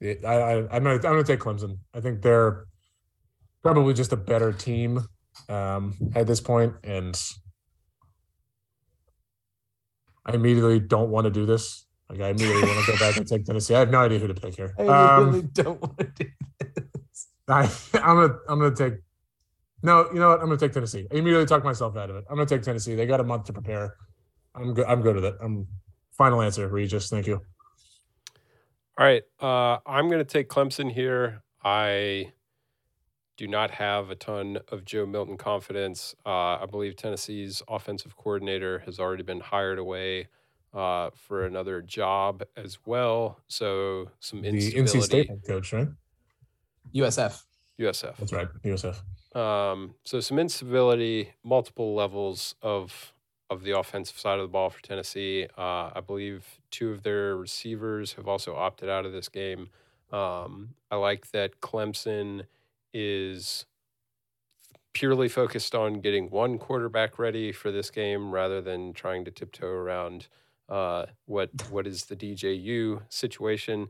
I, 0.02 0.16
I 0.26 0.56
I'm 0.76 0.82
gonna 0.82 0.94
I'm 0.96 1.00
gonna 1.00 1.24
take 1.24 1.40
Clemson. 1.40 1.78
I 1.94 2.00
think 2.00 2.22
they're 2.22 2.66
probably 3.62 3.94
just 3.94 4.12
a 4.12 4.16
better 4.16 4.52
team 4.52 5.00
um, 5.48 5.94
at 6.14 6.26
this 6.26 6.40
point, 6.40 6.74
and 6.84 7.20
I 10.26 10.34
immediately 10.34 10.80
don't 10.80 11.10
want 11.10 11.24
to 11.24 11.30
do 11.30 11.46
this. 11.46 11.86
Like 12.08 12.20
I 12.20 12.28
immediately 12.28 12.62
want 12.62 12.84
to 12.84 12.92
go 12.92 12.98
back 12.98 13.16
and 13.16 13.26
take 13.26 13.44
Tennessee. 13.44 13.74
I 13.74 13.78
have 13.80 13.90
no 13.90 14.00
idea 14.00 14.18
who 14.18 14.26
to 14.28 14.34
pick 14.34 14.56
here. 14.56 14.74
I 14.78 14.82
Um, 15.16 15.26
really 15.30 15.42
don't 15.42 15.80
want 15.80 15.98
to 15.98 16.04
do 16.04 16.30
this. 16.60 17.28
I, 17.48 17.62
I'm 17.94 18.16
gonna 18.16 18.34
I'm 18.48 18.58
gonna 18.58 18.74
take. 18.76 18.94
No, 19.82 20.08
you 20.12 20.20
know 20.20 20.28
what? 20.28 20.40
I'm 20.40 20.46
gonna 20.46 20.58
take 20.58 20.72
Tennessee. 20.72 21.06
I 21.10 21.16
immediately 21.16 21.46
talked 21.46 21.64
myself 21.64 21.96
out 21.96 22.10
of 22.10 22.16
it. 22.16 22.24
I'm 22.30 22.36
gonna 22.36 22.46
take 22.46 22.62
Tennessee. 22.62 22.94
They 22.94 23.06
got 23.06 23.20
a 23.20 23.24
month 23.24 23.44
to 23.44 23.52
prepare. 23.52 23.96
I'm 24.54 24.74
good. 24.74 24.86
I'm 24.86 25.02
good 25.02 25.16
with 25.16 25.24
it. 25.24 25.36
I'm 25.40 25.66
final 26.12 26.42
answer, 26.42 26.68
Regis. 26.68 27.08
Thank 27.08 27.26
you. 27.26 27.40
All 28.98 29.06
right. 29.06 29.22
Uh, 29.40 29.78
I'm 29.86 30.08
going 30.08 30.18
to 30.18 30.24
take 30.24 30.48
Clemson 30.48 30.92
here. 30.92 31.42
I 31.64 32.32
do 33.36 33.48
not 33.48 33.70
have 33.70 34.10
a 34.10 34.14
ton 34.14 34.58
of 34.68 34.84
Joe 34.84 35.06
Milton 35.06 35.36
confidence. 35.36 36.14
Uh, 36.26 36.58
I 36.60 36.66
believe 36.70 36.96
Tennessee's 36.96 37.62
offensive 37.68 38.16
coordinator 38.16 38.80
has 38.80 38.98
already 39.00 39.22
been 39.22 39.40
hired 39.40 39.78
away 39.78 40.28
uh, 40.74 41.10
for 41.14 41.46
another 41.46 41.80
job 41.80 42.42
as 42.56 42.78
well. 42.84 43.40
So 43.48 44.10
some 44.20 44.44
instability. 44.44 44.92
The. 44.92 44.98
NC 44.98 45.02
State 45.02 45.30
coach, 45.46 45.72
right? 45.72 45.88
USF. 46.94 47.42
USF. 47.80 48.16
That's 48.18 48.32
right. 48.32 48.48
USF. 48.64 49.00
Um, 49.34 49.94
so 50.04 50.20
some 50.20 50.38
instability, 50.38 51.32
multiple 51.42 51.94
levels 51.94 52.54
of 52.62 53.12
of 53.50 53.64
the 53.64 53.78
offensive 53.78 54.18
side 54.18 54.38
of 54.38 54.44
the 54.44 54.48
ball 54.48 54.70
for 54.70 54.80
Tennessee. 54.80 55.46
Uh, 55.58 55.90
I 55.94 56.00
believe 56.06 56.58
two 56.70 56.90
of 56.90 57.02
their 57.02 57.36
receivers 57.36 58.14
have 58.14 58.26
also 58.26 58.54
opted 58.56 58.88
out 58.88 59.04
of 59.04 59.12
this 59.12 59.28
game. 59.28 59.68
Um, 60.10 60.70
I 60.90 60.96
like 60.96 61.30
that 61.32 61.60
Clemson 61.60 62.46
is 62.94 63.66
purely 64.94 65.28
focused 65.28 65.74
on 65.74 66.00
getting 66.00 66.30
one 66.30 66.58
quarterback 66.58 67.18
ready 67.18 67.52
for 67.52 67.70
this 67.70 67.90
game 67.90 68.30
rather 68.30 68.60
than 68.60 68.92
trying 68.92 69.24
to 69.24 69.30
tiptoe 69.30 69.66
around 69.66 70.28
uh, 70.68 71.06
what 71.26 71.50
what 71.70 71.86
is 71.86 72.06
the 72.06 72.16
DJU 72.16 73.02
situation. 73.08 73.88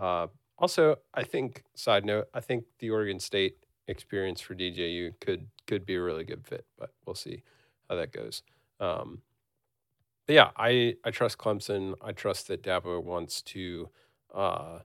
Uh, 0.00 0.26
also, 0.58 0.96
I 1.12 1.24
think 1.24 1.64
side 1.74 2.04
note, 2.04 2.28
I 2.32 2.40
think 2.40 2.64
the 2.78 2.90
Oregon 2.90 3.18
State 3.18 3.56
experience 3.88 4.40
for 4.40 4.54
DJU 4.54 5.12
could 5.20 5.46
could 5.66 5.86
be 5.86 5.94
a 5.94 6.02
really 6.02 6.24
good 6.24 6.46
fit, 6.46 6.64
but 6.78 6.92
we'll 7.06 7.14
see 7.14 7.42
how 7.88 7.96
that 7.96 8.12
goes. 8.12 8.42
Um, 8.80 9.22
yeah, 10.28 10.50
I 10.56 10.96
I 11.04 11.10
trust 11.10 11.38
Clemson. 11.38 11.94
I 12.00 12.12
trust 12.12 12.48
that 12.48 12.62
Dabo 12.62 13.02
wants 13.02 13.42
to 13.42 13.88
uh, 14.34 14.78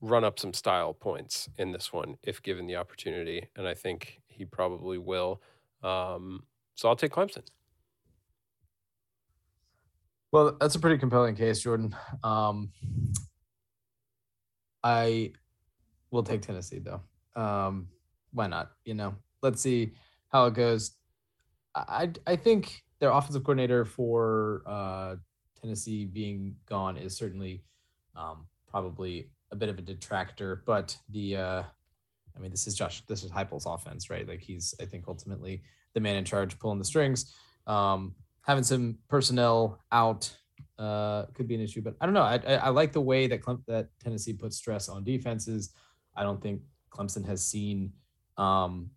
run 0.00 0.24
up 0.24 0.38
some 0.38 0.52
style 0.54 0.94
points 0.94 1.48
in 1.58 1.72
this 1.72 1.92
one 1.92 2.16
if 2.22 2.42
given 2.42 2.66
the 2.66 2.76
opportunity, 2.76 3.48
and 3.56 3.66
I 3.68 3.74
think 3.74 4.20
he 4.26 4.44
probably 4.44 4.98
will. 4.98 5.42
Um, 5.82 6.44
so 6.74 6.88
I'll 6.88 6.96
take 6.96 7.12
Clemson. 7.12 7.42
Well, 10.32 10.56
that's 10.60 10.74
a 10.74 10.80
pretty 10.80 10.98
compelling 10.98 11.34
case, 11.34 11.60
Jordan. 11.60 11.94
Um, 12.22 12.70
I 14.82 15.32
will 16.10 16.22
take 16.22 16.42
Tennessee 16.42 16.78
though. 16.78 17.00
Um, 17.36 17.88
why 18.32 18.48
not? 18.48 18.72
You 18.84 18.94
know, 18.94 19.14
let's 19.42 19.60
see 19.62 19.92
how 20.28 20.46
it 20.46 20.54
goes. 20.54 20.92
I 21.74 22.10
I 22.26 22.36
think 22.36 22.82
their 22.98 23.10
offensive 23.10 23.44
coordinator 23.44 23.84
for 23.84 24.62
uh, 24.66 25.16
Tennessee 25.60 26.06
being 26.06 26.56
gone 26.66 26.96
is 26.96 27.16
certainly 27.16 27.62
um, 28.16 28.46
probably 28.68 29.30
a 29.52 29.56
bit 29.56 29.68
of 29.68 29.78
a 29.78 29.82
detractor, 29.82 30.62
but 30.66 30.96
the 31.10 31.36
uh, 31.36 31.62
I 32.36 32.40
mean, 32.40 32.50
this 32.50 32.66
is 32.66 32.74
Josh. 32.74 33.02
This 33.06 33.24
is 33.24 33.30
Heupel's 33.30 33.66
offense, 33.66 34.10
right? 34.10 34.28
Like 34.28 34.40
he's, 34.40 34.74
I 34.80 34.84
think, 34.84 35.04
ultimately 35.08 35.62
the 35.94 36.00
man 36.00 36.16
in 36.16 36.24
charge, 36.24 36.58
pulling 36.58 36.78
the 36.78 36.84
strings. 36.84 37.34
Um, 37.66 38.14
having 38.42 38.64
some 38.64 38.98
personnel 39.08 39.80
out 39.90 40.30
uh, 40.78 41.24
could 41.34 41.48
be 41.48 41.54
an 41.54 41.60
issue, 41.60 41.80
but 41.80 41.94
I 42.00 42.06
don't 42.06 42.14
know. 42.14 42.22
I, 42.22 42.40
I, 42.46 42.54
I 42.54 42.68
like 42.68 42.92
the 42.92 43.00
way 43.00 43.26
that 43.26 43.42
Clem- 43.42 43.64
that 43.66 43.88
Tennessee 44.02 44.34
puts 44.34 44.56
stress 44.56 44.88
on 44.88 45.04
defenses. 45.04 45.70
I 46.14 46.22
don't 46.22 46.40
think 46.40 46.60
Clemson 46.96 47.26
has 47.26 47.44
seen 47.44 47.92
um, 48.36 48.90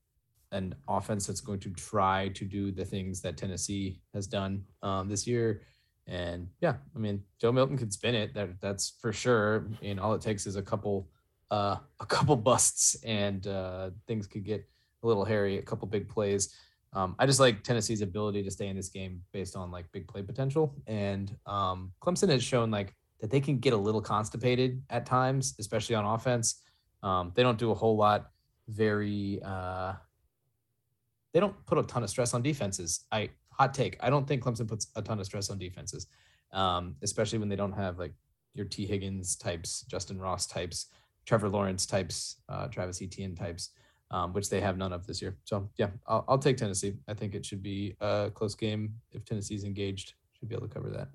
an 0.52 0.76
offense 0.88 1.28
that's 1.28 1.42
going 1.42 1.60
to 1.60 1.70
try 1.72 2.30
to 2.30 2.46
do 2.46 2.72
the 2.72 2.86
things 2.86 3.22
that 3.22 3.38
Tennessee 3.38 4.02
has 4.14 4.28
done 4.28 4.64
um, 4.82 5.10
this 5.10 5.28
year. 5.28 5.62
And 6.08 6.48
yeah, 6.60 6.76
I 6.96 7.00
mean, 7.00 7.22
Joe 7.40 7.52
Milton 7.52 7.78
could 7.78 7.94
spin 7.94 8.16
it. 8.16 8.34
That 8.34 8.60
that's 8.60 8.94
for 9.00 9.14
sure. 9.14 9.68
And 9.84 10.00
all 10.00 10.14
it 10.14 10.22
takes 10.22 10.48
is 10.48 10.56
a 10.56 10.62
couple, 10.62 11.08
uh, 11.52 11.78
a 12.00 12.06
couple 12.06 12.36
busts, 12.36 12.96
and 13.04 13.46
uh, 13.46 13.92
things 14.08 14.26
could 14.26 14.44
get 14.44 14.68
a 15.04 15.08
little 15.08 15.24
hairy. 15.24 15.60
A 15.60 15.62
couple 15.62 15.88
big 15.88 16.10
plays. 16.10 16.56
Um, 16.94 17.16
I 17.20 17.28
just 17.28 17.40
like 17.40 17.64
Tennessee's 17.64 18.02
ability 18.02 18.42
to 18.44 18.50
stay 18.50 18.68
in 18.68 18.76
this 18.76 18.90
game 18.90 19.22
based 19.32 19.56
on 19.56 19.70
like 19.70 19.86
big 19.92 20.08
play 20.08 20.24
potential. 20.24 20.76
And 20.88 21.36
um, 21.46 21.92
Clemson 22.02 22.30
has 22.30 22.44
shown 22.44 22.72
like 22.72 22.96
that 23.22 23.30
they 23.30 23.40
can 23.40 23.60
get 23.60 23.74
a 23.74 23.78
little 23.78 24.02
constipated 24.02 24.82
at 24.90 25.06
times, 25.06 25.54
especially 25.60 25.96
on 25.96 26.06
offense. 26.06 26.64
Um, 27.04 27.32
they 27.36 27.44
don't 27.44 27.58
do 27.58 27.72
a 27.72 27.76
whole 27.76 27.98
lot. 27.98 28.32
Very. 28.68 29.40
Uh, 29.44 29.94
they 31.34 31.40
don't 31.40 31.56
put 31.66 31.78
a 31.78 31.84
ton 31.84 32.04
of 32.04 32.10
stress 32.10 32.34
on 32.34 32.42
defenses. 32.42 33.06
I 33.12 33.30
hot 33.52 33.74
take. 33.74 33.98
I 34.00 34.10
don't 34.10 34.28
think 34.28 34.44
Clemson 34.44 34.68
puts 34.68 34.88
a 34.96 35.02
ton 35.02 35.20
of 35.20 35.26
stress 35.26 35.50
on 35.50 35.60
defenses, 35.60 36.08
um, 36.54 36.96
especially 37.02 37.40
when 37.40 37.50
they 37.50 37.56
don't 37.56 37.74
have 37.74 38.00
like 38.00 38.14
your 38.54 38.66
Tee 38.66 38.86
Higgins 38.86 39.36
types, 39.36 39.82
Justin 39.84 40.20
Ross 40.20 40.48
types, 40.48 40.88
Trevor 41.26 41.50
Lawrence 41.50 41.86
types, 41.86 42.38
uh, 42.50 42.68
Travis 42.68 43.02
Etienne 43.02 43.36
types, 43.36 43.70
um, 44.12 44.34
which 44.34 44.50
they 44.50 44.60
have 44.60 44.78
none 44.78 44.92
of 44.92 45.06
this 45.06 45.22
year. 45.22 45.38
So 45.44 45.70
yeah, 45.78 45.90
I'll, 46.08 46.26
I'll 46.28 46.38
take 46.40 46.58
Tennessee. 46.58 46.96
I 47.08 47.14
think 47.14 47.36
it 47.36 47.46
should 47.46 47.62
be 47.62 47.96
a 48.02 48.32
close 48.34 48.56
game 48.56 48.96
if 49.12 49.24
Tennessee's 49.26 49.64
engaged. 49.64 50.14
Should 50.40 50.50
be 50.50 50.56
able 50.56 50.68
to 50.68 50.74
cover 50.74 50.90
that. 50.90 51.10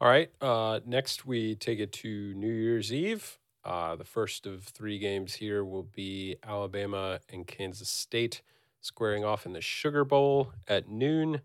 All 0.00 0.08
right. 0.08 0.30
Uh, 0.40 0.80
next, 0.86 1.26
we 1.26 1.56
take 1.56 1.78
it 1.78 1.92
to 1.94 2.32
New 2.34 2.52
Year's 2.52 2.92
Eve. 2.92 3.38
Uh, 3.66 3.96
the 3.96 4.04
first 4.04 4.46
of 4.46 4.62
three 4.62 4.96
games 4.96 5.34
here 5.34 5.64
will 5.64 5.82
be 5.82 6.36
Alabama 6.46 7.18
and 7.32 7.48
Kansas 7.48 7.88
State 7.88 8.42
squaring 8.80 9.24
off 9.24 9.44
in 9.44 9.54
the 9.54 9.60
Sugar 9.60 10.04
Bowl 10.04 10.52
at 10.68 10.88
noon. 10.88 11.40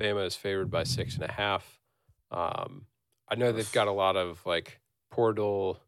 Bama 0.00 0.24
is 0.24 0.34
favored 0.34 0.70
by 0.70 0.84
six 0.84 1.14
and 1.14 1.24
a 1.24 1.32
half. 1.32 1.78
Um, 2.30 2.86
I 3.28 3.34
know 3.34 3.52
they've 3.52 3.70
got 3.70 3.86
a 3.86 3.92
lot 3.92 4.16
of 4.16 4.40
like 4.46 4.80
portal 5.10 5.78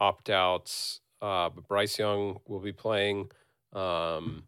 opt 0.00 0.30
outs, 0.30 1.00
uh, 1.20 1.50
but 1.50 1.68
Bryce 1.68 1.98
Young 1.98 2.38
will 2.46 2.60
be 2.60 2.72
playing. 2.72 3.30
Um, 3.74 4.44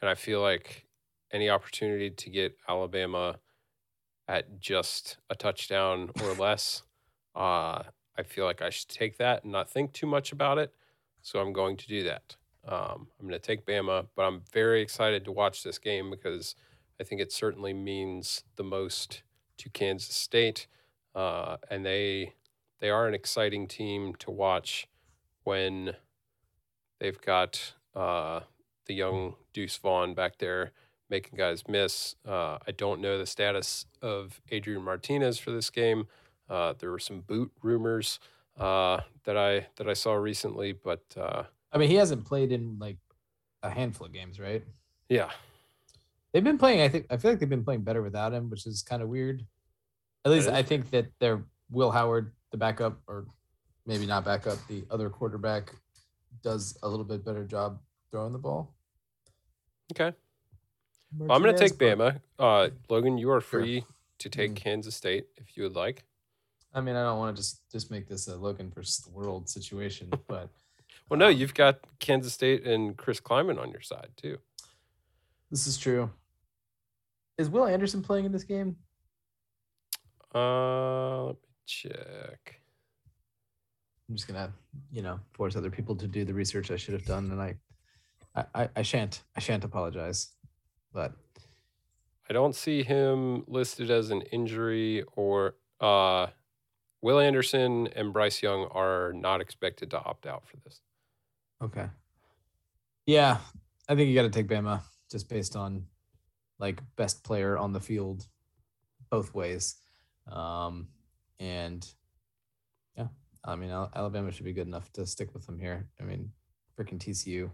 and 0.00 0.10
I 0.10 0.16
feel 0.16 0.40
like 0.40 0.88
any 1.32 1.48
opportunity 1.48 2.10
to 2.10 2.30
get 2.30 2.56
Alabama 2.68 3.36
at 4.26 4.58
just 4.58 5.18
a 5.30 5.36
touchdown 5.36 6.10
or 6.24 6.34
less, 6.34 6.82
uh, 7.36 7.84
I 8.18 8.24
feel 8.24 8.44
like 8.44 8.60
I 8.60 8.70
should 8.70 8.88
take 8.88 9.16
that 9.18 9.44
and 9.44 9.52
not 9.52 9.70
think 9.70 9.92
too 9.92 10.06
much 10.06 10.32
about 10.32 10.58
it. 10.58 10.74
So 11.22 11.38
I'm 11.38 11.52
going 11.52 11.76
to 11.76 11.86
do 11.86 12.02
that. 12.04 12.36
Um, 12.66 13.08
I'm 13.18 13.26
going 13.26 13.32
to 13.32 13.38
take 13.38 13.64
Bama, 13.64 14.06
but 14.14 14.22
I'm 14.22 14.42
very 14.52 14.82
excited 14.82 15.24
to 15.24 15.32
watch 15.32 15.62
this 15.62 15.78
game 15.78 16.10
because 16.10 16.54
I 17.00 17.04
think 17.04 17.20
it 17.20 17.32
certainly 17.32 17.72
means 17.72 18.42
the 18.56 18.64
most 18.64 19.22
to 19.58 19.70
Kansas 19.70 20.14
State, 20.14 20.66
uh, 21.14 21.56
and 21.70 21.86
they 21.86 22.34
they 22.80 22.90
are 22.90 23.08
an 23.08 23.14
exciting 23.14 23.66
team 23.66 24.14
to 24.18 24.30
watch 24.30 24.86
when 25.44 25.94
they've 27.00 27.20
got 27.20 27.74
uh, 27.94 28.40
the 28.86 28.94
young 28.94 29.34
Deuce 29.52 29.76
Vaughn 29.76 30.14
back 30.14 30.38
there 30.38 30.72
making 31.10 31.38
guys 31.38 31.64
miss. 31.68 32.16
Uh, 32.26 32.58
I 32.66 32.72
don't 32.76 33.00
know 33.00 33.18
the 33.18 33.26
status 33.26 33.86
of 34.02 34.40
Adrian 34.50 34.82
Martinez 34.82 35.38
for 35.38 35.50
this 35.50 35.70
game. 35.70 36.06
Uh, 36.48 36.74
there 36.78 36.90
were 36.90 36.98
some 36.98 37.20
boot 37.20 37.50
rumors 37.62 38.20
uh, 38.58 39.00
that 39.24 39.36
I 39.36 39.66
that 39.76 39.88
I 39.88 39.92
saw 39.94 40.14
recently, 40.14 40.72
but 40.72 41.02
uh, 41.16 41.44
I 41.72 41.78
mean, 41.78 41.88
he 41.90 41.96
hasn't 41.96 42.24
played 42.24 42.52
in 42.52 42.78
like 42.78 42.96
a 43.62 43.70
handful 43.70 44.06
of 44.06 44.12
games, 44.12 44.38
right? 44.40 44.64
yeah, 45.08 45.30
They've 46.32 46.44
been 46.44 46.58
playing. 46.58 46.80
I 46.82 46.88
think 46.88 47.06
I 47.10 47.16
feel 47.16 47.30
like 47.32 47.40
they've 47.40 47.48
been 47.48 47.64
playing 47.64 47.82
better 47.82 48.02
without 48.02 48.32
him, 48.32 48.50
which 48.50 48.66
is 48.66 48.82
kind 48.82 49.02
of 49.02 49.08
weird. 49.08 49.44
At 50.24 50.32
least 50.32 50.48
I 50.48 50.62
think 50.62 50.90
that 50.90 51.06
they're 51.20 51.42
Will 51.70 51.90
Howard, 51.90 52.32
the 52.50 52.56
backup, 52.58 52.98
or 53.06 53.26
maybe 53.86 54.04
not 54.06 54.24
backup, 54.24 54.58
the 54.68 54.84
other 54.90 55.08
quarterback, 55.08 55.72
does 56.42 56.76
a 56.82 56.88
little 56.88 57.04
bit 57.04 57.24
better 57.24 57.44
job 57.44 57.78
throwing 58.10 58.32
the 58.32 58.38
ball. 58.38 58.74
okay. 59.92 60.12
Well, 61.16 61.32
I'm 61.34 61.42
going 61.42 61.54
to 61.54 61.58
take 61.58 61.78
Bama. 61.78 62.20
Uh, 62.38 62.68
Logan, 62.90 63.16
you 63.16 63.30
are 63.30 63.40
Sure. 63.40 63.60
free 63.62 63.84
to 64.18 64.28
take 64.28 64.52
Mm. 64.52 64.56
Kansas 64.56 64.94
State 64.94 65.26
if 65.38 65.56
you 65.56 65.62
would 65.62 65.74
like. 65.76 66.04
I 66.78 66.80
mean, 66.80 66.94
I 66.94 67.02
don't 67.02 67.18
want 67.18 67.34
to 67.34 67.42
just 67.42 67.68
just 67.72 67.90
make 67.90 68.08
this 68.08 68.28
a 68.28 68.36
Logan 68.36 68.70
versus 68.72 68.98
the 68.98 69.10
world 69.10 69.48
situation, 69.48 70.10
but 70.28 70.48
Well, 71.10 71.18
no, 71.18 71.26
um, 71.26 71.36
you've 71.36 71.54
got 71.54 71.80
Kansas 71.98 72.32
State 72.32 72.64
and 72.64 72.96
Chris 72.96 73.20
Klieman 73.20 73.60
on 73.60 73.72
your 73.72 73.80
side 73.80 74.10
too. 74.16 74.38
This 75.50 75.66
is 75.66 75.76
true. 75.76 76.08
Is 77.36 77.50
Will 77.50 77.66
Anderson 77.66 78.02
playing 78.02 78.26
in 78.26 78.32
this 78.32 78.44
game? 78.44 78.76
Uh, 80.32 81.24
let 81.24 81.34
me 81.34 81.48
check. 81.66 82.60
I'm 84.08 84.14
just 84.14 84.28
gonna, 84.28 84.52
you 84.92 85.02
know, 85.02 85.18
force 85.32 85.56
other 85.56 85.70
people 85.70 85.96
to 85.96 86.06
do 86.06 86.24
the 86.24 86.32
research 86.32 86.70
I 86.70 86.76
should 86.76 86.94
have 86.94 87.04
done, 87.04 87.30
and 87.32 87.40
I, 87.40 87.56
I, 88.36 88.44
I, 88.54 88.68
I 88.76 88.82
shan't, 88.82 89.22
I 89.36 89.40
shan't 89.40 89.64
apologize, 89.64 90.30
but 90.92 91.12
I 92.30 92.32
don't 92.32 92.54
see 92.54 92.84
him 92.84 93.42
listed 93.48 93.90
as 93.90 94.10
an 94.10 94.22
injury 94.32 95.02
or 95.16 95.56
uh, 95.80 96.28
Will 97.00 97.20
Anderson 97.20 97.88
and 97.88 98.12
Bryce 98.12 98.42
Young 98.42 98.66
are 98.72 99.12
not 99.14 99.40
expected 99.40 99.90
to 99.90 99.98
opt 100.02 100.26
out 100.26 100.46
for 100.46 100.56
this. 100.64 100.80
okay. 101.62 101.88
Yeah, 103.06 103.38
I 103.88 103.94
think 103.94 104.08
you 104.08 104.14
got 104.14 104.24
to 104.24 104.30
take 104.30 104.48
Bama 104.48 104.82
just 105.10 105.30
based 105.30 105.56
on 105.56 105.86
like 106.58 106.82
best 106.96 107.24
player 107.24 107.56
on 107.56 107.72
the 107.72 107.80
field, 107.80 108.26
both 109.10 109.32
ways, 109.32 109.76
um, 110.30 110.88
and 111.40 111.86
yeah, 112.96 113.06
I 113.44 113.56
mean 113.56 113.70
Alabama 113.70 114.30
should 114.30 114.44
be 114.44 114.52
good 114.52 114.66
enough 114.66 114.92
to 114.92 115.06
stick 115.06 115.32
with 115.32 115.46
them 115.46 115.58
here. 115.58 115.88
I 115.98 116.04
mean, 116.04 116.32
freaking 116.78 116.98
TCU 116.98 117.50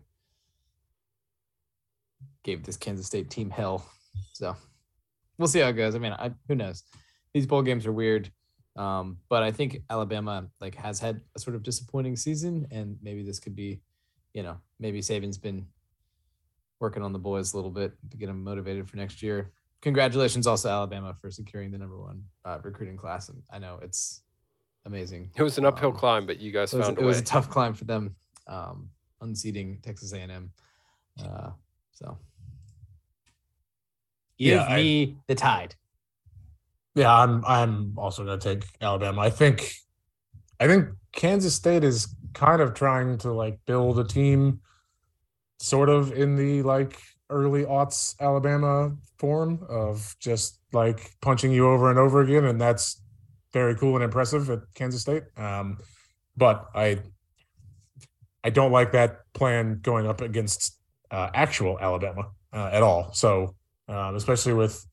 gave 2.43 2.65
this 2.65 2.77
Kansas 2.77 3.07
State 3.07 3.31
team 3.31 3.51
hell. 3.51 3.87
So 4.33 4.57
we'll 5.39 5.49
see 5.49 5.61
how 5.61 5.69
it 5.69 5.75
goes. 5.75 5.95
I 5.95 5.99
mean, 5.99 6.13
I, 6.13 6.33
who 6.49 6.55
knows? 6.55 6.85
These 7.33 7.47
bowl 7.47 7.63
games 7.63 7.87
are 7.87 7.93
weird. 7.93 8.31
Um, 8.77 9.19
but 9.29 9.43
I 9.43 9.53
think 9.53 9.83
Alabama 9.89 10.49
like 10.61 10.75
has 10.75 10.99
had 10.99 11.21
a 11.37 11.39
sort 11.39 11.55
of 11.55 11.63
disappointing 11.63 12.17
season, 12.17 12.67
and 12.71 12.97
maybe 13.03 13.23
this 13.23 13.39
could 13.39 13.55
be, 13.55 13.81
you 14.33 14.43
know, 14.43 14.57
maybe 14.81 15.01
Saban's 15.01 15.39
been 15.39 15.67
working 16.81 17.03
on 17.03 17.13
the 17.13 17.19
boys 17.19 17.53
a 17.53 17.57
little 17.57 17.71
bit 17.71 17.93
to 18.11 18.17
get 18.17 18.27
them 18.27 18.43
motivated 18.43 18.89
for 18.91 18.97
next 18.97 19.23
year. 19.23 19.53
Congratulations 19.81 20.47
also 20.47 20.69
Alabama 20.71 21.15
for 21.21 21.31
securing 21.31 21.71
the 21.71 21.79
number 21.79 21.99
one 21.99 22.25
uh, 22.45 22.59
recruiting 22.63 22.97
class, 22.97 23.29
and 23.29 23.43
I 23.53 23.59
know 23.59 23.79
it's 23.83 24.23
amazing. 24.87 25.31
It 25.37 25.43
was 25.43 25.57
an 25.59 25.65
uphill 25.67 25.91
Um, 25.91 25.97
climb, 25.97 26.27
but 26.27 26.41
you 26.41 26.51
guys 26.51 26.73
it 26.75 26.79
was, 26.79 26.87
found 26.87 26.99
it 26.99 27.03
a 27.05 27.07
was 27.07 27.19
a 27.21 27.25
tough 27.25 27.49
climb 27.49 27.75
for 27.75 27.85
them, 27.85 28.17
um, 28.49 28.91
unseating 29.21 29.79
Texas 29.83 30.13
A&M. 30.13 30.51
Uh, 31.23 31.51
so, 31.93 32.19
give 34.39 34.55
Yeah, 34.57 34.65
I- 34.65 34.77
me 34.83 35.17
the 35.29 35.35
tide. 35.37 35.77
Yeah, 36.95 37.13
I'm 37.13 37.45
I'm 37.45 37.95
also 37.99 38.25
gonna 38.25 38.39
take 38.39 38.65
Alabama. 38.81 39.21
I 39.21 39.31
think 39.31 39.73
I 40.61 40.67
think 40.67 40.89
Kansas 41.13 41.55
State 41.55 41.85
is 41.85 42.15
kind 42.35 42.61
of 42.61 42.75
trying 42.75 43.19
to 43.19 43.33
like 43.33 43.59
build 43.67 43.99
a 43.99 44.05
team 44.05 44.61
sort 45.59 45.89
of 45.89 46.13
in 46.13 46.37
the 46.37 46.63
like 46.63 47.01
early 47.31 47.65
aughts 47.65 48.15
Alabama 48.21 48.95
form 49.19 49.65
of 49.69 50.15
just 50.21 50.61
like 50.73 51.13
punching 51.21 51.51
you 51.53 51.69
over 51.69 51.91
and 51.91 51.99
over 51.99 52.21
again, 52.23 52.45
and 52.45 52.61
that's 52.61 53.03
very 53.53 53.75
cool 53.77 53.95
and 53.95 54.05
impressive 54.05 54.49
at 54.51 54.61
Kansas 54.75 55.03
State. 55.03 55.25
Um, 55.37 55.79
but 56.37 56.69
I 56.75 57.01
I 58.45 58.51
don't 58.51 58.73
like 58.73 58.93
that 58.93 59.21
plan 59.33 59.81
going 59.83 60.07
up 60.07 60.21
against 60.21 60.79
uh, 61.11 61.31
actual 61.35 61.79
Alabama 61.81 62.31
uh, 62.53 62.71
at 62.73 62.83
all. 62.83 63.13
So 63.15 63.57
um, 63.89 64.15
especially 64.15 64.55
with 64.55 64.87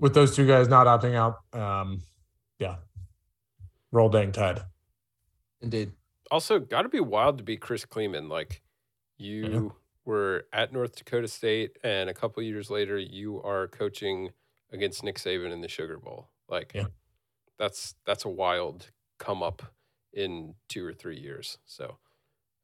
with 0.00 0.14
those 0.14 0.34
two 0.34 0.46
guys 0.46 0.68
not 0.68 0.86
opting 0.86 1.14
out, 1.14 1.38
um, 1.58 2.02
yeah, 2.58 2.76
roll 3.92 4.08
dang 4.08 4.32
tide. 4.32 4.60
Indeed. 5.60 5.92
Also, 6.30 6.58
got 6.58 6.82
to 6.82 6.88
be 6.88 7.00
wild 7.00 7.38
to 7.38 7.44
be 7.44 7.56
Chris 7.56 7.84
Klieman. 7.84 8.28
Like, 8.28 8.62
you 9.18 9.74
were 10.04 10.46
at 10.52 10.72
North 10.72 10.96
Dakota 10.96 11.28
State, 11.28 11.76
and 11.82 12.08
a 12.08 12.14
couple 12.14 12.42
years 12.42 12.70
later, 12.70 12.98
you 12.98 13.42
are 13.42 13.68
coaching 13.68 14.30
against 14.72 15.02
Nick 15.04 15.16
Saban 15.16 15.52
in 15.52 15.60
the 15.60 15.68
Sugar 15.68 15.98
Bowl. 15.98 16.28
Like, 16.48 16.72
Yeah. 16.74 16.86
that's 17.58 17.94
that's 18.06 18.24
a 18.24 18.28
wild 18.28 18.90
come 19.18 19.42
up 19.42 19.74
in 20.12 20.54
two 20.68 20.86
or 20.86 20.92
three 20.94 21.18
years. 21.18 21.58
So, 21.66 21.98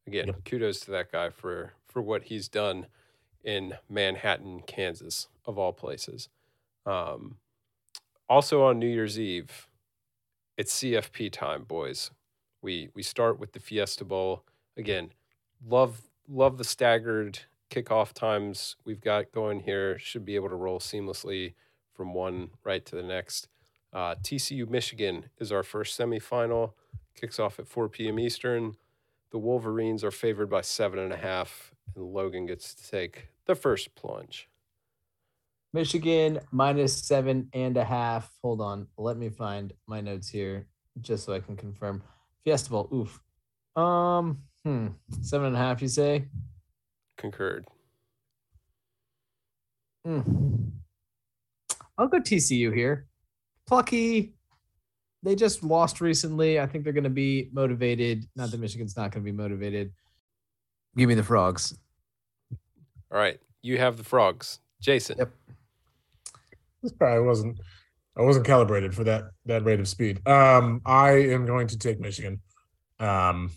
again, 0.06 0.28
Yep. 0.28 0.44
kudos 0.44 0.80
to 0.80 0.90
that 0.92 1.12
guy 1.12 1.30
for 1.30 1.74
for 1.86 2.00
what 2.00 2.24
he's 2.24 2.48
done 2.48 2.86
in 3.42 3.74
Manhattan, 3.88 4.62
Kansas, 4.62 5.28
of 5.44 5.58
all 5.58 5.72
places. 5.72 6.28
Um, 6.86 7.36
also 8.28 8.62
on 8.62 8.78
New 8.78 8.86
Year's 8.86 9.18
Eve, 9.18 9.68
it's 10.56 10.74
CFP 10.80 11.32
time, 11.32 11.64
boys. 11.64 12.10
We 12.62 12.88
we 12.94 13.02
start 13.02 13.38
with 13.38 13.52
the 13.52 13.60
Fiesta 13.60 14.04
Bowl 14.04 14.44
again. 14.76 15.12
Love 15.68 16.02
love 16.28 16.58
the 16.58 16.64
staggered 16.64 17.40
kickoff 17.70 18.12
times 18.12 18.76
we've 18.84 19.00
got 19.00 19.32
going 19.32 19.60
here. 19.60 19.98
Should 19.98 20.24
be 20.24 20.36
able 20.36 20.48
to 20.48 20.54
roll 20.54 20.78
seamlessly 20.78 21.54
from 21.92 22.14
one 22.14 22.50
right 22.64 22.84
to 22.86 22.96
the 22.96 23.02
next. 23.02 23.48
Uh, 23.92 24.14
TCU 24.16 24.68
Michigan 24.68 25.26
is 25.38 25.52
our 25.52 25.62
first 25.62 25.98
semifinal. 25.98 26.72
Kicks 27.18 27.38
off 27.38 27.58
at 27.58 27.66
4 27.66 27.88
p.m. 27.88 28.18
Eastern. 28.18 28.76
The 29.30 29.38
Wolverines 29.38 30.04
are 30.04 30.10
favored 30.10 30.50
by 30.50 30.60
seven 30.60 30.98
and 30.98 31.12
a 31.12 31.16
half, 31.16 31.74
and 31.94 32.04
Logan 32.04 32.46
gets 32.46 32.74
to 32.74 32.90
take 32.90 33.28
the 33.46 33.54
first 33.54 33.94
plunge. 33.94 34.48
Michigan 35.72 36.40
minus 36.52 37.06
seven 37.06 37.48
and 37.52 37.76
a 37.76 37.84
half. 37.84 38.30
Hold 38.42 38.60
on. 38.60 38.86
Let 38.96 39.16
me 39.16 39.28
find 39.28 39.72
my 39.86 40.00
notes 40.00 40.28
here 40.28 40.66
just 41.00 41.24
so 41.24 41.32
I 41.32 41.40
can 41.40 41.56
confirm. 41.56 42.02
Fiesta 42.44 42.70
Bowl. 42.70 42.88
Oof. 42.92 43.20
Um, 43.80 44.38
hmm. 44.64 44.88
Seven 45.20 45.48
and 45.48 45.56
a 45.56 45.58
half, 45.58 45.82
you 45.82 45.88
say? 45.88 46.26
Concurred. 47.18 47.66
Hmm. 50.04 50.20
I'll 51.98 52.08
go 52.08 52.20
TCU 52.20 52.74
here. 52.74 53.06
Plucky. 53.66 54.34
They 55.22 55.34
just 55.34 55.64
lost 55.64 56.00
recently. 56.00 56.60
I 56.60 56.66
think 56.66 56.84
they're 56.84 56.92
going 56.92 57.04
to 57.04 57.10
be 57.10 57.50
motivated. 57.52 58.26
Not 58.36 58.50
that 58.50 58.60
Michigan's 58.60 58.96
not 58.96 59.10
going 59.10 59.24
to 59.24 59.30
be 59.30 59.36
motivated. 59.36 59.92
Give 60.96 61.08
me 61.08 61.14
the 61.14 61.22
frogs. 61.22 61.76
All 63.10 63.18
right, 63.18 63.38
you 63.62 63.78
have 63.78 63.96
the 63.96 64.04
frogs, 64.04 64.60
Jason. 64.80 65.16
Yep. 65.18 65.30
This 66.86 66.92
probably 66.92 67.26
wasn't. 67.26 67.58
I 68.16 68.22
wasn't 68.22 68.46
calibrated 68.46 68.94
for 68.94 69.02
that 69.04 69.24
that 69.46 69.64
rate 69.64 69.80
of 69.80 69.88
speed. 69.88 70.26
Um, 70.26 70.82
I 70.86 71.10
am 71.10 71.46
going 71.46 71.66
to 71.66 71.76
take 71.76 71.98
Michigan. 71.98 72.40
Um, 73.00 73.50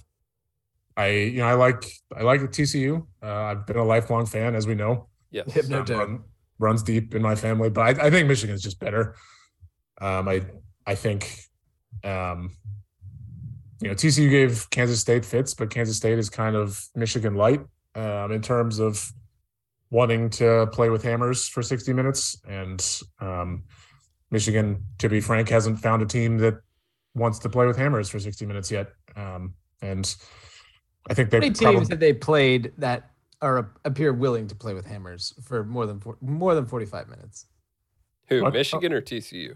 I 0.97 1.09
you 1.09 1.37
know 1.37 1.47
I 1.47 1.53
like 1.53 1.85
I 2.17 2.23
like 2.23 2.41
the 2.41 2.47
TCU. 2.47 3.05
Uh, 3.21 3.27
I've 3.27 3.67
been 3.67 3.77
a 3.77 3.83
lifelong 3.83 4.25
fan, 4.25 4.55
as 4.55 4.65
we 4.65 4.73
know. 4.73 5.09
Yes. 5.29 5.55
Yep, 5.55 5.65
no 5.67 5.83
doubt. 5.83 5.99
run- 5.99 6.23
runs 6.57 6.81
deep 6.81 7.13
in 7.13 7.21
my 7.21 7.35
family, 7.35 7.69
but 7.69 7.99
I, 7.99 8.07
I 8.07 8.09
think 8.09 8.29
is 8.31 8.41
just 8.63 8.79
better. 8.79 9.15
Um, 10.01 10.27
I 10.27 10.41
I 10.87 10.95
think, 10.95 11.45
um, 12.03 12.57
you 13.79 13.89
know, 13.89 13.93
TCU 13.93 14.27
gave 14.29 14.67
Kansas 14.71 14.99
State 14.99 15.23
fits, 15.23 15.53
but 15.53 15.69
Kansas 15.69 15.97
State 15.97 16.17
is 16.17 16.31
kind 16.31 16.55
of 16.55 16.83
Michigan 16.95 17.35
light 17.35 17.61
um, 17.93 18.31
in 18.31 18.41
terms 18.41 18.79
of 18.79 19.13
wanting 19.91 20.29
to 20.29 20.67
play 20.71 20.89
with 20.89 21.03
hammers 21.03 21.47
for 21.47 21.61
60 21.63 21.93
minutes. 21.93 22.37
And 22.47 22.85
um, 23.19 23.63
Michigan, 24.31 24.83
to 24.99 25.09
be 25.09 25.19
frank, 25.19 25.49
hasn't 25.49 25.79
found 25.79 26.01
a 26.01 26.05
team 26.05 26.37
that 26.39 26.59
wants 27.15 27.39
to 27.39 27.49
play 27.49 27.65
with 27.65 27.77
hammers 27.77 28.09
for 28.09 28.19
60 28.19 28.45
minutes 28.45 28.71
yet. 28.71 28.91
Um, 29.15 29.53
and 29.81 30.15
I 31.09 31.13
think 31.13 31.27
How 31.27 31.31
they 31.31 31.39
many 31.39 31.49
teams 31.49 31.61
probably 31.61 31.87
have 31.89 31.99
they 31.99 32.13
played 32.13 32.71
that 32.77 33.11
are 33.41 33.71
appear 33.85 34.13
willing 34.13 34.47
to 34.47 34.55
play 34.55 34.73
with 34.73 34.85
hammers 34.85 35.33
for 35.43 35.63
more 35.63 35.85
than 35.85 35.99
four, 35.99 36.17
more 36.21 36.53
than 36.53 36.65
45 36.65 37.07
minutes? 37.07 37.47
Who, 38.27 38.43
What? 38.43 38.53
Michigan 38.53 38.93
or 38.93 39.01
TCU? 39.01 39.55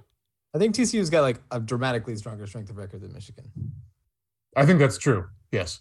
I 0.55 0.59
think 0.59 0.75
TCU's 0.75 1.09
got 1.09 1.21
like 1.21 1.41
a 1.51 1.59
dramatically 1.59 2.15
stronger 2.15 2.47
strength 2.47 2.69
of 2.69 2.77
record 2.77 3.01
than 3.01 3.13
Michigan. 3.13 3.51
I 4.55 4.65
think 4.65 4.79
that's 4.79 4.97
true. 4.97 5.25
Yes. 5.51 5.79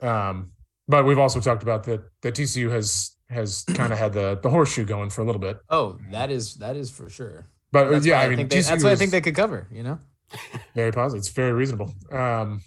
Um, 0.00 0.52
but 0.88 1.04
we've 1.04 1.18
also 1.18 1.40
talked 1.40 1.62
about 1.62 1.84
that 1.84 2.02
that 2.22 2.34
TCU 2.34 2.70
has 2.70 3.16
has 3.28 3.64
kind 3.74 3.92
of 3.92 3.98
had 3.98 4.12
the 4.12 4.38
the 4.42 4.50
horseshoe 4.50 4.84
going 4.84 5.10
for 5.10 5.22
a 5.22 5.24
little 5.24 5.40
bit. 5.40 5.58
Oh, 5.70 5.98
that 6.10 6.30
is 6.30 6.54
that 6.56 6.76
is 6.76 6.90
for 6.90 7.08
sure. 7.08 7.46
But 7.72 7.90
That's 7.90 8.06
yeah, 8.06 8.18
why 8.18 8.24
I 8.24 8.28
mean, 8.28 8.36
think 8.38 8.50
they, 8.50 8.58
TCU 8.58 8.68
that's 8.68 8.84
what 8.84 8.92
I 8.92 8.96
think 8.96 9.10
they 9.10 9.20
could 9.20 9.34
cover. 9.34 9.66
You 9.70 9.82
know, 9.82 9.98
very 10.74 10.92
positive. 10.92 11.20
It's 11.20 11.28
very 11.28 11.52
reasonable. 11.52 11.92
Um, 12.12 12.62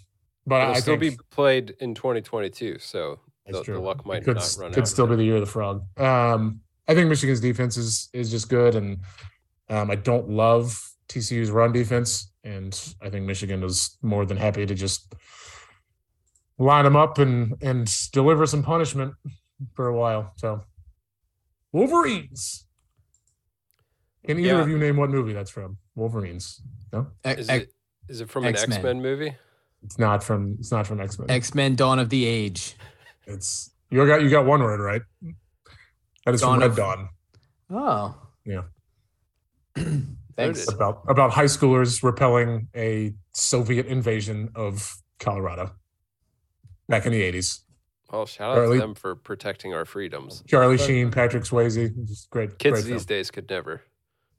but 0.46 0.62
It'll 0.62 0.74
I 0.74 0.80
still 0.80 0.98
think 0.98 1.18
be 1.18 1.24
played 1.30 1.74
in 1.80 1.94
2022, 1.94 2.78
so 2.78 3.18
the, 3.46 3.62
the 3.62 3.78
luck 3.78 4.00
it 4.00 4.06
might 4.06 4.24
could, 4.24 4.36
not 4.36 4.56
run 4.58 4.68
out. 4.68 4.74
Could 4.74 4.82
out. 4.82 4.88
still 4.88 5.06
be 5.06 5.16
the 5.16 5.24
year 5.24 5.36
of 5.36 5.40
the 5.40 5.46
frog. 5.46 5.82
Um, 5.98 6.60
I 6.86 6.94
think 6.94 7.08
Michigan's 7.08 7.40
defense 7.40 7.76
is 7.76 8.08
is 8.12 8.30
just 8.30 8.48
good, 8.48 8.74
and 8.74 8.98
um, 9.68 9.90
I 9.90 9.94
don't 9.94 10.28
love 10.28 10.78
TCU's 11.08 11.50
run 11.50 11.72
defense, 11.72 12.30
and 12.44 12.78
I 13.02 13.10
think 13.10 13.26
Michigan 13.26 13.62
is 13.62 13.96
more 14.02 14.26
than 14.26 14.36
happy 14.36 14.66
to 14.66 14.74
just 14.74 15.14
line 16.58 16.84
them 16.84 16.96
up 16.96 17.18
and 17.18 17.54
and 17.62 17.90
deliver 18.12 18.46
some 18.46 18.62
punishment 18.62 19.14
for 19.74 19.86
a 19.88 19.96
while. 19.96 20.32
So, 20.36 20.62
Wolverines. 21.72 22.66
Can 24.26 24.38
either 24.38 24.48
Yeah. 24.56 24.60
of 24.62 24.68
you 24.68 24.78
name 24.78 24.96
what 24.96 25.10
movie 25.10 25.32
that's 25.32 25.50
from? 25.50 25.78
Wolverines. 25.94 26.60
No, 26.92 27.08
Is 27.24 27.48
X 27.48 27.64
it 27.64 27.72
is 28.08 28.20
it 28.20 28.30
from 28.30 28.44
an 28.44 28.50
X-Men. 28.54 28.72
X 28.78 28.82
Men 28.82 29.02
movie? 29.02 29.34
it's 29.82 29.98
not 29.98 30.22
from. 30.24 30.56
It's 30.58 30.70
not 30.72 30.86
from 30.86 31.00
X 31.00 31.18
Men. 31.18 31.30
X 31.30 31.54
Men 31.54 31.74
Dawn 31.76 31.98
of 31.98 32.08
the 32.10 32.24
Age. 32.26 32.76
It's 33.26 33.70
you 33.90 34.06
got 34.06 34.22
you 34.22 34.30
got 34.30 34.44
one 34.46 34.62
word 34.62 34.80
right. 34.80 35.02
That 36.26 36.34
is 36.34 36.40
Dawn 36.40 36.54
from 36.54 36.60
Red 36.60 36.70
of- 36.70 36.76
Dawn. 36.76 37.08
Oh, 37.70 38.14
Yeah. 38.44 38.62
Thanks. 40.36 40.68
About 40.72 41.02
about 41.08 41.30
high 41.32 41.44
schoolers 41.44 42.02
repelling 42.02 42.68
a 42.74 43.14
Soviet 43.34 43.86
invasion 43.86 44.50
of 44.54 44.96
Colorado 45.18 45.72
back 46.88 47.06
in 47.06 47.12
the 47.12 47.22
eighties. 47.22 47.62
Well, 48.10 48.24
shout 48.26 48.52
out 48.52 48.58
Or 48.58 48.64
to 48.64 48.70
least- 48.70 48.80
them 48.80 48.94
for 48.94 49.14
protecting 49.14 49.74
our 49.74 49.84
freedoms. 49.84 50.42
Charlie 50.46 50.78
Sheen, 50.78 51.10
Patrick 51.10 51.44
Swayze, 51.44 52.06
just 52.06 52.30
great. 52.30 52.58
Kids 52.58 52.72
great 52.72 52.84
these 52.84 53.04
film. 53.04 53.18
days 53.18 53.30
could 53.30 53.50
never, 53.50 53.82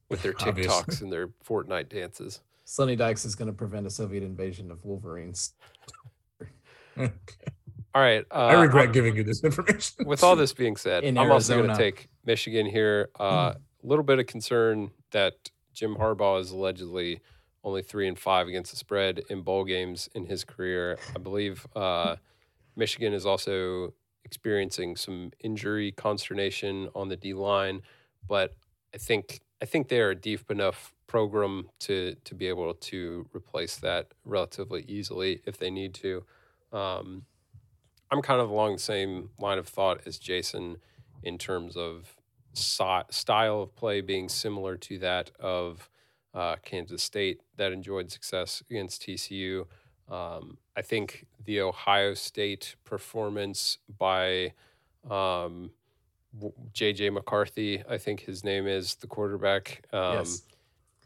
with 0.10 0.24
their 0.24 0.34
TikToks 0.34 1.02
and 1.02 1.12
their 1.12 1.28
Fortnite 1.48 1.90
dances. 1.90 2.42
Sonny 2.66 2.96
Dykes 2.96 3.26
is 3.26 3.36
going 3.36 3.48
to 3.48 3.54
prevent 3.54 3.86
a 3.86 3.90
Soviet 3.90 4.24
invasion 4.24 4.72
of 4.72 4.84
Wolverines. 4.86 5.54
All 6.98 7.10
right. 7.96 8.26
Uh, 8.32 8.36
I 8.36 8.62
regret 8.62 8.94
giving 8.94 9.16
you 9.16 9.24
this 9.24 9.44
information. 9.44 10.06
with 10.06 10.24
all 10.24 10.36
this 10.36 10.54
being 10.54 10.76
said, 10.76 11.04
In 11.04 11.18
I'm 11.18 11.32
also 11.32 11.58
going 11.58 11.70
to 11.70 11.76
take 11.76 12.10
Michigan 12.26 12.66
here. 12.66 13.10
A 13.20 13.24
uh, 13.24 13.54
little 13.84 14.04
bit 14.04 14.20
of 14.20 14.28
concern 14.28 14.92
that 15.12 15.34
Jim 15.74 15.96
Harbaugh 15.96 16.40
is 16.42 16.52
allegedly 16.52 17.22
only 17.64 17.82
three 17.82 18.08
and 18.08 18.18
five 18.18 18.48
against 18.48 18.72
the 18.72 18.78
spread 18.78 19.22
in 19.30 19.42
bowl 19.42 19.64
games 19.64 20.08
in 20.14 20.26
his 20.26 20.44
career. 20.44 20.98
I 21.16 21.20
believe 21.20 21.66
uh, 21.76 22.18
Michigan 22.80 23.14
is 23.14 23.26
also 23.26 23.94
experiencing 24.24 24.96
some 24.96 25.32
injury 25.42 25.92
consternation 25.92 26.90
on 26.96 27.10
the 27.10 27.18
D 27.18 27.34
line, 27.34 27.82
but 28.28 28.56
I 28.96 28.98
think 28.98 29.42
I 29.62 29.66
think 29.66 29.90
they 29.90 30.00
are 30.00 30.12
a 30.12 30.16
deep 30.16 30.50
enough 30.50 30.94
program 31.06 31.70
to 31.82 32.16
to 32.24 32.34
be 32.34 32.48
able 32.48 32.74
to 32.74 33.28
replace 33.36 33.76
that 33.78 34.08
relatively 34.24 34.86
easily 34.88 35.42
if 35.46 35.58
they 35.58 35.70
need 35.70 35.94
to. 35.96 36.24
Um, 36.72 37.26
I'm 38.12 38.22
kind 38.22 38.42
of 38.42 38.50
along 38.50 38.74
the 38.74 38.80
same 38.80 39.30
line 39.38 39.60
of 39.60 39.68
thought 39.68 40.02
as 40.08 40.18
Jason 40.18 40.78
in 41.22 41.38
terms 41.38 41.76
of 41.76 42.16
style 42.54 43.62
of 43.62 43.76
play 43.76 44.02
being 44.02 44.30
similar 44.30 44.76
to 44.78 44.98
that 45.00 45.32
of 45.40 45.90
uh, 46.34 46.56
Kansas 46.64 47.04
State 47.04 47.42
that 47.58 47.72
enjoyed 47.72 48.12
success 48.12 48.64
against 48.70 49.02
TCU. 49.02 49.66
Um, 50.10 50.58
I 50.76 50.82
think 50.82 51.28
the 51.46 51.62
Ohio 51.62 52.14
State 52.14 52.76
performance 52.84 53.78
by 53.98 54.54
um, 55.10 55.72
JJ 56.74 57.14
McCarthy, 57.14 57.84
I 57.88 57.98
think 57.98 58.22
his 58.22 58.44
name 58.44 58.68
is 58.68 58.96
the 58.96 59.08
quarterback. 59.08 59.86
Um, 59.94 60.20
yes. 60.20 60.44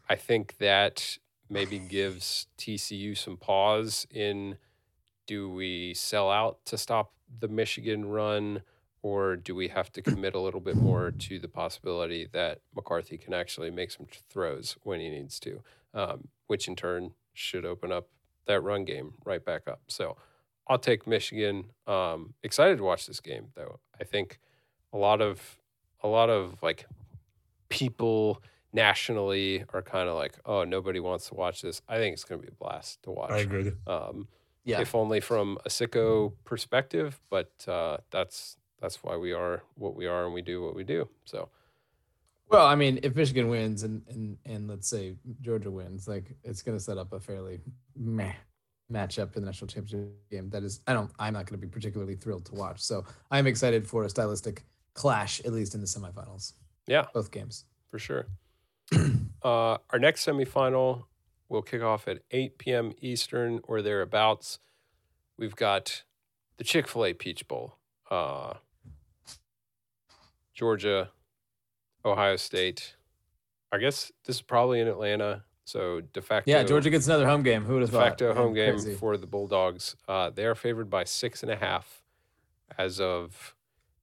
I 0.08 0.16
think 0.16 0.56
that 0.58 1.18
maybe 1.48 1.78
gives 1.78 2.46
TCU 2.58 3.16
some 3.16 3.36
pause 3.36 4.06
in 4.10 4.56
do 5.26 5.50
we 5.50 5.94
sell 5.94 6.30
out 6.30 6.58
to 6.66 6.76
stop 6.76 7.12
the 7.40 7.48
Michigan 7.48 8.04
run 8.04 8.62
or 9.02 9.36
do 9.36 9.54
we 9.54 9.68
have 9.68 9.92
to 9.92 10.02
commit 10.02 10.34
a 10.34 10.40
little 10.40 10.60
bit 10.60 10.76
more 10.76 11.10
to 11.10 11.38
the 11.38 11.48
possibility 11.48 12.26
that 12.32 12.60
McCarthy 12.74 13.18
can 13.18 13.34
actually 13.34 13.70
make 13.70 13.90
some 13.90 14.06
throws 14.30 14.76
when 14.82 15.00
he 15.00 15.08
needs 15.08 15.38
to, 15.40 15.62
um, 15.92 16.28
which 16.46 16.68
in 16.68 16.74
turn 16.76 17.12
should 17.34 17.64
open 17.64 17.92
up 17.92 18.08
that 18.46 18.60
run 18.60 18.84
game 18.84 19.14
right 19.24 19.44
back 19.44 19.68
up. 19.68 19.80
So 19.88 20.16
I'll 20.68 20.78
take 20.78 21.06
Michigan. 21.06 21.66
Um, 21.86 22.34
excited 22.42 22.78
to 22.78 22.84
watch 22.84 23.06
this 23.06 23.20
game 23.20 23.48
though. 23.54 23.80
I 24.00 24.04
think 24.04 24.38
a 24.92 24.98
lot 24.98 25.20
of 25.20 25.58
a 26.02 26.08
lot 26.08 26.30
of 26.30 26.62
like 26.62 26.86
people 27.68 28.42
nationally 28.72 29.64
are 29.72 29.82
kind 29.82 30.08
of 30.08 30.16
like, 30.16 30.34
oh, 30.44 30.64
nobody 30.64 31.00
wants 31.00 31.28
to 31.28 31.34
watch 31.34 31.62
this. 31.62 31.80
I 31.88 31.96
think 31.96 32.14
it's 32.14 32.24
going 32.24 32.40
to 32.40 32.46
be 32.46 32.52
a 32.52 32.56
blast 32.56 33.02
to 33.04 33.10
watch. 33.10 33.30
I 33.30 33.38
agree. 33.38 33.72
Um, 33.86 34.28
Yeah. 34.64 34.80
If 34.80 34.94
only 34.94 35.20
from 35.20 35.58
a 35.64 35.68
sicko 35.68 36.32
perspective, 36.44 37.20
but 37.30 37.52
uh, 37.68 37.98
that's 38.10 38.56
that's 38.80 39.02
why 39.04 39.16
we 39.16 39.32
are 39.32 39.62
what 39.76 39.94
we 39.94 40.06
are 40.06 40.24
and 40.24 40.34
we 40.34 40.42
do 40.42 40.62
what 40.62 40.74
we 40.74 40.84
do. 40.84 41.08
So 41.24 41.50
Well, 42.48 42.66
I 42.66 42.74
mean, 42.74 43.00
if 43.02 43.16
Michigan 43.16 43.48
wins 43.48 43.82
and 43.82 44.02
and 44.08 44.36
and 44.44 44.68
let's 44.68 44.88
say 44.88 45.14
Georgia 45.40 45.70
wins, 45.70 46.06
like 46.06 46.36
it's 46.42 46.62
going 46.62 46.76
to 46.76 46.82
set 46.82 46.98
up 46.98 47.12
a 47.12 47.20
fairly 47.20 47.60
meh 47.96 48.34
matchup 48.92 49.34
in 49.36 49.42
the 49.42 49.46
national 49.46 49.68
championship 49.68 50.12
game. 50.30 50.50
That 50.50 50.62
is, 50.62 50.80
I 50.86 50.92
don't, 50.92 51.10
I'm 51.18 51.32
not 51.32 51.46
going 51.46 51.60
to 51.60 51.66
be 51.66 51.70
particularly 51.70 52.16
thrilled 52.16 52.46
to 52.46 52.54
watch. 52.54 52.80
So 52.80 53.04
I'm 53.30 53.46
excited 53.46 53.86
for 53.86 54.04
a 54.04 54.10
stylistic 54.10 54.64
clash, 54.94 55.40
at 55.40 55.52
least 55.52 55.74
in 55.74 55.80
the 55.80 55.86
semifinals, 55.86 56.52
yeah, 56.86 57.06
both 57.12 57.30
games. 57.30 57.64
for 57.90 57.98
sure. 57.98 58.26
uh, 59.42 59.78
our 59.90 59.98
next 59.98 60.26
semifinal 60.26 61.04
will 61.48 61.62
kick 61.62 61.82
off 61.82 62.08
at 62.08 62.20
8 62.30 62.58
p.m. 62.58 62.92
Eastern 63.00 63.60
or 63.64 63.82
thereabouts. 63.82 64.58
We've 65.38 65.56
got 65.56 66.04
the 66.58 66.64
Chick 66.64 66.86
Fil 66.86 67.06
A 67.06 67.12
Peach 67.12 67.48
Bowl, 67.48 67.78
uh, 68.10 68.54
Georgia, 70.52 71.10
Ohio 72.04 72.36
State. 72.36 72.94
I 73.72 73.78
guess 73.78 74.12
this 74.24 74.36
is 74.36 74.42
probably 74.42 74.80
in 74.80 74.88
Atlanta, 74.88 75.42
so 75.64 76.00
de 76.12 76.22
facto. 76.22 76.50
Yeah, 76.50 76.62
Georgia 76.62 76.90
gets 76.90 77.06
another 77.06 77.26
home 77.26 77.42
game. 77.42 77.64
Who 77.64 77.74
would 77.74 77.82
have 77.82 77.90
de 77.90 77.96
thought? 77.96 78.04
facto 78.04 78.34
home 78.34 78.54
game 78.54 78.74
Crazy. 78.74 78.94
for 78.94 79.16
the 79.16 79.26
Bulldogs. 79.26 79.96
Uh, 80.06 80.30
they 80.30 80.44
are 80.44 80.54
favored 80.54 80.88
by 80.88 81.04
six 81.04 81.42
and 81.42 81.50
a 81.50 81.56
half 81.56 82.02
as 82.78 83.00
of 83.00 83.54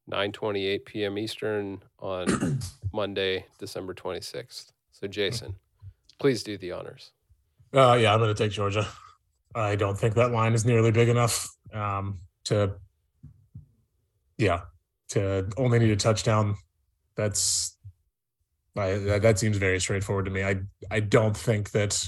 9:28 0.10 0.86
p.m. 0.86 1.18
Eastern 1.18 1.82
on 2.00 2.60
Monday, 2.94 3.46
December 3.60 3.94
26th. 3.94 4.72
So, 4.92 5.08
Jason, 5.08 5.56
please 6.20 6.44
do 6.44 6.58
the 6.58 6.72
honors. 6.74 7.12
Uh, 7.74 7.98
yeah, 8.00 8.14
I'm 8.14 8.20
going 8.20 8.34
to 8.34 8.44
take 8.44 8.52
Georgia. 8.52 8.86
I 9.56 9.76
don't 9.76 9.98
think 9.98 10.16
that 10.16 10.32
line 10.32 10.54
is 10.54 10.66
nearly 10.66 10.92
big 10.92 11.10
enough 11.10 11.48
um, 11.74 12.20
to, 12.46 12.74
yeah, 14.38 14.62
to 15.10 15.50
only 15.58 15.80
need 15.80 15.92
a 15.92 15.96
touchdown. 15.96 16.56
That's 17.16 17.78
I, 18.76 19.20
that, 19.20 19.38
seems 19.38 19.58
very 19.58 19.80
straightforward 19.80 20.26
to 20.26 20.32
me. 20.32 20.44
I 20.44 20.62
I 20.90 21.02
don't 21.02 21.36
think 21.36 21.72
that 21.72 22.08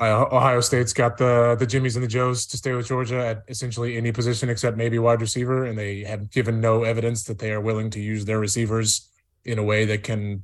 Ohio 0.00 0.60
State's 0.60 0.92
got 0.92 1.16
the 1.16 1.54
the 1.56 1.66
Jimmies 1.66 1.94
and 1.94 2.02
the 2.02 2.08
Joes 2.08 2.46
to 2.46 2.56
stay 2.56 2.72
with 2.72 2.88
Georgia 2.88 3.24
at 3.24 3.44
essentially 3.46 3.96
any 3.96 4.10
position 4.10 4.50
except 4.50 4.76
maybe 4.76 4.98
wide 4.98 5.20
receiver, 5.20 5.64
and 5.64 5.78
they 5.78 6.02
have 6.04 6.30
given 6.30 6.60
no 6.60 6.82
evidence 6.82 7.22
that 7.24 7.38
they 7.38 7.52
are 7.52 7.60
willing 7.60 7.90
to 7.90 8.00
use 8.00 8.24
their 8.24 8.40
receivers 8.40 9.08
in 9.44 9.58
a 9.58 9.62
way 9.62 9.84
that 9.84 10.02
can 10.02 10.42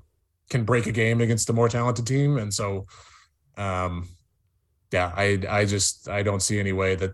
can 0.49 0.65
break 0.65 0.87
a 0.87 0.93
game 0.93 1.21
against 1.21 1.51
a 1.51 1.53
more 1.53 1.69
talented 1.69 2.07
team. 2.07 2.39
And 2.39 2.55
so, 2.55 2.87
um, 3.57 4.09
yeah, 4.93 5.13
I 5.17 5.43
I 5.49 5.65
just 5.65 6.09
I 6.09 6.23
don't 6.23 6.43
see 6.43 6.61
any 6.61 6.73
way 6.73 6.95
that 6.95 7.13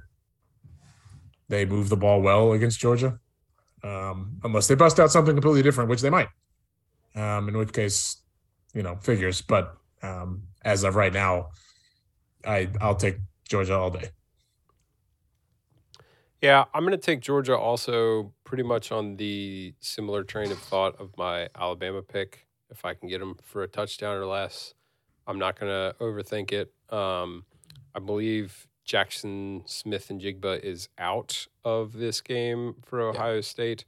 they 1.49 1.64
move 1.64 1.88
the 1.88 1.97
ball 1.97 2.20
well 2.20 2.53
against 2.53 2.80
Georgia, 2.80 3.18
um, 3.82 4.38
unless 4.44 4.68
they 4.68 4.74
bust 4.74 5.01
out 5.01 5.11
something 5.11 5.34
completely 5.34 5.62
different, 5.62 5.88
which 5.88 6.03
they 6.03 6.11
might. 6.11 6.28
Um, 7.16 7.48
in 7.48 7.56
which 7.56 7.72
case, 7.72 8.18
you 8.74 8.82
know, 8.82 8.96
figures. 8.96 9.40
But 9.40 9.76
um, 10.02 10.42
as 10.62 10.84
of 10.84 10.94
right 10.94 11.12
now, 11.12 11.48
I 12.44 12.68
I'll 12.80 12.94
take 12.94 13.16
Georgia 13.48 13.74
all 13.74 13.90
day. 13.90 14.10
Yeah, 16.42 16.66
I'm 16.74 16.82
going 16.82 16.92
to 16.92 16.98
take 16.98 17.20
Georgia 17.20 17.56
also 17.56 18.32
pretty 18.44 18.62
much 18.62 18.92
on 18.92 19.16
the 19.16 19.74
similar 19.80 20.22
train 20.22 20.52
of 20.52 20.58
thought 20.58 21.00
of 21.00 21.16
my 21.16 21.48
Alabama 21.56 22.02
pick. 22.02 22.46
If 22.70 22.84
I 22.84 22.94
can 22.94 23.08
get 23.08 23.20
them 23.20 23.36
for 23.42 23.62
a 23.62 23.68
touchdown 23.68 24.16
or 24.16 24.26
less, 24.26 24.74
I'm 25.26 25.38
not 25.38 25.58
going 25.58 25.72
to 25.72 25.96
overthink 25.98 26.52
it. 26.52 26.72
Um, 26.94 27.44
I 27.94 28.00
believe 28.00 28.68
Jaxon 28.86 29.68
Smith-Njigba 29.68 30.62
is 30.62 30.88
out 30.98 31.46
of 31.64 31.94
this 31.94 32.20
game 32.20 32.74
for 32.84 33.00
Ohio 33.00 33.40
State. 33.40 33.84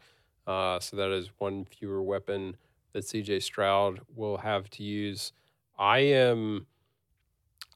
Uh, 0.47 0.81
so 0.81 0.97
that 0.97 1.11
is 1.11 1.31
one 1.39 1.67
fewer 1.67 2.03
weapon 2.03 2.57
that 2.93 3.05
CJ 3.05 3.43
Stroud 3.43 4.01
will 4.15 4.39
have 4.39 4.69
to 4.71 4.83
use. 4.83 5.33
I 5.79 5.99
am 6.01 6.67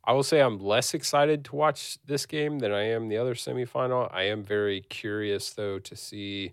I 0.04 0.12
will 0.12 0.24
say 0.24 0.40
I'm 0.40 0.58
less 0.58 0.94
excited 0.94 1.44
to 1.46 1.56
watch 1.56 1.98
this 2.06 2.26
game 2.26 2.58
than 2.58 2.72
I 2.72 2.82
am 2.88 3.08
the 3.08 3.16
other 3.18 3.34
semifinal. 3.34 4.12
I 4.12 4.22
am 4.24 4.42
very 4.42 4.80
curious 4.80 5.52
though 5.52 5.78
to 5.78 5.96
see 5.96 6.52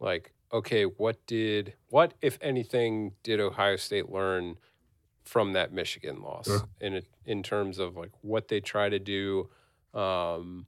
like 0.00 0.32
okay, 0.52 0.84
what 0.84 1.24
did 1.26 1.74
what 1.88 2.14
if 2.22 2.38
anything 2.40 3.12
did 3.22 3.40
Ohio 3.40 3.76
State 3.76 4.10
learn 4.10 4.56
from 5.22 5.52
that 5.52 5.72
Michigan 5.72 6.22
loss 6.22 6.46
Sure. 6.46 6.62
in 6.80 7.02
in 7.26 7.42
terms 7.42 7.78
of 7.78 7.96
like 7.96 8.12
what 8.22 8.48
they 8.48 8.60
try 8.60 8.88
to 8.88 8.98
do 8.98 9.50
um, 9.92 10.66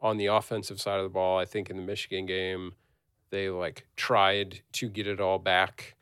on 0.00 0.18
the 0.18 0.26
offensive 0.26 0.78
side 0.80 0.98
of 0.98 1.04
the 1.04 1.08
ball. 1.08 1.38
I 1.38 1.46
think 1.46 1.70
in 1.70 1.76
the 1.78 1.82
Michigan 1.82 2.26
game 2.26 2.74
they 3.30 3.48
like 3.48 3.86
tried 3.96 4.60
to 4.72 4.90
get 4.90 5.06
it 5.06 5.18
all 5.20 5.38
back 5.38 5.94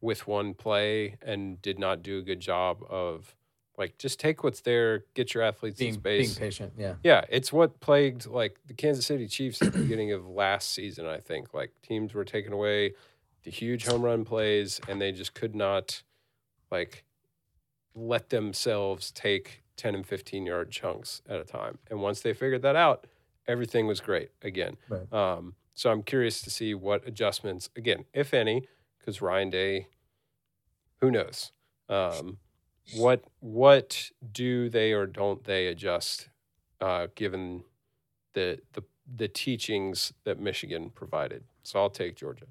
with 0.00 0.26
one 0.26 0.54
play 0.54 1.16
and 1.22 1.60
did 1.62 1.78
not 1.78 2.02
do 2.02 2.18
a 2.18 2.22
good 2.22 2.40
job 2.40 2.82
of 2.88 3.34
like 3.78 3.98
just 3.98 4.18
take 4.18 4.42
what's 4.42 4.60
there, 4.60 5.04
get 5.14 5.34
your 5.34 5.42
athletes 5.42 5.78
being 5.78 5.94
in 5.94 6.00
space. 6.00 6.34
being 6.34 6.48
patient. 6.48 6.72
Yeah. 6.78 6.94
Yeah, 7.02 7.24
it's 7.28 7.52
what 7.52 7.80
plagued 7.80 8.26
like 8.26 8.58
the 8.66 8.74
Kansas 8.74 9.06
City 9.06 9.26
Chiefs 9.28 9.60
at 9.62 9.72
the 9.72 9.80
beginning 9.80 10.12
of 10.12 10.26
last 10.26 10.72
season. 10.72 11.06
I 11.06 11.18
think 11.18 11.52
like 11.52 11.72
teams 11.82 12.14
were 12.14 12.24
taking 12.24 12.52
away 12.52 12.94
the 13.44 13.50
huge 13.50 13.86
home 13.86 14.02
run 14.02 14.24
plays, 14.24 14.80
and 14.88 15.00
they 15.00 15.12
just 15.12 15.34
could 15.34 15.54
not 15.54 16.02
like 16.70 17.04
let 17.94 18.30
themselves 18.30 19.10
take 19.10 19.62
ten 19.76 19.94
and 19.94 20.06
fifteen 20.06 20.46
yard 20.46 20.70
chunks 20.70 21.22
at 21.28 21.38
a 21.38 21.44
time. 21.44 21.78
And 21.90 22.00
once 22.00 22.20
they 22.20 22.32
figured 22.32 22.62
that 22.62 22.76
out, 22.76 23.06
everything 23.46 23.86
was 23.86 24.00
great 24.00 24.30
again. 24.42 24.76
Right. 24.88 25.12
Um, 25.12 25.54
so 25.74 25.90
I'm 25.90 26.02
curious 26.02 26.40
to 26.40 26.50
see 26.50 26.72
what 26.72 27.06
adjustments, 27.06 27.68
again, 27.76 28.06
if 28.14 28.32
any, 28.32 28.66
because 29.06 29.22
Ryan 29.22 29.50
Day, 29.50 29.86
who 31.00 31.12
knows. 31.12 31.52
Um, 31.88 32.38
what 32.96 33.22
what 33.38 34.10
do 34.32 34.68
they 34.68 34.92
or 34.92 35.06
don't 35.06 35.42
they 35.44 35.68
adjust 35.68 36.28
uh, 36.80 37.06
given 37.14 37.62
the 38.34 38.58
the 38.72 38.82
the 39.16 39.28
teachings 39.28 40.12
that 40.24 40.40
Michigan 40.40 40.90
provided? 40.90 41.44
So 41.62 41.80
I'll 41.80 41.90
take 41.90 42.16
Georgia. 42.16 42.46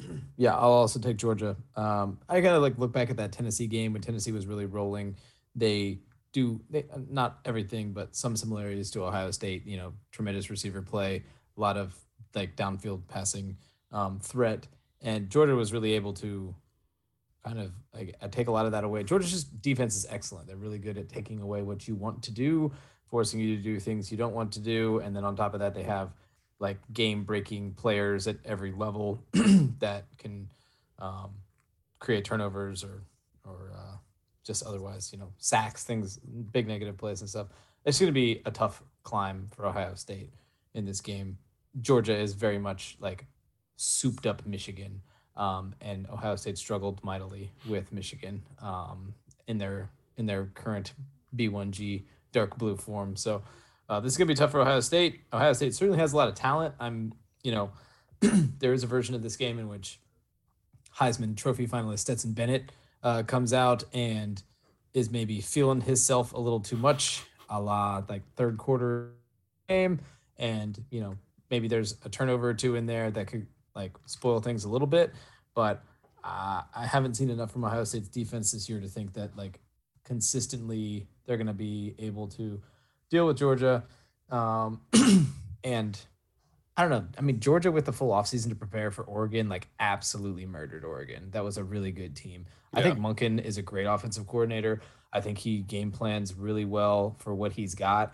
Yeah, 0.36 0.56
I'll 0.56 0.72
also 0.72 0.98
take 0.98 1.16
Georgia. 1.16 1.56
Um, 1.76 2.18
I 2.28 2.40
gotta 2.40 2.58
like 2.58 2.76
look 2.76 2.92
back 2.92 3.08
at 3.08 3.16
that 3.18 3.30
Tennessee 3.30 3.68
game 3.68 3.92
when 3.92 4.02
Tennessee 4.02 4.32
was 4.32 4.46
really 4.46 4.66
rolling. 4.66 5.16
They 5.54 6.00
do 6.32 6.60
they, 6.68 6.84
not 7.08 7.38
everything, 7.44 7.92
but 7.92 8.16
some 8.16 8.36
similarities 8.36 8.90
to 8.92 9.04
Ohio 9.04 9.30
State. 9.30 9.64
You 9.64 9.76
know, 9.76 9.92
tremendous 10.10 10.50
receiver 10.50 10.82
play, 10.82 11.22
a 11.56 11.60
lot 11.60 11.76
of 11.76 11.96
like 12.34 12.56
downfield 12.56 13.06
passing 13.06 13.56
um, 13.94 14.18
threat, 14.20 14.66
and 15.00 15.30
Georgia 15.30 15.54
was 15.54 15.72
really 15.72 15.94
able 15.94 16.12
to 16.14 16.54
kind 17.44 17.58
of 17.58 17.72
like 17.94 18.14
uh, 18.20 18.28
take 18.28 18.48
a 18.48 18.50
lot 18.50 18.66
of 18.66 18.72
that 18.72 18.84
away. 18.84 19.04
Georgia's 19.04 19.30
just 19.30 19.62
defense 19.62 19.96
is 19.96 20.06
excellent. 20.10 20.46
They're 20.46 20.56
really 20.56 20.78
good 20.78 20.98
at 20.98 21.08
taking 21.08 21.40
away 21.40 21.62
what 21.62 21.88
you 21.88 21.94
want 21.94 22.22
to 22.24 22.30
do, 22.30 22.72
forcing 23.08 23.40
you 23.40 23.56
to 23.56 23.62
do 23.62 23.80
things 23.80 24.10
you 24.10 24.18
don't 24.18 24.34
want 24.34 24.52
to 24.52 24.60
do, 24.60 24.98
and 24.98 25.16
then 25.16 25.24
on 25.24 25.36
top 25.36 25.54
of 25.54 25.60
that, 25.60 25.74
they 25.74 25.84
have 25.84 26.12
like 26.58 26.78
game 26.92 27.24
breaking 27.24 27.72
players 27.74 28.26
at 28.26 28.36
every 28.44 28.72
level 28.72 29.22
that 29.78 30.04
can 30.18 30.48
um, 30.98 31.30
create 31.98 32.24
turnovers 32.24 32.84
or 32.84 33.02
or 33.44 33.72
uh, 33.76 33.96
just 34.44 34.62
otherwise 34.64 35.10
you 35.12 35.18
know 35.18 35.32
sacks 35.38 35.84
things 35.84 36.18
big 36.52 36.66
negative 36.66 36.96
plays 36.96 37.20
and 37.20 37.28
stuff 37.28 37.48
it's 37.84 37.98
going 37.98 38.08
to 38.08 38.12
be 38.12 38.40
a 38.46 38.50
tough 38.50 38.82
climb 39.02 39.48
for 39.54 39.66
ohio 39.66 39.94
state 39.94 40.30
in 40.74 40.84
this 40.84 41.00
game 41.00 41.38
georgia 41.80 42.16
is 42.16 42.34
very 42.34 42.58
much 42.58 42.96
like 43.00 43.26
souped 43.76 44.26
up 44.26 44.46
michigan 44.46 45.00
um, 45.36 45.74
and 45.80 46.06
ohio 46.08 46.36
state 46.36 46.58
struggled 46.58 47.02
mightily 47.02 47.50
with 47.68 47.92
michigan 47.92 48.42
um, 48.60 49.14
in 49.46 49.58
their 49.58 49.90
in 50.16 50.26
their 50.26 50.46
current 50.54 50.92
b1g 51.36 52.04
dark 52.32 52.56
blue 52.56 52.76
form 52.76 53.16
so 53.16 53.42
uh, 53.88 54.00
this 54.00 54.12
is 54.12 54.18
going 54.18 54.26
to 54.26 54.34
be 54.34 54.36
tough 54.36 54.50
for 54.50 54.60
Ohio 54.60 54.80
State. 54.80 55.20
Ohio 55.32 55.52
State 55.52 55.74
certainly 55.74 55.98
has 55.98 56.12
a 56.12 56.16
lot 56.16 56.28
of 56.28 56.34
talent. 56.34 56.74
I'm, 56.80 57.12
you 57.42 57.52
know, 57.52 57.70
there 58.20 58.72
is 58.72 58.82
a 58.82 58.86
version 58.86 59.14
of 59.14 59.22
this 59.22 59.36
game 59.36 59.58
in 59.58 59.68
which 59.68 60.00
Heisman 60.98 61.36
Trophy 61.36 61.66
finalist 61.66 62.00
Stetson 62.00 62.32
Bennett 62.32 62.72
uh, 63.02 63.24
comes 63.24 63.52
out 63.52 63.84
and 63.92 64.42
is 64.94 65.10
maybe 65.10 65.40
feeling 65.40 65.82
himself 65.82 66.32
a 66.32 66.40
little 66.40 66.60
too 66.60 66.76
much, 66.76 67.22
a 67.50 67.60
la 67.60 68.02
like 68.08 68.22
third 68.36 68.56
quarter 68.56 69.10
game, 69.68 70.00
and 70.38 70.82
you 70.90 71.00
know 71.00 71.16
maybe 71.50 71.68
there's 71.68 71.96
a 72.04 72.08
turnover 72.08 72.48
or 72.48 72.54
two 72.54 72.76
in 72.76 72.86
there 72.86 73.10
that 73.10 73.26
could 73.26 73.46
like 73.74 73.92
spoil 74.06 74.40
things 74.40 74.64
a 74.64 74.68
little 74.68 74.86
bit. 74.86 75.12
But 75.54 75.82
uh, 76.22 76.62
I 76.74 76.86
haven't 76.86 77.14
seen 77.14 77.30
enough 77.30 77.52
from 77.52 77.64
Ohio 77.64 77.84
State's 77.84 78.08
defense 78.08 78.52
this 78.52 78.68
year 78.68 78.80
to 78.80 78.88
think 78.88 79.14
that 79.14 79.36
like 79.36 79.60
consistently 80.04 81.06
they're 81.26 81.36
going 81.36 81.46
to 81.46 81.52
be 81.52 81.94
able 81.98 82.28
to 82.28 82.60
deal 83.10 83.26
with 83.26 83.36
Georgia. 83.36 83.84
Um, 84.30 84.80
and 85.64 85.98
I 86.76 86.82
don't 86.82 86.90
know. 86.90 87.06
I 87.16 87.20
mean, 87.20 87.40
Georgia 87.40 87.70
with 87.70 87.84
the 87.84 87.92
full 87.92 88.10
offseason 88.10 88.48
to 88.48 88.54
prepare 88.54 88.90
for 88.90 89.04
Oregon, 89.04 89.48
like 89.48 89.68
absolutely 89.78 90.46
murdered 90.46 90.84
Oregon. 90.84 91.28
That 91.30 91.44
was 91.44 91.56
a 91.56 91.64
really 91.64 91.92
good 91.92 92.16
team. 92.16 92.46
I 92.72 92.82
think 92.82 92.98
Monken 92.98 93.42
is 93.42 93.56
a 93.56 93.62
great 93.62 93.84
offensive 93.84 94.26
coordinator. 94.26 94.80
I 95.12 95.20
think 95.20 95.38
he 95.38 95.58
game 95.58 95.92
plans 95.92 96.34
really 96.34 96.64
well 96.64 97.14
for 97.20 97.32
what 97.32 97.52
he's 97.52 97.76
got. 97.76 98.12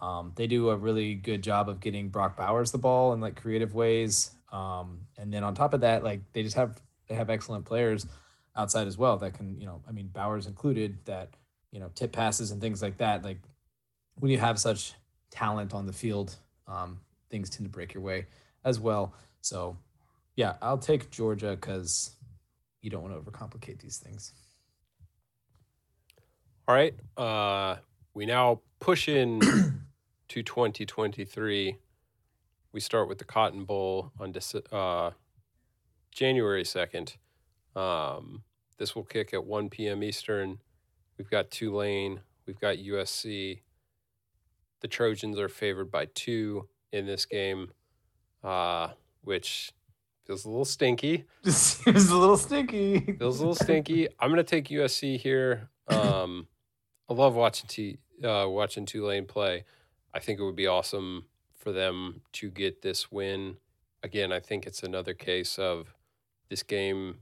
Um, 0.00 0.32
they 0.36 0.46
do 0.46 0.68
a 0.68 0.76
really 0.76 1.14
good 1.14 1.42
job 1.42 1.68
of 1.70 1.80
getting 1.80 2.10
Brock 2.10 2.36
Bowers 2.36 2.72
the 2.72 2.78
ball 2.78 3.14
in 3.14 3.20
like 3.20 3.40
creative 3.40 3.74
ways. 3.74 4.30
Um, 4.52 5.00
and 5.18 5.32
then 5.32 5.42
on 5.42 5.54
top 5.54 5.74
of 5.74 5.80
that, 5.80 6.04
like 6.04 6.20
they 6.32 6.42
just 6.42 6.56
have 6.56 6.80
they 7.08 7.14
have 7.14 7.30
excellent 7.30 7.64
players 7.64 8.06
outside 8.54 8.86
as 8.86 8.98
well 8.98 9.16
that 9.18 9.34
can, 9.34 9.58
you 9.58 9.66
know, 9.66 9.80
I 9.88 9.92
mean 9.92 10.08
Bowers 10.08 10.46
included 10.46 10.98
that, 11.06 11.30
you 11.70 11.80
know, 11.80 11.90
tip 11.94 12.12
passes 12.12 12.50
and 12.50 12.60
things 12.60 12.82
like 12.82 12.98
that. 12.98 13.24
Like 13.24 13.38
when 14.16 14.30
you 14.30 14.38
have 14.38 14.58
such 14.58 14.94
talent 15.30 15.74
on 15.74 15.86
the 15.86 15.92
field, 15.92 16.36
um, 16.68 17.00
things 17.30 17.48
tend 17.50 17.64
to 17.64 17.70
break 17.70 17.94
your 17.94 18.02
way 18.02 18.26
as 18.64 18.78
well. 18.78 19.14
So, 19.40 19.76
yeah, 20.36 20.54
I'll 20.62 20.78
take 20.78 21.10
Georgia 21.10 21.56
because 21.58 22.12
you 22.82 22.90
don't 22.90 23.02
want 23.02 23.14
to 23.14 23.20
overcomplicate 23.20 23.80
these 23.80 23.96
things. 23.96 24.32
All 26.68 26.74
right. 26.74 26.94
Uh, 27.16 27.76
we 28.14 28.26
now 28.26 28.60
push 28.78 29.08
in 29.08 29.40
to 30.28 30.42
2023. 30.42 31.76
We 32.72 32.80
start 32.80 33.08
with 33.08 33.18
the 33.18 33.24
Cotton 33.24 33.64
Bowl 33.64 34.12
on 34.18 34.32
Dece- 34.32 34.72
uh, 34.72 35.10
January 36.10 36.64
2nd. 36.64 37.16
Um, 37.76 38.44
this 38.78 38.94
will 38.94 39.04
kick 39.04 39.34
at 39.34 39.44
1 39.44 39.68
p.m. 39.68 40.02
Eastern. 40.02 40.58
We've 41.18 41.28
got 41.30 41.50
Tulane. 41.50 42.20
We've 42.46 42.58
got 42.58 42.76
USC. 42.76 43.60
The 44.80 44.88
Trojans 44.88 45.38
are 45.38 45.48
favored 45.48 45.90
by 45.90 46.06
two 46.14 46.68
in 46.92 47.06
this 47.06 47.26
game, 47.26 47.72
uh, 48.42 48.88
which 49.22 49.72
feels 50.26 50.44
a 50.44 50.48
little 50.48 50.64
stinky. 50.64 51.24
Just 51.44 51.82
seems 51.84 52.08
a 52.08 52.16
little 52.16 52.36
stinky. 52.38 53.00
Feels 53.18 53.38
a 53.38 53.42
little 53.42 53.54
stinky. 53.54 54.08
I'm 54.18 54.30
gonna 54.30 54.42
take 54.42 54.68
USC 54.68 55.18
here. 55.18 55.68
Um, 55.88 56.48
I 57.08 57.12
love 57.12 57.34
watching 57.34 57.68
T 57.68 57.98
uh, 58.24 58.46
watching 58.48 58.86
Tulane 58.86 59.26
play. 59.26 59.64
I 60.12 60.18
think 60.18 60.40
it 60.40 60.42
would 60.42 60.56
be 60.56 60.66
awesome 60.66 61.26
for 61.62 61.72
them 61.72 62.22
to 62.32 62.50
get 62.50 62.82
this 62.82 63.12
win. 63.12 63.56
Again, 64.02 64.32
I 64.32 64.40
think 64.40 64.66
it's 64.66 64.82
another 64.82 65.14
case 65.14 65.58
of 65.58 65.94
this 66.48 66.64
game 66.64 67.18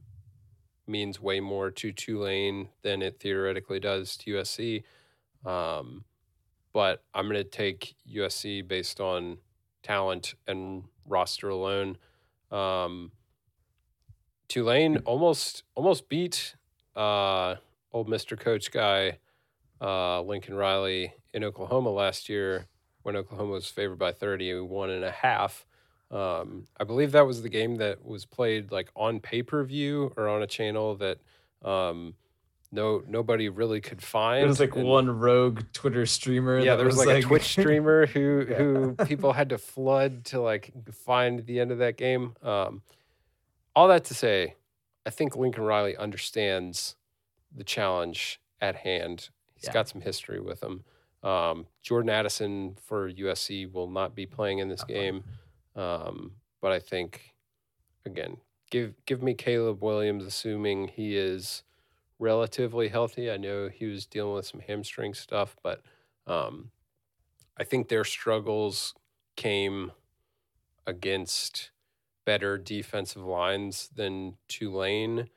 means 0.86 1.20
way 1.20 1.40
more 1.40 1.70
to 1.70 1.92
Tulane 1.92 2.70
than 2.82 3.02
it 3.02 3.20
theoretically 3.20 3.78
does 3.78 4.16
to 4.18 4.32
USC. 4.32 4.82
Um, 5.44 6.04
but 6.72 7.04
I'm 7.14 7.24
going 7.26 7.36
to 7.36 7.44
take 7.44 7.94
USC 8.10 8.66
based 8.66 8.98
on 8.98 9.38
talent 9.82 10.34
and 10.46 10.84
roster 11.06 11.50
alone. 11.50 11.98
Um, 12.50 13.12
Tulane 14.48 14.98
almost 15.04 15.62
almost 15.74 16.08
beat 16.08 16.56
uh, 16.96 17.56
old 17.92 18.08
Mister 18.08 18.36
Coach 18.36 18.72
guy 18.72 19.18
uh, 19.80 20.22
Lincoln 20.22 20.54
Riley 20.54 21.14
in 21.32 21.44
Oklahoma 21.44 21.90
last 21.90 22.28
year 22.28 22.66
when 23.02 23.16
Oklahoma 23.16 23.52
was 23.52 23.66
favored 23.66 23.98
by 23.98 24.12
30 24.12 24.60
one 24.60 24.90
and 24.90 25.04
a 25.04 25.10
half. 25.10 25.66
Um, 26.10 26.66
I 26.78 26.84
believe 26.84 27.12
that 27.12 27.26
was 27.26 27.42
the 27.42 27.48
game 27.48 27.76
that 27.76 28.04
was 28.04 28.24
played 28.26 28.72
like 28.72 28.90
on 28.96 29.20
pay 29.20 29.42
per 29.42 29.62
view 29.64 30.12
or 30.16 30.28
on 30.28 30.42
a 30.42 30.46
channel 30.46 30.96
that 30.96 31.18
um, 31.64 32.14
no 32.72 33.02
nobody 33.06 33.48
really 33.48 33.80
could 33.80 34.02
find. 34.02 34.40
There 34.42 34.48
was 34.48 34.58
like 34.60 34.74
and- 34.74 34.84
one 34.86 35.08
rogue 35.10 35.62
Twitter 35.72 36.06
streamer. 36.06 36.58
Yeah, 36.58 36.74
there 36.76 36.86
was 36.86 36.96
like, 36.96 37.08
a 37.08 37.22
Twitch 37.22 37.42
streamer 37.58 38.06
who 38.06 38.44
Yeah. 38.48 38.56
who 38.56 38.94
people 39.06 39.32
had 39.32 39.50
to 39.50 39.58
flood 39.58 40.24
to 40.26 40.40
like 40.40 40.72
find 40.92 41.46
the 41.46 41.60
end 41.60 41.70
of 41.70 41.78
that 41.78 41.96
game. 41.96 42.34
Um, 42.42 42.82
all 43.76 43.86
that 43.88 44.04
to 44.06 44.14
say, 44.14 44.56
I 45.06 45.10
think 45.10 45.36
Lincoln 45.36 45.62
Riley 45.62 45.96
understands 45.96 46.96
the 47.54 47.62
challenge 47.64 48.40
at 48.60 48.76
hand. 48.76 49.28
He's 49.54 49.66
Yeah. 49.66 49.72
got 49.74 49.88
some 49.88 50.00
history 50.00 50.40
with 50.40 50.60
him. 50.62 50.82
Um, 51.22 51.66
Jordan 51.82 52.10
Addison 52.10 52.76
for 52.82 53.10
USC 53.10 53.70
will 53.70 53.88
not 53.88 54.14
be 54.14 54.26
playing 54.26 54.58
in 54.58 54.68
this 54.68 54.84
game, 54.84 55.22
um, 55.76 56.32
but 56.60 56.72
I 56.72 56.78
think 56.78 57.34
again, 58.06 58.38
give 58.70 58.94
give 59.06 59.22
me 59.22 59.34
Caleb 59.34 59.82
Williams, 59.82 60.24
assuming 60.24 60.88
he 60.88 61.16
is 61.16 61.62
relatively 62.18 62.88
healthy. 62.88 63.30
I 63.30 63.36
know 63.36 63.68
he 63.68 63.86
was 63.86 64.06
dealing 64.06 64.34
with 64.34 64.46
some 64.46 64.60
hamstring 64.60 65.14
stuff, 65.14 65.56
but 65.62 65.82
um, 66.26 66.70
I 67.58 67.64
think 67.64 67.88
their 67.88 68.04
struggles 68.04 68.94
came 69.36 69.92
against 70.86 71.70
better 72.24 72.58
defensive 72.58 73.24
lines 73.24 73.90
than 73.94 74.36
Tulane 74.48 75.28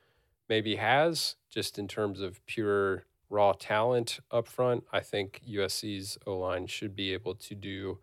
maybe 0.48 0.76
has, 0.76 1.36
just 1.50 1.78
in 1.78 1.88
terms 1.88 2.20
of 2.20 2.44
pure 2.46 3.04
raw 3.30 3.52
talent 3.52 4.20
up 4.30 4.46
front. 4.46 4.84
I 4.92 5.00
think 5.00 5.40
USC's 5.48 6.18
O 6.26 6.38
line 6.38 6.66
should 6.66 6.94
be 6.94 7.12
able 7.12 7.34
to 7.36 7.54
do 7.54 7.98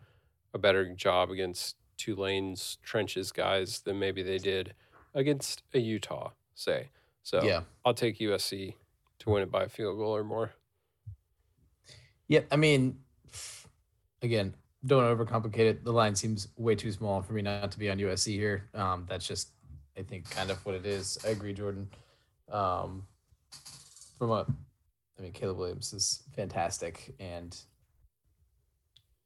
a 0.54 0.58
better 0.58 0.94
job 0.94 1.32
against 1.32 1.78
Tulane's 1.98 2.78
trenches 2.84 3.32
guys 3.32 3.82
than 3.82 4.00
maybe 4.00 4.24
they 4.24 4.38
did 4.38 4.74
against 5.14 5.64
a 5.74 5.80
Utah, 5.80 6.32
say. 6.56 6.90
So 7.24 7.44
Yeah. 7.44 7.62
I'll 7.86 7.94
take 7.94 8.20
USC 8.20 8.76
to 9.20 9.30
win 9.30 9.44
it 9.44 9.52
by 9.52 9.64
a 9.64 9.70
field 9.70 9.98
goal 9.98 10.16
or 10.16 10.24
more. 10.24 10.52
Yeah, 12.28 12.42
I 12.52 12.56
mean, 12.56 13.00
again, 14.22 14.56
don't 14.86 15.04
overcomplicate 15.04 15.60
it. 15.60 15.84
The 15.84 15.92
line 15.94 16.16
seems 16.16 16.48
way 16.58 16.76
too 16.76 16.92
small 16.92 17.22
for 17.22 17.34
me 17.34 17.42
not 17.42 17.72
to 17.72 17.80
be 17.80 17.90
on 17.90 17.98
USC 18.00 18.34
here. 18.34 18.70
Um, 18.74 19.06
that's 19.08 19.28
just, 19.28 19.50
I 19.98 20.02
think, 20.02 20.30
kind 20.30 20.50
of 20.50 20.66
what 20.66 20.74
it 20.76 20.86
is. 20.86 21.20
I 21.26 21.30
agree, 21.30 21.54
Jordan. 21.54 21.90
Um, 22.50 23.06
from 24.18 24.32
a, 24.32 24.46
I 25.22 25.24
mean, 25.26 25.34
Caleb 25.34 25.58
Williams 25.58 25.94
is 25.94 26.24
fantastic, 26.36 27.14
and 27.20 27.56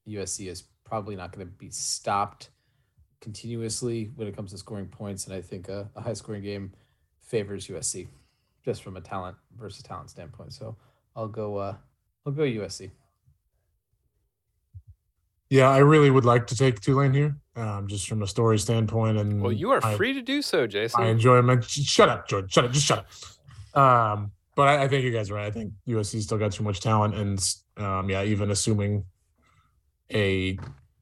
USC 0.10 0.50
is 0.50 0.66
probably 0.84 1.16
not 1.16 1.32
going 1.32 1.48
to 1.48 1.54
be 1.54 1.70
stopped 1.70 2.50
continuously 3.22 4.12
when 4.18 4.28
it 4.28 4.36
comes 4.36 4.52
to 4.52 4.58
scoring 4.58 4.88
points. 4.88 5.26
And 5.26 5.34
I 5.34 5.40
think 5.40 5.70
a, 5.70 5.90
a 5.96 6.02
high 6.02 6.12
scoring 6.12 6.44
game 6.44 6.74
favors 7.22 7.68
USC 7.68 8.10
just 8.66 8.84
from 8.84 8.98
a 8.98 9.02
talent 9.02 9.38
versus 9.58 9.84
talent 9.84 10.10
standpoint. 10.10 10.52
So 10.52 10.76
I'll 11.16 11.30
go. 11.30 11.56
Uh, 11.56 11.76
I'll 12.26 12.34
go 12.34 12.44
USC. 12.44 12.92
Yeah, 15.50 15.70
I 15.70 15.78
really 15.78 16.10
would 16.12 16.26
like 16.26 16.46
to 16.48 16.58
take 16.58 16.82
Tulane 16.82 17.14
here, 17.14 17.38
um, 17.56 17.88
just 17.88 18.10
from 18.10 18.22
a 18.22 18.28
story 18.28 18.60
standpoint. 18.60 19.18
And 19.18 19.42
Well, 19.42 19.54
you 19.54 19.72
are 19.72 19.80
I- 19.82 19.96
free 19.96 20.12
to 20.12 20.22
do 20.22 20.42
so, 20.42 20.68
Jason. 20.68 21.02
I 21.04 21.08
enjoy 21.08 21.38
him. 21.38 21.62
Sh- 21.62 21.84
Shut 21.86 22.10
up, 22.10 22.28
Jordan. 22.28 22.50
Shut 22.50 22.66
up. 22.66 22.72
Just 22.74 22.86
shut 22.86 23.06
up. 23.74 23.80
Um, 23.82 24.32
but 24.56 24.68
I, 24.68 24.84
I 24.84 24.88
think 24.88 25.04
you 25.04 25.12
guys 25.12 25.30
are 25.30 25.36
right. 25.36 25.48
I 25.48 25.52
think 25.52 25.74
USC 25.88 26.22
still 26.22 26.38
got 26.38 26.52
too 26.52 26.64
much 26.64 26.80
talent, 26.80 27.16
and 27.16 27.40
um, 27.78 28.10
yeah, 28.10 28.24
even 28.24 28.52
assuming 28.52 29.06
a 30.12 30.58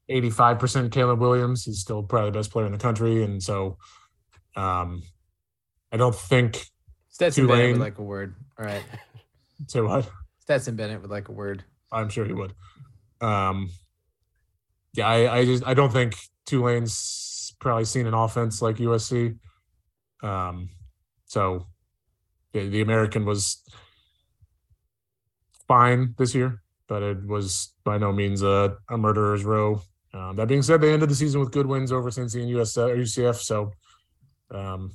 85% 0.09 0.91
Caleb 0.91 1.19
Williams, 1.19 1.65
he's 1.65 1.79
still 1.79 2.03
probably 2.03 2.31
the 2.31 2.39
best 2.39 2.51
player 2.51 2.65
in 2.65 2.71
the 2.71 2.77
country, 2.77 3.23
and 3.23 3.41
so 3.41 3.77
um, 4.55 5.03
I 5.91 5.97
don't 5.97 6.15
think. 6.15 6.65
Stetson 7.09 7.45
Bennett 7.45 7.61
Tulane. 7.61 7.71
would 7.73 7.81
like 7.81 7.97
a 7.99 8.03
word. 8.03 8.35
All 8.57 8.65
right. 8.65 8.83
Say 9.67 9.81
what? 9.81 10.09
Stetson 10.39 10.75
Bennett 10.75 11.01
would 11.01 11.11
like 11.11 11.29
a 11.29 11.31
word. 11.31 11.63
I'm 11.91 12.09
sure 12.09 12.25
he 12.25 12.33
would. 12.33 12.53
Um, 13.21 13.69
yeah, 14.93 15.07
I, 15.07 15.37
I 15.37 15.45
just 15.45 15.65
I 15.65 15.73
don't 15.73 15.93
think 15.93 16.15
Tulane's 16.45 17.55
probably 17.59 17.85
seen 17.85 18.07
an 18.07 18.13
offense 18.13 18.61
like 18.61 18.77
USC. 18.77 19.37
Um, 20.21 20.69
so 21.25 21.67
the 22.53 22.81
American 22.81 23.25
was 23.25 23.61
fine 25.67 26.13
this 26.17 26.35
year, 26.35 26.61
but 26.87 27.01
it 27.01 27.25
was 27.25 27.73
by 27.83 27.97
no 27.97 28.11
means 28.11 28.43
a, 28.43 28.77
a 28.89 28.97
murderer's 28.97 29.43
row. 29.43 29.81
Um, 30.13 30.35
that 30.35 30.47
being 30.47 30.61
said, 30.61 30.79
they 30.79 30.93
ended 30.93 31.09
the 31.09 31.15
season 31.15 31.39
with 31.39 31.51
good 31.51 31.65
wins 31.65 31.91
over 31.91 32.11
Cincy 32.11 32.41
and 32.41 32.49
US 32.49 32.77
or 32.77 32.95
UCF. 32.95 33.35
So 33.37 33.71
um, 34.51 34.91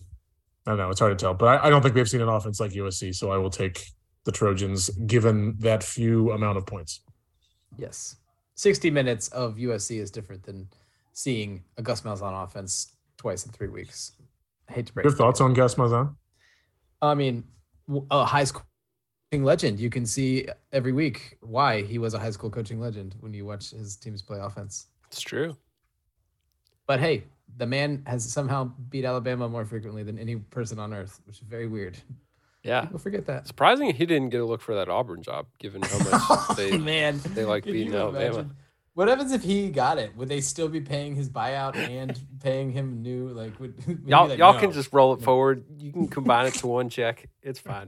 I 0.66 0.70
don't 0.70 0.78
know, 0.78 0.90
it's 0.90 1.00
hard 1.00 1.18
to 1.18 1.22
tell, 1.22 1.34
but 1.34 1.46
I, 1.46 1.66
I 1.66 1.70
don't 1.70 1.82
think 1.82 1.94
they've 1.94 2.08
seen 2.08 2.20
an 2.20 2.28
offense 2.28 2.60
like 2.60 2.72
USC. 2.72 3.14
So 3.14 3.32
I 3.32 3.36
will 3.38 3.50
take 3.50 3.84
the 4.24 4.32
Trojans 4.32 4.90
given 5.06 5.56
that 5.60 5.82
few 5.82 6.32
amount 6.32 6.58
of 6.58 6.66
points. 6.66 7.00
Yes. 7.76 8.16
60 8.54 8.90
minutes 8.90 9.28
of 9.28 9.56
USC 9.56 9.98
is 9.98 10.10
different 10.10 10.42
than 10.44 10.68
seeing 11.12 11.64
a 11.76 11.82
Gus 11.82 12.02
Malzahn 12.02 12.44
offense 12.44 12.92
twice 13.16 13.46
in 13.46 13.52
three 13.52 13.68
weeks. 13.68 14.12
I 14.68 14.74
hate 14.74 14.86
to 14.86 14.92
break 14.92 15.04
Your 15.04 15.12
thoughts 15.12 15.40
on 15.40 15.54
Gus 15.54 15.76
Malzahn? 15.76 16.14
I 17.00 17.14
mean, 17.14 17.44
a 18.10 18.24
high 18.24 18.44
school 18.44 18.64
coaching 19.30 19.44
legend. 19.44 19.80
You 19.80 19.90
can 19.90 20.06
see 20.06 20.46
every 20.72 20.92
week 20.92 21.38
why 21.40 21.82
he 21.82 21.98
was 21.98 22.14
a 22.14 22.18
high 22.18 22.30
school 22.30 22.50
coaching 22.50 22.80
legend 22.80 23.14
when 23.20 23.34
you 23.34 23.44
watch 23.44 23.70
his 23.70 23.96
teams 23.96 24.22
play 24.22 24.38
offense. 24.40 24.86
it's 25.06 25.20
true. 25.20 25.56
But 26.86 27.00
hey, 27.00 27.24
the 27.56 27.66
man 27.66 28.02
has 28.06 28.30
somehow 28.30 28.72
beat 28.88 29.04
Alabama 29.04 29.48
more 29.48 29.64
frequently 29.64 30.02
than 30.02 30.18
any 30.18 30.36
person 30.36 30.78
on 30.78 30.94
earth, 30.94 31.20
which 31.26 31.36
is 31.36 31.42
very 31.46 31.66
weird. 31.66 31.98
Yeah. 32.62 32.82
People 32.82 32.98
forget 32.98 33.26
that. 33.26 33.46
Surprising 33.46 33.94
he 33.94 34.06
didn't 34.06 34.30
get 34.30 34.40
a 34.40 34.44
look 34.44 34.60
for 34.60 34.74
that 34.74 34.88
Auburn 34.88 35.22
job, 35.22 35.46
given 35.58 35.82
how 35.82 35.98
much 35.98 36.48
they 36.56 36.76
man, 36.78 37.20
they 37.34 37.44
like 37.44 37.64
beating 37.64 37.94
Alabama. 37.94 38.24
imagine? 38.24 38.56
What 38.98 39.06
happens 39.06 39.30
if 39.30 39.44
he 39.44 39.70
got 39.70 39.98
it? 39.98 40.16
Would 40.16 40.28
they 40.28 40.40
still 40.40 40.66
be 40.66 40.80
paying 40.80 41.14
his 41.14 41.30
buyout 41.30 41.76
and 41.76 42.20
paying 42.42 42.72
him 42.72 43.00
new? 43.00 43.28
Like, 43.28 43.60
would, 43.60 43.86
would 43.86 44.02
y'all 44.04 44.26
like, 44.26 44.40
y'all 44.40 44.54
"No." 44.54 44.58
can 44.58 44.72
just 44.72 44.92
roll 44.92 45.12
it 45.12 45.22
forward. 45.22 45.64
You 45.78 45.92
can 45.92 46.08
combine 46.08 46.46
it 46.46 46.54
to 46.54 46.66
one 46.66 46.88
check. 46.88 47.28
It's 47.40 47.60
fine. 47.60 47.86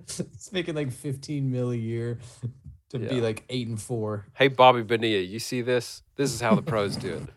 It's 0.00 0.50
making 0.52 0.74
like 0.74 0.90
15 0.90 1.50
mil 1.50 1.70
a 1.72 1.76
year 1.76 2.18
to 2.88 2.98
be 2.98 3.20
like 3.20 3.44
eight 3.50 3.68
and 3.68 3.78
four. 3.78 4.24
Hey 4.32 4.48
Bobby 4.48 4.82
Bonilla, 4.82 5.20
you 5.20 5.38
see 5.38 5.60
this? 5.60 6.02
This 6.16 6.32
is 6.32 6.40
how 6.40 6.54
the 6.54 6.62
pros 6.62 6.96
do 6.96 7.16
it. 7.16 7.22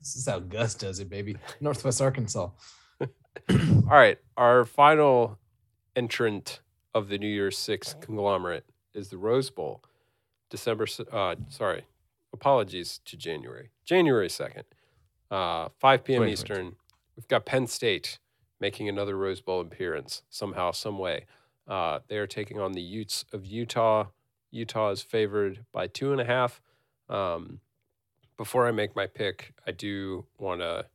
This 0.00 0.16
is 0.16 0.26
how 0.26 0.40
Gus 0.40 0.74
does 0.74 0.98
it, 0.98 1.08
baby. 1.08 1.36
Northwest 1.60 2.00
Arkansas. 2.00 2.50
All 3.00 3.06
right, 3.86 4.18
our 4.36 4.64
final 4.64 5.38
entrant 5.94 6.60
of 6.92 7.08
the 7.08 7.18
New 7.18 7.28
Year's 7.28 7.56
Six 7.56 7.94
conglomerate 8.00 8.64
is 8.94 9.10
the 9.10 9.16
Rose 9.18 9.50
Bowl, 9.50 9.82
December. 10.50 10.86
Uh, 11.12 11.36
sorry, 11.48 11.84
apologies 12.32 13.00
to 13.04 13.16
January, 13.16 13.70
January 13.84 14.28
second, 14.28 14.64
uh, 15.30 15.68
five 15.78 16.04
p.m. 16.04 16.22
2022. 16.22 16.32
Eastern. 16.32 16.76
We've 17.16 17.28
got 17.28 17.46
Penn 17.46 17.66
State 17.66 18.18
making 18.60 18.88
another 18.88 19.16
Rose 19.16 19.40
Bowl 19.40 19.60
appearance 19.60 20.22
somehow, 20.28 20.70
some 20.70 20.98
way. 20.98 21.26
Uh, 21.66 22.00
they 22.08 22.18
are 22.18 22.26
taking 22.26 22.60
on 22.60 22.72
the 22.72 22.80
Utes 22.80 23.24
of 23.32 23.44
Utah. 23.44 24.06
Utah 24.50 24.90
is 24.90 25.02
favored 25.02 25.64
by 25.72 25.86
two 25.86 26.12
and 26.12 26.20
a 26.20 26.24
half. 26.24 26.60
Um, 27.08 27.60
before 28.36 28.66
I 28.66 28.70
make 28.70 28.94
my 28.94 29.06
pick, 29.06 29.54
I 29.66 29.72
do 29.72 30.26
want 30.38 30.60
to 30.60 30.86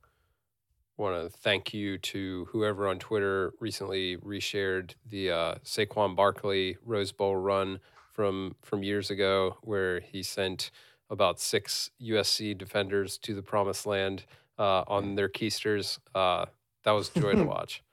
want 0.98 1.20
to 1.20 1.38
thank 1.40 1.74
you 1.74 1.98
to 1.98 2.48
whoever 2.52 2.88
on 2.88 3.00
Twitter 3.00 3.54
recently 3.60 4.18
reshared 4.18 4.94
the 5.10 5.32
uh, 5.32 5.56
Saquon 5.64 6.16
Barkley 6.16 6.78
Rose 6.86 7.12
Bowl 7.12 7.36
run 7.36 7.80
from 8.14 8.56
from 8.62 8.84
years 8.84 9.10
ago, 9.10 9.58
where 9.62 10.00
he 10.00 10.24
sent 10.24 10.72
about 11.10 11.40
six 11.40 11.92
USC 12.02 12.58
defenders 12.58 13.18
to 13.20 13.34
the 13.34 13.42
promised 13.42 13.86
land 13.86 14.26
uh, 14.58 14.84
on 14.88 15.16
their 15.16 15.30
keisters. 15.30 16.00
Uh, 16.16 16.46
that 16.84 16.92
was 16.92 17.10
joy 17.10 17.34
to 17.34 17.44
watch, 17.56 17.84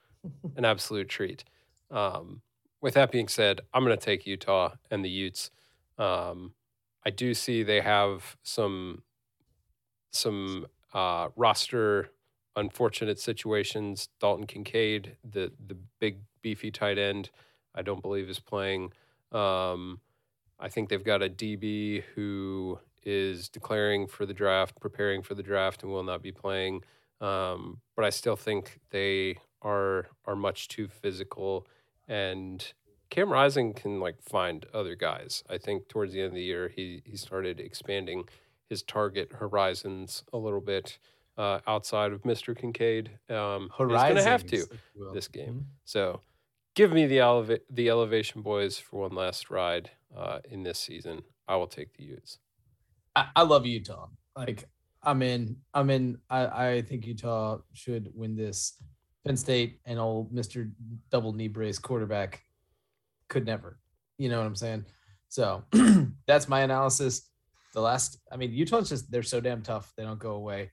an 0.55 0.65
absolute 0.65 1.09
treat. 1.09 1.43
Um, 1.91 2.41
with 2.81 2.93
that 2.93 3.11
being 3.11 3.27
said, 3.27 3.61
I'm 3.73 3.83
going 3.83 3.97
to 3.97 4.03
take 4.03 4.25
Utah 4.25 4.71
and 4.89 5.03
the 5.03 5.09
Utes. 5.09 5.51
Um, 5.97 6.53
I 7.05 7.09
do 7.09 7.33
see 7.33 7.63
they 7.63 7.81
have 7.81 8.37
some 8.43 9.03
some 10.11 10.67
uh, 10.93 11.29
roster 11.35 12.09
unfortunate 12.55 13.19
situations. 13.19 14.09
Dalton 14.19 14.47
Kincaid, 14.47 15.17
the 15.23 15.51
the 15.65 15.77
big 15.99 16.19
beefy 16.41 16.71
tight 16.71 16.97
end, 16.97 17.29
I 17.75 17.81
don't 17.81 18.01
believe 18.01 18.29
is 18.29 18.39
playing. 18.39 18.91
Um, 19.31 19.99
I 20.59 20.69
think 20.69 20.89
they've 20.89 21.03
got 21.03 21.21
a 21.23 21.29
DB 21.29 22.03
who 22.15 22.79
is 23.03 23.47
declaring 23.49 24.07
for 24.07 24.25
the 24.25 24.33
draft, 24.33 24.79
preparing 24.79 25.21
for 25.21 25.33
the 25.35 25.43
draft, 25.43 25.83
and 25.83 25.91
will 25.91 26.03
not 26.03 26.21
be 26.21 26.31
playing. 26.31 26.83
Um, 27.21 27.81
but 27.95 28.05
I 28.05 28.09
still 28.09 28.35
think 28.35 28.79
they 28.91 29.37
are 29.61 30.07
are 30.25 30.35
much 30.35 30.67
too 30.67 30.87
physical, 30.87 31.67
and 32.07 32.73
Cam 33.09 33.31
Rising 33.31 33.73
can 33.73 33.99
like 33.99 34.21
find 34.21 34.65
other 34.73 34.95
guys. 34.95 35.43
I 35.49 35.57
think 35.57 35.87
towards 35.87 36.13
the 36.13 36.19
end 36.19 36.29
of 36.29 36.35
the 36.35 36.43
year, 36.43 36.69
he 36.69 37.01
he 37.05 37.17
started 37.17 37.59
expanding 37.59 38.25
his 38.69 38.83
target 38.83 39.31
horizons 39.33 40.23
a 40.31 40.37
little 40.37 40.61
bit 40.61 40.99
uh, 41.37 41.59
outside 41.65 42.11
of 42.11 42.21
Mr. 42.23 42.55
Kincaid. 42.55 43.09
Um, 43.29 43.69
he's 43.77 43.87
going 43.87 44.15
to 44.15 44.23
have 44.23 44.45
to 44.47 44.55
Horizons, 44.57 44.71
if 44.73 44.81
you 44.95 45.05
will. 45.05 45.13
this 45.13 45.27
game. 45.27 45.53
Mhm. 45.53 45.65
So 45.85 46.21
give 46.75 46.91
me 46.91 47.05
the 47.07 47.17
eleva- 47.17 47.61
the 47.69 47.89
elevation 47.89 48.41
boys 48.41 48.77
for 48.77 49.01
one 49.01 49.15
last 49.15 49.49
ride 49.49 49.89
uh, 50.15 50.39
in 50.49 50.63
this 50.63 50.79
season. 50.79 51.21
I 51.47 51.55
will 51.55 51.67
take 51.67 51.95
the 51.95 52.03
Utes. 52.03 52.39
I, 53.15 53.27
I 53.35 53.41
love 53.43 53.65
Utah. 53.65 54.07
Like 54.35 54.65
I'm 55.03 55.21
in. 55.21 55.57
I'm 55.73 55.89
in. 55.89 56.19
I, 56.29 56.67
I 56.67 56.81
think 56.81 57.05
Utah 57.05 57.59
should 57.73 58.09
win 58.13 58.35
this. 58.35 58.81
Penn 59.25 59.37
State 59.37 59.79
and 59.85 59.99
old 59.99 60.31
Mister 60.31 60.69
Double 61.11 61.33
Knee 61.33 61.47
Brace 61.47 61.79
quarterback 61.79 62.41
could 63.27 63.45
never. 63.45 63.79
You 64.17 64.29
know 64.29 64.37
what 64.37 64.47
I'm 64.47 64.55
saying? 64.55 64.85
So 65.29 65.63
that's 66.27 66.47
my 66.49 66.61
analysis. 66.61 67.29
The 67.73 67.81
last, 67.81 68.17
I 68.31 68.37
mean, 68.37 68.51
Utah's 68.51 68.89
just 68.89 69.11
they're 69.11 69.23
so 69.23 69.39
damn 69.39 69.61
tough. 69.61 69.93
They 69.95 70.03
don't 70.03 70.19
go 70.19 70.31
away. 70.31 70.71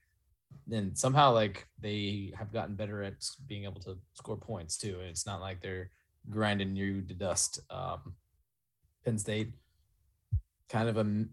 And 0.71 0.97
somehow, 0.97 1.33
like 1.33 1.67
they 1.79 2.33
have 2.37 2.51
gotten 2.51 2.75
better 2.75 3.03
at 3.03 3.13
being 3.47 3.63
able 3.63 3.79
to 3.81 3.97
score 4.13 4.37
points 4.37 4.77
too. 4.77 4.97
And 4.99 5.09
it's 5.09 5.25
not 5.25 5.39
like 5.39 5.61
they're 5.61 5.91
grinding 6.29 6.75
you 6.75 7.01
to 7.03 7.13
dust. 7.13 7.59
Um, 7.69 8.15
Penn 9.05 9.17
State, 9.17 9.53
kind 10.69 10.89
of 10.89 10.97
a 10.97 11.25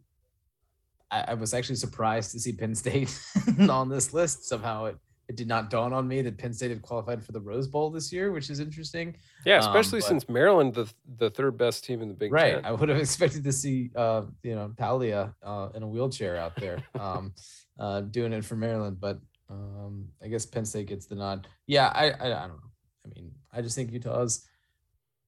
I, 1.11 1.25
I 1.29 1.35
was 1.35 1.55
actually 1.55 1.77
surprised 1.77 2.33
to 2.33 2.41
see 2.41 2.53
Penn 2.53 2.75
State 2.75 3.17
on 3.69 3.89
this 3.89 4.13
list. 4.13 4.45
Somehow 4.49 4.87
it, 4.87 4.97
it 5.29 5.37
did 5.37 5.49
not 5.49 5.71
dawn 5.71 5.93
on 5.93 6.07
me 6.09 6.23
that 6.23 6.39
Penn 6.39 6.53
State 6.53 6.71
had 6.71 6.83
qualified 6.83 7.25
for 7.25 7.33
the 7.33 7.41
Rose 7.41 7.67
Bowl 7.67 7.91
this 7.91 8.13
year, 8.13 8.31
which 8.33 8.51
is 8.51 8.61
interesting. 8.61 9.17
Yeah, 9.47 9.59
Um, 9.59 9.61
especially 9.69 10.01
but- 10.01 10.09
since 10.09 10.29
Maryland, 10.29 10.75
the 10.75 10.93
the 11.19 11.31
third 11.31 11.57
best 11.59 11.85
team 11.85 12.03
in 12.03 12.09
the 12.09 12.15
Big 12.15 12.33
right. 12.33 12.55
Ten. 12.55 12.65
I 12.65 12.73
would 12.73 12.89
have 12.89 12.99
expected 13.07 13.45
to 13.45 13.53
see 13.53 13.91
uh, 13.97 14.23
you 14.43 14.55
know, 14.55 14.73
Taulia 14.77 15.35
uh, 15.43 15.69
in 15.75 15.83
a 15.83 15.89
wheelchair 15.89 16.37
out 16.37 16.57
there 16.57 16.79
um, 17.01 17.33
uh, 17.79 18.01
doing 18.03 18.33
it 18.33 18.45
for 18.45 18.57
Maryland, 18.57 18.99
but 19.01 19.19
um, 19.51 20.09
I 20.23 20.29
guess 20.29 20.47
Penn 20.47 20.65
State 20.65 20.87
gets 20.89 21.07
the 21.07 21.15
nod. 21.17 21.47
Yeah, 21.67 21.89
I, 21.95 22.11
I 22.11 22.27
I 22.27 22.29
don't 22.47 22.49
know. 22.49 22.71
I 23.05 23.09
mean, 23.15 23.33
I 23.53 23.61
just 23.61 23.77
think 23.77 23.93
Utah's 23.93 24.47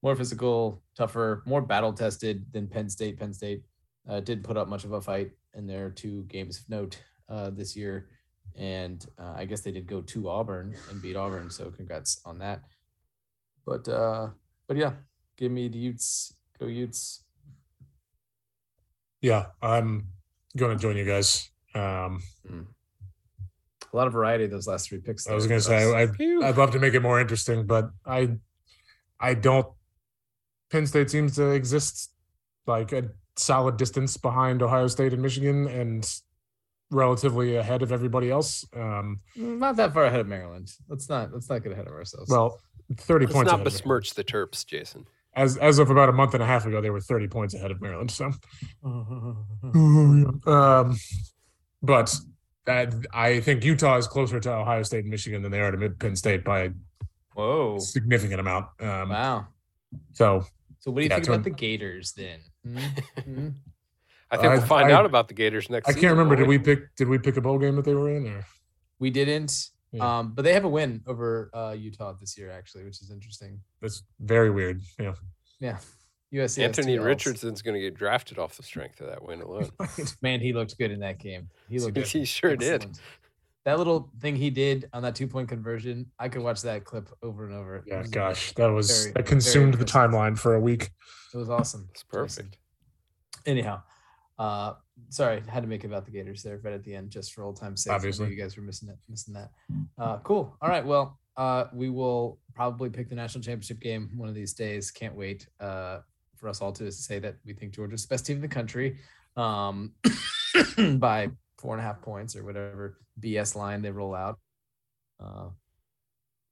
more 0.03 0.15
physical, 0.15 0.83
tougher, 0.95 1.43
more 1.45 1.61
battle 1.61 1.93
tested 1.93 2.45
than 2.51 2.67
Penn 2.67 2.89
State. 2.89 3.19
Penn 3.19 3.33
State 3.33 3.63
uh, 4.09 4.19
did 4.19 4.43
put 4.43 4.57
up 4.57 4.67
much 4.67 4.83
of 4.83 4.91
a 4.91 5.01
fight 5.01 5.31
in 5.55 5.67
their 5.67 5.89
two 5.89 6.23
games 6.23 6.59
of 6.59 6.69
note 6.69 6.99
uh, 7.29 7.49
this 7.49 7.75
year, 7.75 8.09
and 8.55 9.05
uh, 9.19 9.33
I 9.35 9.45
guess 9.45 9.61
they 9.61 9.71
did 9.71 9.87
go 9.87 10.01
to 10.01 10.29
Auburn 10.29 10.75
and 10.89 11.01
beat 11.01 11.15
Auburn. 11.15 11.49
So 11.49 11.71
congrats 11.71 12.21
on 12.25 12.39
that. 12.39 12.61
But 13.65 13.87
uh, 13.87 14.29
but 14.67 14.77
yeah, 14.77 14.93
give 15.37 15.51
me 15.51 15.67
the 15.67 15.79
Utes. 15.79 16.33
Go 16.59 16.67
Utes. 16.67 17.23
Yeah, 19.21 19.47
I'm 19.61 20.09
going 20.55 20.77
to 20.77 20.81
join 20.81 20.95
you 20.95 21.05
guys. 21.05 21.49
Um, 21.73 22.21
A 23.93 23.95
lot 23.95 24.07
of 24.07 24.13
variety 24.13 24.47
those 24.47 24.67
last 24.67 24.89
three 24.89 24.99
picks. 24.99 25.27
I 25.27 25.33
was 25.33 25.47
going 25.47 25.59
to 25.59 25.65
say 25.65 25.89
us. 25.89 25.93
I, 25.93 26.13
Phew. 26.13 26.43
I'd 26.43 26.57
love 26.57 26.71
to 26.71 26.79
make 26.79 26.93
it 26.93 27.01
more 27.01 27.19
interesting, 27.19 27.65
but 27.65 27.89
I 28.05 28.37
I 29.19 29.33
don't. 29.33 29.67
Penn 30.69 30.87
State 30.87 31.09
seems 31.09 31.35
to 31.35 31.51
exist 31.51 32.11
like 32.65 32.91
a 32.91 33.09
solid 33.35 33.77
distance 33.77 34.17
behind 34.17 34.61
Ohio 34.61 34.87
State 34.87 35.13
and 35.13 35.21
Michigan, 35.21 35.67
and 35.67 36.09
relatively 36.91 37.55
ahead 37.55 37.81
of 37.81 37.91
everybody 37.91 38.31
else. 38.31 38.65
Um, 38.75 39.19
not 39.35 39.75
that 39.77 39.93
far 39.93 40.05
ahead 40.05 40.19
of 40.19 40.27
Maryland. 40.27 40.71
Let's 40.87 41.09
not 41.09 41.33
let's 41.33 41.49
not 41.49 41.63
get 41.63 41.71
ahead 41.71 41.87
of 41.87 41.93
ourselves. 41.93 42.29
well, 42.29 42.59
thirty 42.97 43.25
Let's 43.25 43.35
points. 43.35 43.47
not 43.47 43.55
ahead 43.55 43.67
of 43.67 43.73
besmirch 43.73 44.13
the 44.13 44.23
Terps, 44.23 44.65
Jason. 44.65 45.05
As 45.33 45.57
as 45.57 45.79
of 45.79 45.89
about 45.89 46.09
a 46.09 46.13
month 46.13 46.33
and 46.33 46.41
a 46.41 46.45
half 46.45 46.65
ago, 46.65 46.81
they 46.81 46.89
were 46.89 47.01
thirty 47.01 47.27
points 47.27 47.53
ahead 47.53 47.71
of 47.71 47.81
Maryland. 47.81 48.11
So, 48.11 48.31
um, 48.83 50.97
but 51.83 52.15
that, 52.65 52.93
I 53.13 53.39
think 53.39 53.63
Utah 53.63 53.97
is 53.97 54.07
closer 54.07 54.39
to 54.39 54.51
Ohio 54.51 54.83
State 54.83 55.01
and 55.01 55.09
Michigan 55.09 55.41
than 55.41 55.51
they 55.51 55.61
are 55.61 55.71
to 55.71 55.77
Mid 55.77 55.99
Penn 55.99 56.15
State 56.15 56.43
by 56.43 56.71
whoa, 57.33 57.77
a 57.77 57.79
significant 57.79 58.39
amount. 58.39 58.67
Um, 58.79 59.09
wow. 59.09 59.47
So 60.13 60.45
So 60.87 60.91
what 60.91 60.99
do 60.99 61.03
you 61.03 61.09
Yeah, 61.09 61.15
think 61.15 61.25
turn- 61.25 61.35
about 61.35 61.43
the 61.43 61.49
Gators 61.49 62.13
then? 62.13 62.39
Hmm? 62.63 62.77
Hmm? 62.77 63.49
I 64.31 64.37
think 64.37 64.47
I- 64.47 64.57
we'll 64.57 64.65
find 64.65 64.89
I- 64.89 64.93
out 64.93 65.05
about 65.05 65.27
the 65.27 65.33
Gators 65.33 65.69
next. 65.69 65.89
I 65.89 65.91
can't 65.91 66.11
remember. 66.11 66.29
won't 66.35 66.39
Did 66.39 66.47
we 66.47 66.59
pick? 66.59 66.95
Did 66.95 67.09
we 67.09 67.17
pick 67.17 67.35
a 67.35 67.41
bowl 67.41 67.57
game 67.59 67.75
that 67.75 67.83
they 67.83 67.93
were 67.93 68.09
in? 68.09 68.25
Or 68.25 68.45
We 68.97 69.09
didn't. 69.09 69.69
Yeah. 69.91 70.19
Um, 70.19 70.31
but 70.33 70.43
they 70.43 70.53
have 70.53 70.63
a 70.63 70.69
win 70.69 71.01
over 71.05 71.49
uh, 71.53 71.75
Utah 71.77 72.13
this 72.13 72.37
year, 72.37 72.49
actually, 72.51 72.85
which 72.85 73.01
is 73.01 73.11
interesting. 73.11 73.59
that's 73.81 74.03
very 74.21 74.49
weird. 74.49 74.79
Yeah. 74.97 75.15
Yeah, 75.59 75.77
USC. 76.33 76.39
has 76.39 76.57
Anthony 76.59 76.95
two 76.95 77.01
Ls. 77.01 77.05
Richardson's 77.05 77.61
going 77.61 77.75
to 77.75 77.81
get 77.81 77.95
drafted 77.95 78.39
off 78.39 78.55
the 78.55 78.63
strength 78.63 79.01
of 79.01 79.07
that 79.07 79.21
win 79.25 79.41
alone. 79.41 79.69
Man, 80.21 80.39
he 80.39 80.53
looked 80.53 80.77
good 80.77 80.91
in 80.91 81.01
that 81.01 81.19
game. 81.19 81.49
He 81.69 81.79
looked. 81.81 81.97
he 81.97 82.23
sure 82.23 82.55
did. 82.55 82.75
excellent. 82.85 83.01
That 83.67 83.77
little 83.79 84.09
thing 84.21 84.37
he 84.37 84.49
did 84.49 84.87
on 84.93 85.01
that 85.03 85.13
two 85.13 85.27
point 85.27 85.49
conversion, 85.49 86.09
I 86.17 86.29
could 86.29 86.41
watch 86.41 86.61
that 86.61 86.85
clip 86.85 87.09
over 87.21 87.43
and 87.45 87.53
over. 87.53 87.83
Yeah. 87.85 87.97
was- 87.99 88.09
Gosh, 88.09 88.53
that 88.53 88.67
was 88.67 89.01
Very- 89.01 89.11
that 89.11 89.25
consumed 89.25 89.73
the 89.73 89.83
timeline 89.83 90.39
for 90.39 90.55
a 90.55 90.59
week. 90.61 90.89
it 91.33 91.37
was 91.37 91.49
awesome. 91.49 91.89
It's 91.91 92.03
perfect. 92.03 92.57
anyhow 93.45 93.81
uh 94.39 94.73
sorry 95.09 95.41
had 95.47 95.63
to 95.63 95.67
make 95.69 95.83
it 95.83 95.87
about 95.87 96.05
the 96.05 96.11
gators 96.11 96.43
there 96.43 96.59
right 96.63 96.73
at 96.73 96.83
the 96.83 96.93
end 96.95 97.09
just 97.09 97.33
for 97.33 97.43
old 97.43 97.57
time's 97.59 97.83
sake 97.83 97.91
Obviously. 97.93 98.29
you 98.29 98.35
guys 98.35 98.55
were 98.55 98.61
missing 98.63 98.87
it 98.89 98.97
missing 99.09 99.33
that 99.33 99.49
uh 99.97 100.17
cool 100.19 100.55
all 100.61 100.69
right 100.69 100.85
well 100.85 101.19
uh 101.37 101.65
we 101.73 101.89
will 101.89 102.39
probably 102.53 102.89
pick 102.89 103.09
the 103.09 103.15
national 103.15 103.43
championship 103.43 103.79
game 103.79 104.11
one 104.15 104.29
of 104.29 104.35
these 104.35 104.53
days 104.53 104.91
can't 104.91 105.15
wait 105.15 105.47
uh 105.59 105.99
for 106.35 106.47
us 106.49 106.61
all 106.61 106.71
to 106.71 106.91
say 106.91 107.17
that 107.19 107.35
we 107.45 107.53
think 107.53 107.73
georgia's 107.73 108.05
the 108.05 108.13
best 108.13 108.25
team 108.27 108.35
in 108.37 108.41
the 108.41 108.47
country 108.47 108.97
um 109.37 109.91
by 110.99 111.29
four 111.57 111.73
and 111.73 111.81
a 111.81 111.83
half 111.83 112.01
points 112.01 112.35
or 112.35 112.43
whatever 112.43 112.97
bs 113.19 113.55
line 113.55 113.81
they 113.81 113.91
roll 113.91 114.13
out 114.15 114.39
uh 115.19 115.47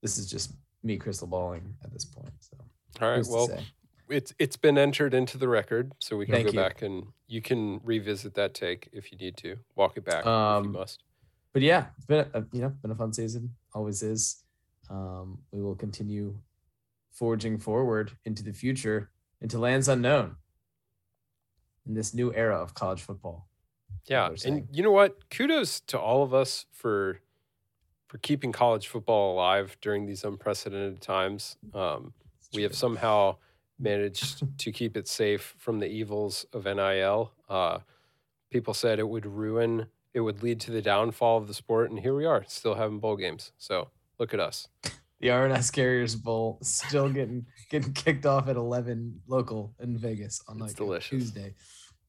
this 0.01 0.18
is 0.18 0.30
just 0.30 0.53
me 0.84 0.97
crystal 0.97 1.28
balling 1.28 1.76
at 1.84 1.91
this 1.93 2.06
point 2.06 2.32
so 2.39 2.58
All 3.01 3.10
right. 3.12 3.26
Well, 3.28 3.49
it's 4.08 4.34
it's 4.38 4.56
been 4.56 4.78
entered 4.78 5.14
into 5.16 5.38
the 5.39 5.47
record, 5.49 5.91
so 5.99 6.16
we 6.16 6.26
can 6.28 6.36
Thank 6.36 6.47
go 6.47 6.53
you. 6.53 6.60
back 6.60 6.82
and 6.84 7.08
you 7.28 7.41
can 7.41 7.82
revisit 7.84 8.36
that 8.36 8.53
take 8.53 8.88
if 8.93 9.12
you 9.12 9.18
need 9.18 9.36
to. 9.38 9.58
Walk 9.76 9.97
it 9.97 10.06
back 10.06 10.22
if 10.22 10.28
Um, 10.28 10.64
you 10.66 10.70
must. 10.70 11.03
but 11.53 11.64
yeah, 11.64 11.88
it's 11.97 12.06
been 12.06 12.26
a, 12.34 12.43
you 12.53 12.62
know 12.62 12.70
been 12.84 12.91
a 12.91 12.95
fun 12.95 13.12
season. 13.14 13.56
Always 13.74 14.03
is. 14.03 14.43
Um, 14.91 15.39
we 15.51 15.60
will 15.62 15.76
continue 15.76 16.38
forging 17.12 17.58
forward 17.58 18.12
into 18.26 18.43
the 18.43 18.53
future, 18.53 19.10
into 19.41 19.58
lands 19.58 19.88
unknown, 19.88 20.36
in 21.88 21.95
this 21.95 22.14
new 22.14 22.32
era 22.36 22.56
of 22.62 22.76
college 22.76 23.01
football. 23.01 23.47
Yeah, 24.08 24.30
and 24.45 24.68
you 24.72 24.84
know 24.84 24.91
what? 24.91 25.30
Kudos 25.30 25.80
to 25.88 25.99
all 25.99 26.24
of 26.24 26.34
us 26.34 26.66
for 26.72 27.20
for 28.08 28.18
keeping 28.20 28.51
college 28.51 28.88
football 28.88 29.34
alive 29.34 29.76
during 29.82 30.06
these 30.06 30.24
unprecedented 30.24 31.01
times. 31.01 31.58
Um, 31.74 32.14
we 32.53 32.62
have 32.64 32.76
somehow 32.76 33.38
managed 33.80 34.58
to 34.60 34.72
keep 34.72 34.95
it 34.95 35.08
safe 35.08 35.56
from 35.58 35.80
the 35.80 35.88
evils 35.88 36.45
of 36.53 36.66
NIL. 36.66 37.34
Uh, 37.49 37.80
people 38.51 38.74
said 38.74 38.99
it 38.99 39.10
would 39.10 39.26
ruin, 39.26 39.88
it 40.14 40.22
would 40.22 40.43
lead 40.43 40.62
to 40.62 40.72
the 40.72 40.82
downfall 40.82 41.38
of 41.39 41.47
the 41.47 41.53
sport, 41.53 41.89
and 41.89 41.99
here 41.99 42.16
we 42.16 42.26
are, 42.26 42.45
still 42.47 42.76
having 42.76 42.99
bowl 42.99 43.18
games. 43.18 43.51
So 43.58 43.89
look 44.20 44.34
at 44.34 44.39
us. 44.39 44.68
the 45.20 45.32
R+L 45.32 45.62
Carriers 45.74 46.16
Bowl 46.16 46.60
still 46.62 47.10
getting 47.10 47.45
getting 47.70 47.91
kicked 47.93 48.26
off 48.26 48.47
at 48.47 48.56
eleven 48.56 49.20
local 49.28 49.74
in 49.80 49.97
Vegas 49.97 50.41
on 50.47 50.58
It's 50.58 50.62
like 50.68 50.76
delicious. 50.76 51.10
Tuesday. 51.10 51.56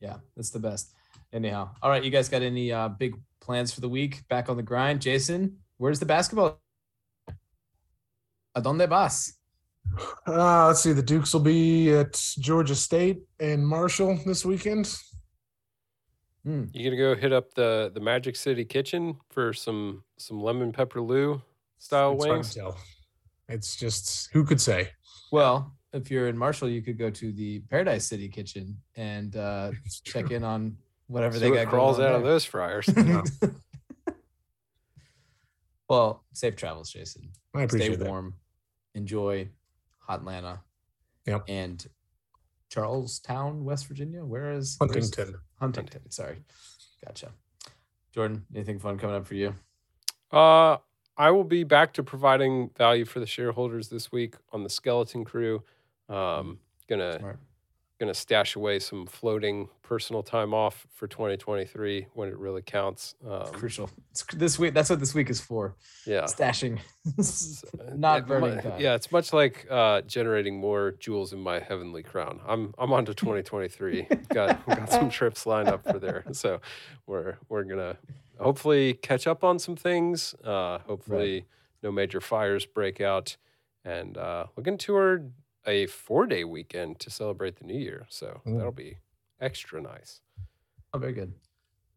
Yeah, 0.01 0.19
that's 0.37 0.51
the 0.51 0.59
best. 0.61 0.93
Anyhow, 1.37 1.69
all 1.83 1.91
right, 1.91 2.03
you 2.03 2.11
guys 2.11 2.31
got 2.31 2.41
any 2.41 2.73
uh, 2.73 2.89
big 2.89 3.15
plans 3.41 3.71
for 3.71 3.83
the 3.83 3.91
week? 3.91 4.27
Back 4.29 4.49
on 4.49 4.57
the 4.57 4.63
grind, 4.63 5.03
Jason. 5.03 5.59
Where's 5.77 6.01
the 6.01 6.07
basketball? 6.07 6.63
adonde 8.57 8.89
vas? 8.89 9.35
Uh, 10.27 10.69
let's 10.69 10.81
see. 10.81 10.95
The 10.95 11.03
Dukes 11.03 11.35
will 11.35 11.43
be 11.43 11.91
at 11.91 12.19
Georgia 12.39 12.75
State 12.75 13.19
and 13.39 13.69
Marshall 13.69 14.19
this 14.25 14.47
weekend. 14.47 14.99
Hmm. 16.43 16.65
You 16.73 16.91
gonna 16.91 16.97
go 16.97 17.15
hit 17.15 17.35
up 17.35 17.53
the 17.53 17.91
the 17.93 18.01
Magic 18.01 18.35
City 18.35 18.65
Kitchen 18.65 19.19
for 19.29 19.53
some 19.53 20.05
some 20.17 20.41
lemon 20.43 20.73
pepper 20.73 21.03
lou 21.03 21.43
style 21.77 22.15
It's 22.15 22.25
hard 22.25 22.37
wings? 22.39 22.59
It's 23.51 23.77
just 23.77 24.31
who 24.33 24.43
could 24.43 24.61
say. 24.61 24.89
Well, 25.31 25.77
if 25.93 26.11
you're 26.11 26.29
in 26.29 26.39
Marshall, 26.39 26.71
you 26.71 26.81
could 26.81 26.99
go 26.99 27.11
to 27.11 27.31
the 27.31 27.61
Paradise 27.69 28.07
City 28.07 28.31
Kitchen 28.31 28.79
and 28.97 29.37
uh, 29.37 29.73
check 30.03 30.31
in 30.31 30.43
on 30.43 30.79
whatever 31.07 31.35
See 31.35 31.41
they 31.41 31.51
what 31.51 31.65
got 31.65 31.69
crawls 31.69 31.97
going 31.97 32.09
out 32.09 32.15
on 32.17 32.21
of 32.23 32.27
those 32.27 32.45
fryers. 32.45 32.89
Yeah. 32.97 33.23
well, 35.89 36.25
safe 36.33 36.57
travels, 36.57 36.91
Jason. 36.91 37.31
I 37.55 37.59
Stay 37.59 37.65
appreciate 37.65 37.99
that. 38.01 38.09
warm. 38.09 38.35
Enjoy 38.95 39.49
hot 39.99 40.21
Atlanta. 40.21 40.61
Yep. 41.27 41.45
And 41.49 41.87
Charlestown, 42.69 43.65
West 43.65 43.87
Virginia. 43.87 44.25
Where 44.25 44.53
is 44.53 44.77
where's- 44.79 44.93
Huntington. 44.95 45.41
Huntington. 45.61 46.11
Sorry. 46.11 46.39
Gotcha. 47.05 47.31
Jordan, 48.13 48.45
anything 48.55 48.79
fun 48.79 48.99
coming 48.99 49.17
up 49.17 49.27
for 49.27 49.35
you? 49.35 49.55
Uh, 50.33 50.79
I 51.17 51.31
will 51.31 51.45
be 51.45 51.65
back 51.65 51.93
to 51.95 52.03
providing 52.03 52.71
value 52.77 53.05
for 53.05 53.21
the 53.21 53.27
shareholders 53.27 53.89
this 53.89 54.11
week 54.11 54.35
on 54.53 54.63
the 54.63 54.71
Skeleton 54.71 55.25
Crew. 55.25 55.63
Um, 56.09 56.59
gonna 56.89 57.19
Smart. 57.19 57.39
Going 57.99 58.13
to 58.13 58.19
stash 58.19 58.57
away 58.57 58.79
some 58.79 59.07
floating 59.07 59.69
personal 59.83 60.23
time 60.23 60.53
off 60.53 60.87
for 60.93 61.07
2023 61.07 62.09
when 62.15 62.29
it 62.29 62.37
really 62.37 62.61
counts. 62.61 63.15
Um, 63.27 63.47
Crucial. 63.53 63.89
It's 64.11 64.25
this 64.35 64.59
week. 64.59 64.75
That's 64.75 64.91
what 64.91 65.01
this 65.01 65.15
week 65.15 65.31
is 65.31 65.41
for. 65.41 65.75
yeah. 66.05 66.25
Stashing, 66.25 66.79
Uh, 67.19 67.95
not 67.95 68.19
it 68.21 68.27
burning 68.27 68.61
time. 68.61 68.81
Yeah, 68.81 68.95
it's 68.95 69.11
much 69.13 69.33
like 69.33 69.67
uh, 69.71 70.03
generating 70.03 70.59
more 70.59 70.93
jewels 70.99 71.33
in 71.33 71.39
my 71.41 71.59
heavenly 71.61 72.03
crown. 72.03 72.41
I'm 72.47 72.75
I'm 72.79 72.93
on 72.93 73.05
to 73.07 73.15
2023. 73.15 74.03
got 74.29 74.67
got 74.67 74.91
some 74.91 75.09
trips 75.09 75.47
lined 75.47 75.69
up 75.69 75.85
for 75.85 75.99
there, 75.99 76.25
so 76.33 76.61
we're 77.07 77.37
we're 77.49 77.63
gonna 77.65 77.97
hopefully 78.39 78.95
catch 78.95 79.27
up 79.27 79.45
on 79.45 79.59
some 79.59 79.77
things. 79.77 80.35
Uh, 80.45 80.79
hopefully, 80.81 81.47
no 81.83 81.93
major 81.93 82.21
fires 82.21 82.67
break 82.67 83.01
out, 83.01 83.37
and 83.85 84.19
uh, 84.19 84.47
looking 84.57 84.77
toward 84.79 85.33
a 85.67 85.87
four 85.87 86.27
day 86.27 86.45
weekend 86.45 86.99
to 87.01 87.11
celebrate 87.11 87.57
the 87.57 87.65
new 87.65 87.79
year. 87.79 88.07
So 88.09 88.41
Mm. 88.47 88.57
that'll 88.57 88.73
be 88.73 88.99
extra 89.41 89.81
nice. 89.81 90.21
Oh, 90.93 90.99
very 90.99 91.13
good. 91.13 91.33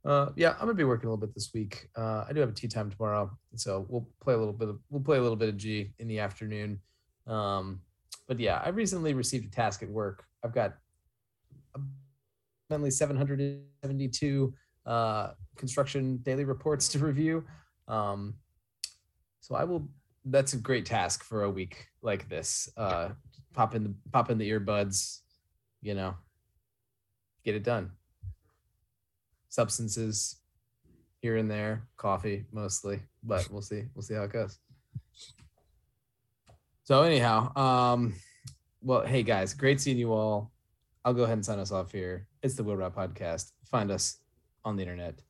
Uh, 0.06 0.32
yeah, 0.36 0.54
I'm 0.54 0.60
gonna 0.62 0.74
be 0.74 0.84
working 0.86 1.08
a 1.08 1.12
little 1.12 1.26
bit 1.26 1.34
this 1.36 1.54
week. 1.54 1.90
Uh, 1.96 2.26
I 2.28 2.34
do 2.34 2.40
have 2.40 2.50
a 2.50 2.54
tea 2.54 2.68
time 2.68 2.90
tomorrow, 2.90 3.38
so 3.56 3.86
we'll 3.90 4.08
play 4.22 4.34
a 4.34 4.38
little 4.38 4.54
bit. 4.54 4.70
Of, 4.70 4.80
we'll 4.90 5.04
play 5.04 5.18
a 5.18 5.22
little 5.22 5.36
bit 5.36 5.50
of 5.50 5.58
G 5.58 5.94
in 6.00 6.08
the 6.08 6.20
afternoon. 6.20 6.82
Um, 7.28 7.82
but 8.28 8.40
yeah, 8.40 8.62
I 8.64 8.70
recently 8.70 9.14
received 9.14 9.46
a 9.46 9.50
task 9.52 9.84
at 9.84 9.90
work. 9.90 10.26
I've 10.44 10.54
got 10.54 10.78
approximately 12.70 12.92
772 12.92 14.54
uh, 14.86 15.34
construction 15.58 16.18
daily 16.18 16.46
reports 16.46 16.88
to 16.90 17.00
review. 17.00 17.46
Um, 17.88 18.36
so 19.42 19.56
I 19.56 19.64
will. 19.64 19.90
That's 20.26 20.54
a 20.54 20.58
great 20.58 20.86
task 20.86 21.24
for 21.24 21.44
a 21.44 21.50
week 21.50 21.88
like 22.02 22.30
this. 22.30 22.70
Uh, 22.78 23.10
pop 23.54 23.76
in 23.76 23.84
the 23.84 23.94
pop 24.12 24.30
in 24.30 24.38
the 24.38 24.50
earbuds, 24.50 25.20
you 25.82 25.94
know, 25.94 26.16
get 27.44 27.56
it 27.56 27.64
done 27.64 27.92
substances 29.50 30.38
here 31.22 31.36
and 31.36 31.52
there, 31.52 31.88
coffee 31.98 32.46
mostly, 32.52 33.02
but 33.24 33.50
we'll 33.52 33.62
see. 33.62 33.84
We'll 33.94 34.04
see 34.04 34.14
how 34.14 34.24
it 34.24 34.32
goes. 34.32 34.58
So 36.84 37.02
anyhow, 37.04 37.56
um, 37.56 38.16
well, 38.82 39.06
hey 39.06 39.24
guys, 39.24 39.54
great 39.54 39.82
seeing 39.82 39.98
you 39.98 40.14
all. 40.14 40.52
I'll 41.04 41.14
go 41.14 41.24
ahead 41.24 41.34
and 41.34 41.46
sign 41.46 41.60
us 41.60 41.72
off 41.72 41.92
here. 41.92 42.28
It's 42.42 42.56
the 42.56 42.64
Will 42.64 42.78
Rot 42.78 42.96
Podcast. 42.96 43.52
Find 43.66 43.92
us 43.92 44.18
on 44.64 44.76
the 44.76 44.84
internet. 44.84 45.22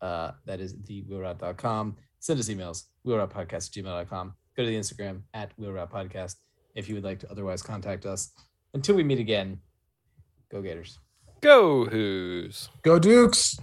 Uh, 0.00 0.32
that 0.46 0.60
is 0.60 0.74
thewillrot.com. 0.74 1.96
Send 2.18 2.40
us 2.40 2.48
emails, 2.48 2.84
willrotpodcast 3.06 3.52
at 3.52 3.84
gmail.com. 3.84 4.34
Go 4.56 4.64
to 4.64 4.68
the 4.68 4.76
Instagram 4.76 5.22
at 5.34 5.52
willrot 5.58 5.90
podcast 5.90 6.36
if 6.74 6.88
you 6.88 6.94
would 6.94 7.04
like 7.04 7.18
to 7.20 7.30
otherwise 7.30 7.62
contact 7.62 8.06
us. 8.06 8.32
Until 8.74 8.94
we 8.94 9.04
meet 9.04 9.18
again, 9.18 9.60
go 10.50 10.62
Gators. 10.62 10.98
Go 11.40 11.86
Hoos. 11.86 12.68
Go 12.82 12.98
Dukes. 12.98 13.58